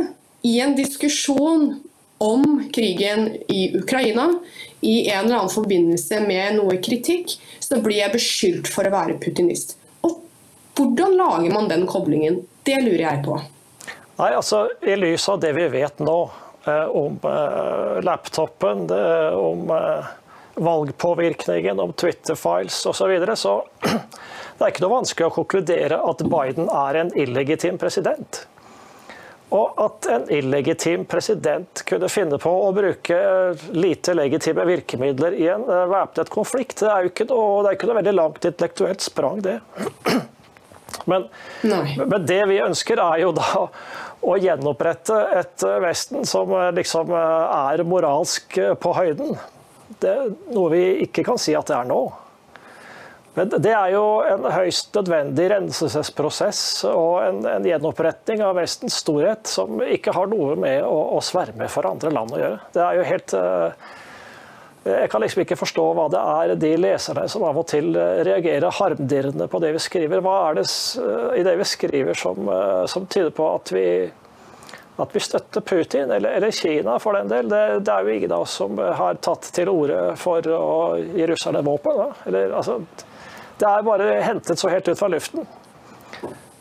i 0.48 0.56
en 0.64 0.72
diskusjon 0.76 1.74
om 2.18 2.44
krigen 2.74 3.28
i 3.52 3.68
Ukraina, 3.76 4.30
i 4.80 5.10
en 5.10 5.26
eller 5.26 5.42
annen 5.42 5.52
forbindelse 5.52 6.22
med 6.24 6.56
noe 6.56 6.78
kritikk, 6.82 7.36
så 7.60 7.82
blir 7.84 8.00
jeg 8.00 8.14
beskyldt 8.14 8.70
for 8.72 8.88
å 8.88 8.94
være 8.94 9.18
putinist. 9.20 9.76
Og 10.06 10.22
hvordan 10.78 11.18
lager 11.18 11.52
man 11.52 11.68
den 11.68 11.84
koblingen? 11.90 12.40
Det 12.68 12.76
lurer 12.84 13.00
jeg 13.00 13.24
på. 13.24 13.38
Nei, 14.18 14.32
altså 14.34 14.66
I 14.84 14.98
lys 14.98 15.24
av 15.32 15.40
det 15.40 15.54
vi 15.56 15.68
vet 15.72 16.02
nå 16.04 16.16
eh, 16.68 16.88
om 16.92 17.16
eh, 17.24 18.00
laptopen, 18.04 18.84
det, 18.90 19.04
om 19.38 19.70
eh, 19.72 20.10
valgpåvirkningen, 20.58 21.80
om 21.80 21.92
Twitter-files 21.92 22.82
osv., 22.86 22.98
så, 22.98 23.08
videre, 23.08 23.36
så 23.36 23.54
det 24.58 24.66
er 24.66 24.74
ikke 24.74 24.84
noe 24.84 24.98
vanskelig 24.98 25.30
å 25.30 25.34
konkludere 25.38 26.02
at 26.10 26.24
Biden 26.28 26.68
er 26.68 27.02
en 27.06 27.16
illegitim 27.16 27.80
president. 27.80 28.44
Og 29.54 29.78
at 29.80 30.08
en 30.12 30.26
illegitim 30.28 31.06
president 31.08 31.86
kunne 31.88 32.10
finne 32.12 32.36
på 32.42 32.50
å 32.52 32.72
bruke 32.76 33.18
lite 33.72 34.12
legitime 34.18 34.66
virkemidler 34.68 35.40
i 35.40 35.48
en 35.54 35.64
eh, 35.64 35.86
væpnet 35.88 36.36
konflikt, 36.36 36.82
det 36.82 36.92
er 36.92 37.06
jo 37.06 37.14
ikke 37.14 37.32
noe, 37.32 37.62
det 37.62 37.70
er 37.70 37.78
ikke 37.78 37.88
noe 37.94 38.02
veldig 38.02 38.18
langt 38.18 38.50
intellektuelt 38.50 39.08
sprang, 39.08 39.40
det. 39.46 39.62
Men, 41.04 41.26
men, 41.62 42.26
det 42.26 42.42
vi 42.50 42.60
ønsker, 42.64 43.00
er 43.00 43.24
jo 43.24 43.32
da 43.36 43.66
å 44.18 44.36
gjenopprette 44.40 45.18
et 45.38 45.64
Vesten 45.84 46.26
som 46.26 46.50
eh, 46.56 46.70
liksom 46.80 47.12
eh, 47.14 47.58
er 47.72 47.84
moralsk 47.86 48.58
på 48.82 48.94
høyden. 48.96 49.36
Det 49.98 50.10
er 50.10 50.32
noe 50.54 50.72
vi 50.72 50.82
ikke 51.06 51.24
kan 51.26 51.38
si 51.40 51.54
at 51.56 51.70
det 51.70 51.76
er 51.78 51.88
nå. 51.88 52.02
Men 53.38 53.52
det 53.62 53.70
er 53.70 53.92
jo 53.92 54.04
en 54.26 54.48
høyst 54.50 54.96
nødvendig 54.98 55.44
renselsesprosess 55.52 56.60
og 56.90 57.20
en, 57.22 57.36
en, 57.46 57.66
gjenoppretting 57.70 58.42
av 58.42 58.56
Vestens 58.58 58.96
storhet 58.98 59.46
som 59.46 59.78
ikke 59.84 60.14
har 60.16 60.26
noe 60.32 60.56
med 60.58 60.82
å, 60.82 60.96
å 61.14 61.20
sverme 61.22 61.68
for 61.70 61.86
andre 61.86 62.10
land 62.14 62.34
å 62.34 62.40
gjøre. 62.40 62.58
Det 62.74 62.82
er 62.82 62.98
jo 62.98 63.04
helt 63.06 63.34
uh, 63.38 63.92
jeg 64.88 65.10
kan 65.12 65.22
liksom 65.24 65.42
ikke 65.42 65.58
forstå 65.58 65.84
hva 65.96 66.06
det 66.12 66.22
er 66.22 66.54
de 66.60 66.70
leserne 66.80 67.26
som 67.30 67.44
av 67.48 67.58
og 67.60 67.66
til 67.70 67.92
eh, 67.96 68.22
reagerer 68.28 68.74
harmdirrende 68.78 69.48
på 69.50 69.60
det 69.62 69.74
vi 69.76 69.82
skriver. 69.82 70.22
Hva 70.24 70.38
er 70.48 70.58
det 70.60 70.64
eh, 70.68 71.28
i 71.40 71.44
det 71.46 71.54
vi 71.60 71.68
skriver 71.68 72.18
som, 72.18 72.50
som 72.90 73.06
tyder 73.06 73.34
på 73.34 73.52
at 73.56 73.74
vi 73.74 73.86
at 74.98 75.12
vi 75.14 75.20
støtter 75.22 75.62
Putin, 75.62 76.10
eller, 76.10 76.32
eller 76.40 76.50
Kina 76.50 76.96
for 76.98 77.14
den 77.14 77.28
del. 77.30 77.46
Det, 77.48 77.60
det, 77.86 77.92
er 77.92 78.02
jo 78.02 78.14
ingen 78.16 78.32
av 78.34 78.42
oss 78.48 78.56
som 78.58 78.78
har 78.78 79.20
tatt 79.22 79.46
til 79.54 79.70
orde 79.70 80.00
for 80.18 80.42
å 80.50 80.72
gi 80.98 81.28
russerne 81.30 81.62
våpen. 81.62 82.00
Eller, 82.26 82.50
altså, 82.50 82.80
det 83.60 83.68
er 83.68 83.86
bare 83.86 84.16
hentet 84.26 84.58
så 84.58 84.72
helt 84.72 84.90
ut 84.90 84.98
fra 84.98 85.10
luften. 85.12 85.46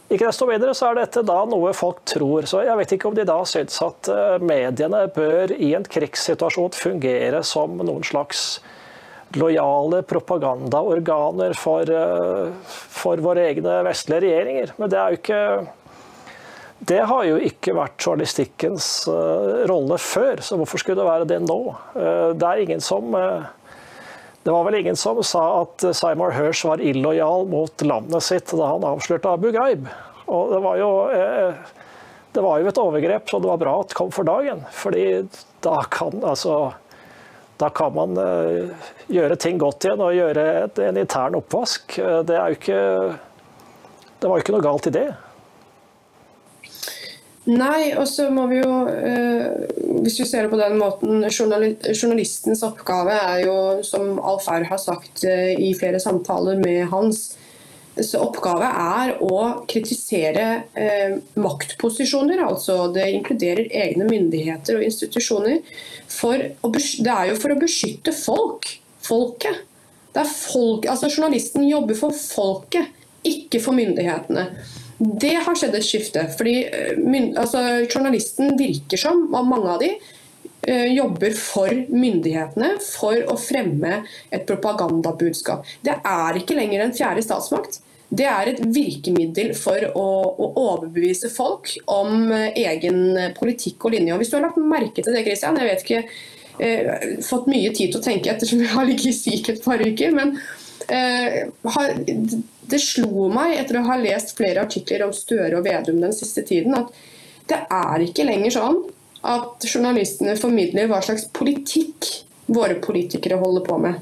Ikke 0.08 0.30
desto 0.30 0.46
mindre 0.48 0.72
så 0.78 0.92
er 0.92 1.02
dette 1.02 1.22
da 1.28 1.42
noe 1.50 1.74
folk 1.76 2.00
tror. 2.08 2.46
Så 2.48 2.62
jeg 2.64 2.80
vet 2.80 2.94
ikke 2.96 3.10
om 3.10 3.16
de 3.18 3.26
da 3.28 3.42
syns 3.48 3.76
at 3.84 4.08
eh, 4.12 4.38
mediene 4.40 5.04
bør 5.12 5.52
i 5.52 5.74
en 5.76 5.84
krigssituasjon 5.84 6.78
fungere 6.78 7.44
som 7.44 7.76
noen 7.82 8.06
slags 8.08 8.62
lojale 9.36 10.00
propagandaorganer 10.08 11.58
for, 11.60 11.92
eh, 11.92 12.54
for 12.72 13.20
våre 13.26 13.50
egne 13.50 13.82
vestlige 13.90 14.24
regjeringer. 14.30 14.72
Men 14.80 14.94
det 14.94 15.02
er 15.02 15.12
jo 15.12 15.20
ikke 15.20 15.44
det 16.88 17.00
har 17.10 17.24
jo 17.26 17.40
ikke 17.42 17.74
vært 17.74 18.04
journalistikkens 18.06 18.86
uh, 19.10 19.66
rolle 19.66 19.96
før, 19.98 20.44
så 20.46 20.60
hvorfor 20.60 20.78
skulle 20.78 21.02
det 21.02 21.08
være 21.08 21.26
det 21.26 21.40
nå? 21.42 21.58
Det 22.38 22.46
er 22.46 22.62
ingen 22.62 22.84
som 22.86 23.18
Det 24.48 24.54
var 24.56 24.64
vel 24.64 24.76
ingen 24.80 24.96
som 24.96 25.18
sa 25.28 25.42
at 25.66 25.84
Seymour 25.92 26.32
Hersh 26.32 26.70
var 26.70 26.80
illojal 26.80 27.50
mot 27.52 27.82
landet 27.84 28.24
sitt 28.24 28.54
da 28.56 28.70
han 28.70 28.86
avslørte 28.88 29.34
Abu 29.36 29.50
Ghaib. 29.52 29.90
Og 30.32 30.54
det 30.54 30.62
var 30.64 30.78
jo 30.80 30.92
det 32.32 32.44
var 32.46 32.62
jo 32.64 32.70
et 32.70 32.80
overgrep 32.80 33.28
så 33.28 33.42
det 33.44 33.50
var 33.52 33.60
bra 33.60 33.74
at 33.82 33.92
det 33.92 33.98
kom 34.00 34.14
for 34.16 34.24
dagen. 34.24 34.64
fordi 34.72 35.04
da 35.68 35.82
kan, 35.92 36.24
altså, 36.24 36.72
da 37.60 37.68
kan 37.76 37.92
man 37.92 38.16
gjøre 39.12 39.36
ting 39.36 39.60
godt 39.60 39.84
igjen 39.84 40.06
og 40.08 40.16
gjøre 40.16 40.48
en 40.86 41.04
intern 41.04 41.36
oppvask. 41.42 42.00
Det 42.00 42.40
er 42.40 42.48
jo 42.48 42.62
ikke 42.62 42.82
Det 44.22 44.30
var 44.32 44.38
jo 44.38 44.48
ikke 44.48 44.56
noe 44.56 44.68
galt 44.70 44.88
i 44.88 44.96
det. 44.96 45.10
Nei, 47.48 47.94
og 47.96 48.04
så 48.12 48.26
må 48.34 48.44
vi 48.52 48.58
jo, 48.60 48.72
eh, 48.92 49.68
hvis 50.04 50.20
vi 50.20 50.26
ser 50.28 50.44
det 50.44 50.52
på 50.52 50.60
den 50.60 50.76
måten, 50.82 51.24
journalistens 51.32 52.64
oppgave 52.68 53.16
er 53.16 53.46
jo, 53.46 53.58
som 53.88 54.18
Alf 54.20 54.50
R 54.52 54.66
har 54.68 54.82
sagt 54.84 55.24
eh, 55.24 55.54
i 55.56 55.70
flere 55.78 56.02
samtaler 56.04 56.60
med 56.60 56.90
Hans, 56.92 57.38
så 58.04 58.20
oppgave 58.22 58.68
er 58.68 59.14
å 59.24 59.38
kritisere 59.70 60.48
eh, 60.78 61.16
maktposisjoner. 61.40 62.44
altså 62.46 62.92
Det 62.94 63.08
inkluderer 63.16 63.72
egne 63.72 64.10
myndigheter 64.10 64.78
og 64.78 64.86
institusjoner. 64.86 65.64
Å, 66.28 66.34
det 66.74 67.14
er 67.14 67.32
jo 67.32 67.40
for 67.40 67.56
å 67.56 67.60
beskytte 67.62 68.14
folk. 68.14 68.70
Folket. 69.08 69.64
Folk, 70.18 70.88
altså 70.90 71.10
Journalisten 71.14 71.64
jobber 71.70 71.96
for 71.96 72.16
folket, 72.18 72.90
ikke 73.28 73.62
for 73.62 73.78
myndighetene. 73.78 74.48
Det 74.98 75.36
har 75.46 75.58
skjedd 75.58 75.76
et 75.78 75.86
skifte. 75.86 76.24
fordi 76.38 76.60
eh, 76.66 77.28
altså, 77.38 77.64
Journalisten 77.86 78.56
virker 78.60 79.02
som, 79.02 79.28
og 79.34 79.50
mange 79.50 79.74
av 79.74 79.84
de, 79.84 79.92
eh, 80.68 80.88
jobber 80.96 81.36
for 81.38 81.74
myndighetene 81.90 82.76
for 82.84 83.20
å 83.30 83.38
fremme 83.42 84.02
et 84.32 84.48
propagandabudskap. 84.50 85.68
Det 85.86 86.00
er 86.02 86.40
ikke 86.40 86.58
lenger 86.58 86.86
en 86.86 86.96
fjerde 86.98 87.26
statsmakt. 87.26 87.82
Det 88.08 88.24
er 88.24 88.54
et 88.54 88.62
virkemiddel 88.64 89.52
for 89.58 89.84
å, 90.00 90.08
å 90.32 90.52
overbevise 90.64 91.30
folk 91.34 91.74
om 91.92 92.32
eh, 92.32 92.56
egen 92.64 93.34
politikk 93.38 93.86
og 93.86 93.98
linje. 93.98 94.16
Og 94.16 94.24
Hvis 94.24 94.32
du 94.32 94.40
har 94.40 94.48
lagt 94.48 94.62
merke 94.62 95.04
til 95.04 95.14
det, 95.14 95.26
Christian, 95.28 95.60
jeg 95.60 95.70
vet 95.74 95.84
ikke, 95.86 96.04
eh, 96.64 96.94
fått 97.28 97.52
mye 97.52 97.74
tid 97.74 97.92
til 97.92 98.00
å 98.00 98.06
tenke 98.08 98.32
ettersom 98.32 98.64
jeg 98.64 98.74
har 98.74 98.88
ligget 98.88 99.20
syk 99.20 99.52
et 99.54 99.62
par 99.64 99.84
uker, 99.84 100.16
men 100.16 100.38
har 100.38 100.67
det 102.68 102.80
slo 102.84 103.28
meg 103.34 103.56
etter 103.58 103.80
å 103.80 103.88
ha 103.88 103.98
lest 104.02 104.36
flere 104.38 104.64
artikler 104.68 105.06
om 105.08 105.16
Støre 105.16 105.60
og 105.60 105.66
Vedum 105.66 106.02
den 106.04 106.16
siste 106.16 106.44
tiden, 106.48 106.76
at 106.78 106.94
det 107.48 107.60
er 107.72 108.04
ikke 108.04 108.28
lenger 108.28 108.58
sånn 108.58 108.80
at 109.28 109.66
journalistene 109.68 110.36
formidler 110.40 110.90
hva 110.92 111.02
slags 111.04 111.26
politikk 111.36 112.12
våre 112.48 112.78
politikere 112.84 113.40
holder 113.42 113.66
på 113.66 113.80
med. 113.82 114.00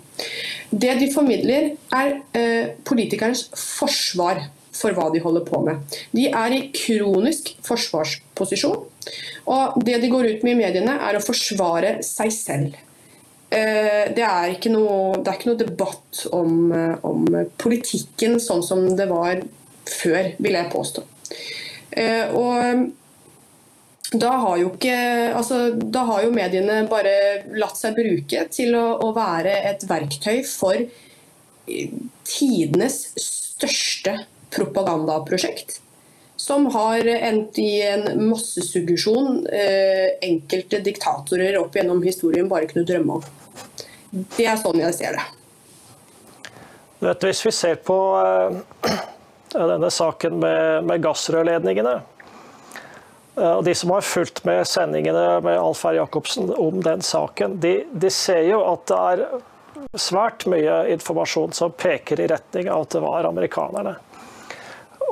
Det 0.70 0.94
de 1.00 1.10
formidler, 1.14 1.72
er 1.94 2.18
eh, 2.38 2.74
politikernes 2.86 3.48
forsvar 3.56 4.44
for 4.76 4.96
hva 4.96 5.08
de 5.14 5.22
holder 5.24 5.46
på 5.48 5.62
med. 5.66 5.98
De 6.14 6.28
er 6.30 6.56
i 6.56 6.66
kronisk 6.76 7.54
forsvarsposisjon. 7.66 8.84
Og 9.54 9.78
det 9.86 10.00
de 10.02 10.10
går 10.12 10.30
ut 10.34 10.46
med 10.46 10.56
i 10.56 10.60
mediene, 10.60 10.98
er 11.00 11.18
å 11.18 11.24
forsvare 11.24 12.00
seg 12.06 12.34
selv. 12.34 12.78
Eh, 13.54 14.12
det 14.16 14.26
er 14.26 14.56
ikke 14.56 14.72
noe, 14.74 15.20
er 15.22 15.38
ikke 15.38 15.52
noe 15.52 15.60
debatt 15.60 16.26
om, 16.34 16.72
eh, 16.74 16.96
om, 17.06 17.28
politikken 17.62 18.39
sånn 18.41 18.64
som 18.66 18.88
det 18.98 19.08
var 19.12 19.43
før, 19.86 20.32
vil 20.41 20.58
jeg 20.58 20.72
påstå. 20.74 21.04
Eh, 21.96 22.34
og 22.34 22.89
da 24.16 24.32
har, 24.41 24.58
jo 24.62 24.72
ikke, 24.74 24.98
altså, 25.38 25.60
da 25.76 26.06
har 26.10 26.26
jo 26.26 26.34
mediene 26.34 26.82
bare 26.89 27.16
latt 27.58 27.78
seg 27.78 27.98
bruke 27.98 28.46
til 28.54 28.76
å, 28.78 28.86
å 29.06 29.12
være 29.16 29.56
et 29.72 29.86
verktøy 29.89 30.41
for 30.48 30.86
tidenes 32.26 33.00
største 33.22 34.20
propagandaprosjekt. 34.54 35.80
Som 36.46 36.68
har 36.76 37.08
endt 37.10 37.58
i 37.60 37.72
en 37.88 38.06
massesuggesjon 38.30 39.48
eh, 39.50 40.14
enkelte 40.28 40.82
diktatorer 40.86 41.58
opp 41.58 41.76
gjennom 41.76 42.04
historien 42.06 42.50
bare 42.52 42.70
kunne 42.70 42.86
drømme 42.86 43.18
om. 43.18 43.24
Det 44.38 44.46
er 44.46 44.60
sånn 44.62 44.78
jeg 44.84 44.93
ser 45.00 45.18
det. 45.18 45.26
Vet, 47.02 47.26
hvis 47.26 47.41
vi 47.48 47.54
ser 47.56 47.80
på 47.82 47.98
eh, 48.22 48.91
denne 49.74 49.89
saken 49.93 50.38
med, 50.43 50.86
med 50.86 51.02
gassrørledningene 51.08 51.98
Eh, 53.36 53.52
og 53.58 53.64
De 53.64 53.76
som 53.76 53.91
har 53.91 54.02
fulgt 54.02 54.43
med 54.48 54.68
sendingene 54.68 55.41
med 55.43 55.60
Alf 55.60 55.86
R. 55.86 56.00
Jacobsen 56.00 56.54
om 56.54 56.82
den 56.84 57.02
saken, 57.02 57.60
de, 57.60 57.84
de, 57.91 58.10
ser 58.12 58.46
jo 58.50 58.62
at 58.70 58.88
det 58.91 59.00
er 59.12 60.00
svært 60.00 60.46
mye 60.52 60.86
informasjon 60.96 61.56
som 61.56 61.74
peker 61.76 62.22
i 62.22 62.30
retning 62.32 62.70
av 62.72 62.86
at 62.86 62.96
det 62.96 63.04
var 63.04 63.28
amerikanerne. 63.28 63.96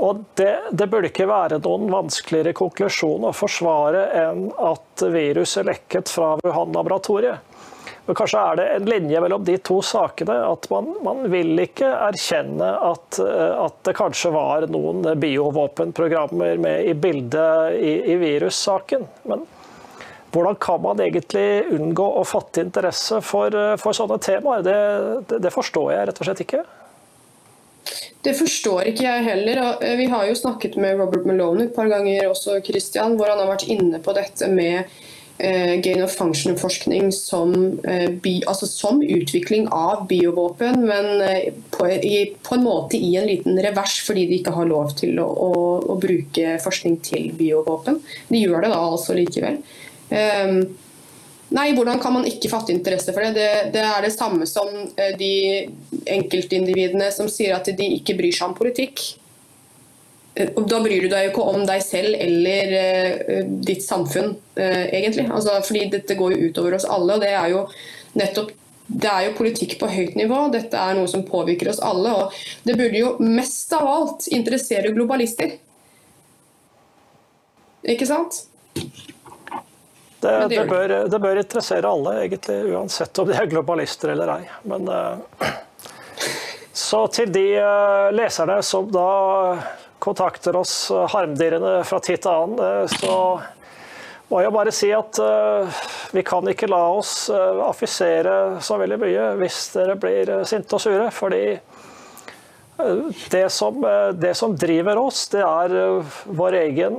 Og 0.04 0.24
det, 0.36 0.52
det 0.76 0.90
burde 0.92 1.08
ikke 1.12 1.30
være 1.30 1.62
noen 1.64 1.88
vanskeligere 1.94 2.56
konklusjon 2.58 3.30
å 3.30 3.36
forsvare 3.36 4.04
enn 4.26 4.50
at 4.60 5.06
viruset 5.14 5.68
lekket 5.70 6.12
fra 6.12 6.34
Wuhan-laboratoriet. 6.44 7.54
Men 8.06 8.18
kanskje 8.20 8.40
er 8.42 8.58
det 8.60 8.66
en 8.74 8.88
linje 8.90 9.20
mellom 9.24 9.44
de 9.48 9.56
to 9.64 9.78
sakene. 9.86 10.36
At 10.50 10.68
man, 10.72 10.90
man 11.06 11.24
vil 11.32 11.56
ikke 11.64 11.88
erkjenne 11.88 12.74
at, 12.90 13.20
at, 13.24 13.78
det 13.88 13.96
kanskje 13.96 14.34
var 14.36 14.68
noen 14.72 15.08
biovåpenprogrammer 15.20 16.60
med 16.60 16.90
i 16.90 16.98
bildet 17.00 17.80
i, 17.80 17.94
i 18.12 18.20
virussaken. 18.20 19.08
Men 19.32 19.48
hvordan 20.36 20.60
kan 20.60 20.84
man 20.84 21.00
egentlig 21.00 21.64
unngå 21.78 22.10
å 22.20 22.26
fatte 22.28 22.66
interesse 22.66 23.22
for, 23.24 23.56
for 23.80 23.96
sånne 23.96 24.20
temaer? 24.20 24.68
Det, 24.68 24.80
det, 25.30 25.44
det, 25.46 25.54
forstår 25.54 25.94
jeg 25.94 26.10
rett 26.10 26.20
og 26.20 26.28
slett 26.28 26.44
ikke. 26.44 26.64
Det 28.24 28.36
forstår 28.40 28.88
ikke 28.88 29.04
jeg 29.04 29.24
heller. 29.26 29.64
Eh, 29.84 29.98
vi 30.00 30.08
har 30.12 30.28
jo 30.30 30.36
snakket 30.38 30.78
med 30.80 31.00
Robert 31.00 31.26
Malone 31.28 31.68
et 31.68 31.74
par 31.76 31.90
ganger 31.92 32.30
også, 32.30 32.62
Christian, 32.64 33.18
hvor 33.20 33.32
han 33.32 33.42
har 33.42 33.52
vært 33.52 33.68
inne 33.68 34.00
på 34.04 34.14
dette 34.16 34.48
med 34.48 34.86
uh, 35.44 35.74
gain 35.84 36.04
of 36.06 36.14
function-forskning 36.16 37.10
som, 37.12 37.52
uh, 37.84 38.30
altså 38.48 38.70
som, 38.70 39.02
utvikling 39.04 39.68
av 39.76 40.06
biovåpen, 40.08 40.86
men 40.88 41.10
på, 41.76 41.90
på, 42.48 42.56
en 42.56 42.64
måte 42.64 42.96
i 42.96 43.12
en 43.20 43.28
liten 43.28 43.60
revers, 43.66 44.00
fordi 44.08 44.28
de 44.30 44.40
ikke 44.40 44.56
har 44.56 44.72
lov 44.72 44.96
til 45.02 45.20
å, 45.20 45.28
å, 45.28 45.52
å 45.92 46.00
bruke 46.00 46.56
forskning 46.64 47.02
til 47.04 47.34
biovåpen. 47.36 48.00
De 48.32 48.46
gjør 48.46 48.64
det 48.64 48.72
da 48.72 48.80
altså 48.86 49.20
likevel. 49.20 49.60
Um, 50.14 50.64
nei, 51.54 51.72
hvordan 51.78 52.00
kan 52.02 52.16
man 52.16 52.28
ikke 52.30 52.52
fatte 52.52 52.74
interesse 52.74 53.14
for 53.16 53.26
det? 53.26 53.34
det? 53.38 53.50
Det, 53.76 53.84
er 53.86 54.06
det 54.06 54.14
samme 54.16 54.48
som 54.50 54.70
de 55.20 55.34
enkeltindividene 56.10 57.10
som 57.16 57.30
sier 57.32 57.56
at 57.58 57.70
de 57.70 57.90
ikke 58.00 58.18
bryr 58.20 58.36
seg 58.36 58.50
om 58.50 58.58
politikk. 58.58 59.04
Eh, 60.36 60.50
da 60.58 60.82
bryr 60.82 61.06
du 61.06 61.12
deg 61.12 61.28
jo 61.28 61.34
ikke 61.34 61.48
om 61.54 61.64
deg 61.70 61.86
selv 61.86 62.18
eller 62.18 62.74
uh, 62.74 63.54
ditt 63.70 63.86
samfunn, 63.86 64.34
egentlig. 64.58 65.30
Altså, 65.30 65.60
fordi 65.66 65.88
dette 65.94 66.18
går 66.20 66.36
jo 66.36 66.50
utover 66.50 66.80
oss 66.80 66.90
alle. 66.90 67.18
og 67.18 67.24
det 67.24 67.34
er 67.38 67.54
jo 67.54 67.64
nettopp 68.18 68.54
det 68.88 69.10
er 69.10 69.28
jo 69.28 69.38
politikk 69.38 69.78
på 69.80 69.88
høyt 69.90 70.18
nivå, 70.20 70.40
dette 70.52 70.78
er 70.78 70.98
noe 70.98 71.08
som 71.10 71.24
påvirker 71.26 71.70
oss 71.72 71.82
alle. 71.84 72.12
og 72.12 72.34
Det 72.68 72.76
burde 72.78 73.00
jo 73.00 73.14
mest 73.24 73.72
av 73.74 73.88
alt 73.88 74.28
interessere 74.36 74.92
globalister. 74.96 75.56
Ikke 77.94 78.08
sant? 78.08 78.44
Det, 80.24 80.34
det, 80.56 80.66
bør, 80.70 80.96
det 81.12 81.20
bør, 81.20 81.44
interessere 81.44 81.92
alle, 81.92 82.18
egentlig, 82.24 82.58
uansett 82.74 83.20
om 83.20 83.30
de 83.30 83.38
er 83.38 83.52
globalister 83.52 84.16
eller 84.16 84.38
ei. 84.38 84.42
Men, 84.72 84.90
uh, 84.90 85.48
så 86.74 87.06
til 87.14 87.30
de 87.30 87.48
leserne 88.16 88.58
som 88.66 88.88
da 88.92 89.10
kontakter 90.04 90.56
oss 90.56 90.92
eh, 90.92 91.10
harmdirrende 91.10 91.84
fra 91.88 92.00
tid 92.04 92.22
til 92.22 92.32
annen, 92.32 92.60
eh, 92.60 92.88
så 92.92 93.18
må 94.32 94.42
jeg 94.44 94.54
bare 94.56 94.74
si 94.76 94.90
at 94.96 95.20
eh, 95.22 95.84
vi 96.12 96.24
kan 96.28 96.48
ikke 96.50 96.68
la 96.72 96.82
oss 96.98 97.30
affisere 97.32 98.60
så 98.64 98.80
veldig 98.82 98.98
mye 99.00 99.30
hvis 99.40 99.60
dere 99.78 99.96
blir 100.00 100.34
sinte 100.50 100.76
og 100.76 100.84
sure. 100.84 101.08
fordi 101.14 101.44
det 103.32 103.50
som, 103.54 103.82
det 104.18 104.34
som, 104.38 104.56
driver 104.58 104.98
oss, 104.98 105.28
det 105.34 105.44
er 105.46 105.76
vår 106.26 106.58
egen 106.62 106.98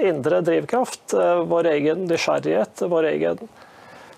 indre 0.00 0.40
drivkraft. 0.44 1.14
Vår 1.48 1.68
egen 1.74 2.06
nysgjerrighet, 2.08 2.84
vår 2.88 3.10
egen 3.10 3.42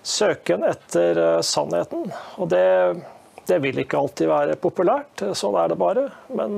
søken 0.05 0.63
etter 0.63 1.19
sannheten. 1.45 2.07
Og 2.39 2.49
det, 2.53 2.67
det 3.49 3.59
vil 3.63 3.83
ikke 3.83 3.99
alltid 3.99 4.31
være 4.31 4.55
populært, 4.61 5.25
sånn 5.35 5.59
er 5.59 5.73
det 5.73 5.79
bare. 5.81 6.07
Men 6.31 6.55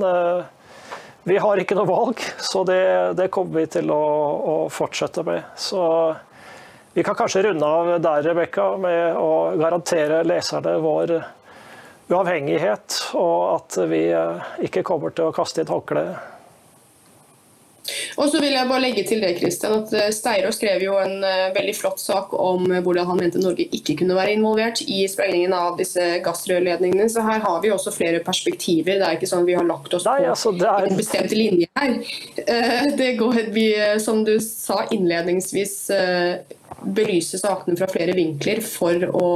vi 1.28 1.36
har 1.36 1.60
ikke 1.60 1.76
noe 1.76 1.88
valg, 1.88 2.22
så 2.40 2.62
det, 2.64 2.82
det 3.18 3.26
kommer 3.34 3.60
vi 3.60 3.66
til 3.74 3.90
å, 3.92 4.02
å, 4.38 4.54
fortsette 4.72 5.20
med. 5.26 5.42
Så 5.60 5.82
vi 6.94 7.04
kan 7.04 7.16
kanskje 7.18 7.42
runde 7.44 7.68
av 7.68 7.90
der, 8.00 8.22
Rebekka, 8.30 8.70
med 8.80 9.18
å 9.20 9.50
garantere 9.60 10.22
leserne 10.24 10.78
vår 10.80 11.12
uavhengighet, 12.08 12.98
og 13.18 13.54
at 13.58 13.78
vi 13.90 14.02
ikke 14.64 14.84
kommer 14.86 15.14
til 15.14 15.28
å 15.28 15.36
kaste 15.36 15.62
inn 15.62 15.70
håndkleet 15.70 16.36
og 18.18 18.28
så 18.30 18.40
vil 18.42 18.54
jeg 18.54 18.68
bare 18.68 18.82
legge 18.82 19.04
til 19.08 19.22
det, 19.22 19.34
Christian, 19.38 19.82
at 19.82 19.92
eh, 19.96 20.10
Steiro 20.14 20.50
skrev 20.54 20.82
jo 20.84 20.96
en 21.00 21.22
uh, 21.24 21.50
veldig 21.54 21.74
flott 21.76 22.00
sak 22.02 22.34
om 22.36 22.66
hvordan 22.68 23.08
han 23.08 23.20
mente 23.20 23.42
Norge 23.42 23.68
ikke 23.74 23.98
kunne 24.00 24.16
være 24.18 24.34
involvert 24.36 24.82
i 24.84 25.00
sprengningen 25.10 25.54
av 25.56 25.78
disse 25.80 26.04
gassrørledningene. 26.24 27.08
Så 27.12 27.24
her 27.26 27.42
har 27.44 27.60
vi 27.64 27.72
også 27.74 27.94
flere 27.94 28.22
perspektiver. 28.24 28.98
Det 28.98 29.06
er 29.06 29.18
ikke 29.18 29.30
sånn 29.30 29.46
vi 29.48 29.56
har 29.58 29.66
lagt 29.68 29.94
oss 29.96 30.06
Nei, 30.08 30.20
på 30.24 30.32
altså, 30.34 30.54
er... 30.58 30.88
en 30.88 30.98
bestemt 30.98 31.36
linje 31.36 31.70
her. 31.78 31.96
Det 32.98 33.12
går, 33.20 33.40
vi, 33.54 33.68
som 34.02 34.24
du 34.26 34.36
sa 34.42 34.82
innledningsvis, 34.94 35.76
belyse 36.98 37.40
sakene 37.40 37.78
fra 37.78 37.88
flere 37.90 38.14
vinkler 38.16 38.60
for 38.64 39.08
å 39.14 39.30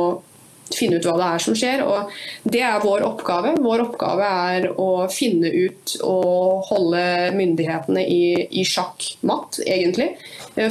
finne 0.76 0.98
ut 0.98 1.08
hva 1.08 1.16
det 1.20 1.28
er 1.28 1.44
som 1.44 1.56
skjer. 1.58 1.82
og 1.86 2.12
Det 2.44 2.62
er 2.64 2.84
vår 2.84 3.04
oppgave. 3.06 3.54
Vår 3.62 3.84
oppgave 3.86 4.28
er 4.52 4.68
å 4.80 5.06
finne 5.12 5.50
ut 5.50 5.96
og 6.06 6.68
holde 6.70 7.02
myndighetene 7.36 8.04
i, 8.06 8.22
i 8.50 8.64
sjakk 8.68 9.12
matt, 9.28 9.60
egentlig. 9.66 10.12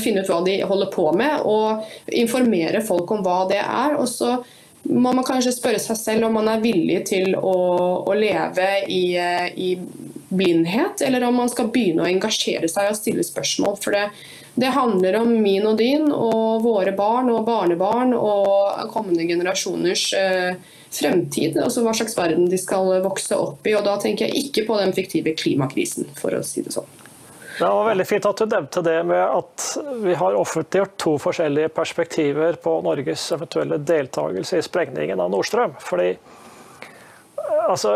Finne 0.04 0.24
ut 0.24 0.32
hva 0.32 0.42
de 0.46 0.60
holder 0.68 0.92
på 0.94 1.10
med, 1.18 1.46
og 1.46 1.86
informere 2.08 2.84
folk 2.86 3.12
om 3.16 3.24
hva 3.26 3.44
det 3.52 3.62
er. 3.62 3.98
og 4.00 4.10
så 4.10 4.40
må 4.90 5.12
man 5.14 5.26
kanskje 5.26 5.54
spørre 5.54 5.80
seg 5.82 5.98
selv 6.00 6.26
om 6.28 6.38
man 6.40 6.50
er 6.50 6.64
villig 6.64 7.04
til 7.12 7.36
å, 7.38 7.54
å 8.02 8.14
leve 8.18 8.68
i, 8.90 9.14
i, 9.54 9.76
blindhet, 10.32 11.04
eller 11.06 11.26
om 11.28 11.42
man 11.42 11.52
skal 11.52 11.70
begynne 11.74 12.06
å 12.06 12.10
engasjere 12.10 12.70
seg 12.72 12.90
og 12.90 12.98
stille 12.98 13.26
spørsmål. 13.26 13.76
For 13.84 13.94
det, 13.94 14.08
det 14.56 14.66
handler 14.76 15.16
om 15.22 15.32
min 15.42 15.66
og 15.68 15.78
din 15.80 16.10
og 16.12 16.64
våre 16.66 16.92
barn 16.96 17.30
og 17.32 17.46
barnebarn 17.48 18.12
og 18.18 18.92
kommende 18.92 19.24
generasjoners 19.30 20.06
eh, 20.18 20.56
fremtid. 20.92 21.56
Altså 21.56 21.86
hva 21.86 21.94
slags 21.96 22.18
verden 22.18 22.50
de 22.52 22.60
skal 22.60 22.98
vokse 23.06 23.38
opp 23.38 23.68
i. 23.68 23.76
Og 23.78 23.86
da 23.88 23.96
tenker 24.02 24.28
jeg 24.28 24.48
ikke 24.48 24.66
på 24.68 24.80
den 24.82 24.92
fiktive 24.96 25.36
klimakrisen, 25.40 26.10
for 26.20 26.36
å 26.36 26.44
si 26.46 26.66
det 26.66 26.76
sånn. 26.76 26.90
Det 27.62 27.68
var 27.68 27.88
veldig 27.92 28.06
fint 28.10 28.26
at 28.26 28.40
du 28.42 28.50
nevnte 28.50 28.82
det 28.82 28.98
med 29.06 29.22
at 29.22 29.66
vi 30.02 30.14
har 30.18 30.38
offentliggjort 30.40 30.96
to 31.00 31.12
forskjellige 31.22 31.70
perspektiver 31.76 32.56
på 32.64 32.78
Norges 32.84 33.28
eventuelle 33.36 33.78
deltakelse 33.78 34.58
i 34.58 34.66
sprengningen 34.66 35.22
av 35.22 35.30
Nordstrøm. 35.32 35.76
Fordi 35.84 36.16
altså, 37.70 37.92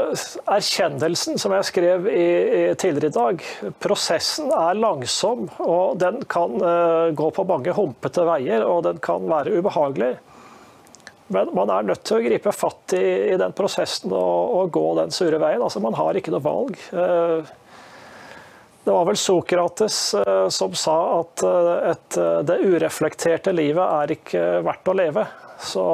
erkjennelsen, 0.52 1.40
som 1.42 1.54
jeg 1.56 1.68
skrev 1.70 2.08
i, 2.12 2.28
i 2.60 2.62
tidligere 2.80 3.12
i 3.12 3.16
dag, 3.16 3.44
prosessen 3.84 4.52
er 4.54 4.78
langsom. 4.80 5.48
Og 5.64 5.98
den 6.02 6.22
kan 6.32 6.56
uh, 6.62 7.12
gå 7.16 7.30
på 7.36 7.48
mange 7.48 7.76
humpete 7.76 8.26
veier, 8.28 8.66
og 8.68 8.86
den 8.88 9.02
kan 9.04 9.28
være 9.30 9.60
ubehagelig. 9.60 10.14
Men 11.34 11.50
man 11.58 11.72
er 11.74 11.88
nødt 11.88 12.04
til 12.06 12.20
å 12.20 12.26
gripe 12.26 12.54
fatt 12.54 12.94
i, 12.98 13.06
i 13.34 13.38
den 13.42 13.54
prosessen 13.58 14.12
og, 14.14 14.58
og, 14.60 14.74
gå 14.74 14.88
den 15.00 15.14
sure 15.16 15.40
veien. 15.42 15.64
Altså, 15.66 15.82
man 15.84 15.98
har 15.98 16.18
ikke 16.18 16.34
noe 16.36 16.46
valg. 16.46 16.76
Uh, 16.94 17.42
det 18.86 18.94
var 18.94 19.08
vel 19.08 19.18
Sokrates 19.18 19.98
uh, 20.20 20.46
som 20.54 20.76
sa 20.78 21.00
at 21.22 21.42
et, 21.46 22.20
det 22.46 22.60
ureflekterte 22.62 23.56
livet 23.56 23.82
er 23.82 24.14
ikke 24.20 24.46
verdt 24.66 24.94
å 24.94 25.00
leve. 25.02 25.26
Så 25.66 25.88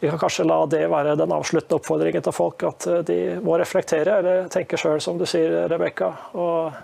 vi 0.00 0.10
kan 0.10 0.18
kanskje 0.18 0.44
la 0.44 0.58
det 0.66 0.82
være 0.92 1.16
den 1.16 1.32
avsluttende 1.32 1.78
oppfordringen 1.78 2.24
til 2.24 2.34
folk, 2.36 2.64
at 2.68 2.86
eh, 2.90 3.02
de 3.08 3.18
må 3.44 3.56
reflektere 3.56 4.18
eller 4.20 4.50
tenke 4.52 4.76
sjøl, 4.80 5.00
som 5.00 5.16
du 5.18 5.24
sier, 5.28 5.64
Rebekka. 5.72 6.10
Og 6.36 6.76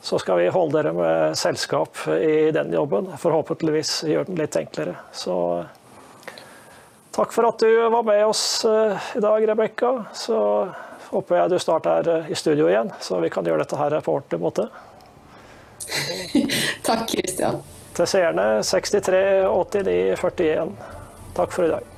så 0.00 0.20
skal 0.22 0.40
vi 0.40 0.48
holde 0.54 0.78
dere 0.78 0.94
med 0.96 1.36
selskap 1.36 2.06
i 2.14 2.48
den 2.54 2.72
jobben. 2.72 3.10
Forhåpentligvis 3.20 4.04
gjøre 4.08 4.30
den 4.30 4.40
litt 4.40 4.56
enklere. 4.56 4.94
Så 5.12 5.36
takk 7.12 7.34
for 7.34 7.50
at 7.50 7.60
du 7.60 7.68
var 7.92 8.06
med 8.06 8.24
oss 8.24 8.64
eh, 8.64 9.10
i 9.18 9.24
dag, 9.24 9.48
Rebekka. 9.52 9.92
Så 10.16 10.38
håper 11.10 11.42
jeg 11.42 11.52
du 11.52 11.58
snart 11.60 11.90
er 11.92 12.12
eh, 12.14 12.32
i 12.32 12.38
studio 12.38 12.70
igjen, 12.72 12.92
så 13.04 13.20
vi 13.20 13.32
kan 13.32 13.44
gjøre 13.44 13.66
dette 13.66 13.80
her 13.80 13.98
på 14.00 14.16
ordentlig 14.16 14.40
måte. 14.46 14.68
Takk, 16.88 17.04
Kristian. 17.12 17.60
Til 17.98 18.08
seerne 18.08 18.48
63 18.64 19.22
89 19.50 20.00
41. 20.16 20.74
Takk 21.36 21.52
for 21.52 21.68
i 21.68 21.72
dag. 21.76 21.97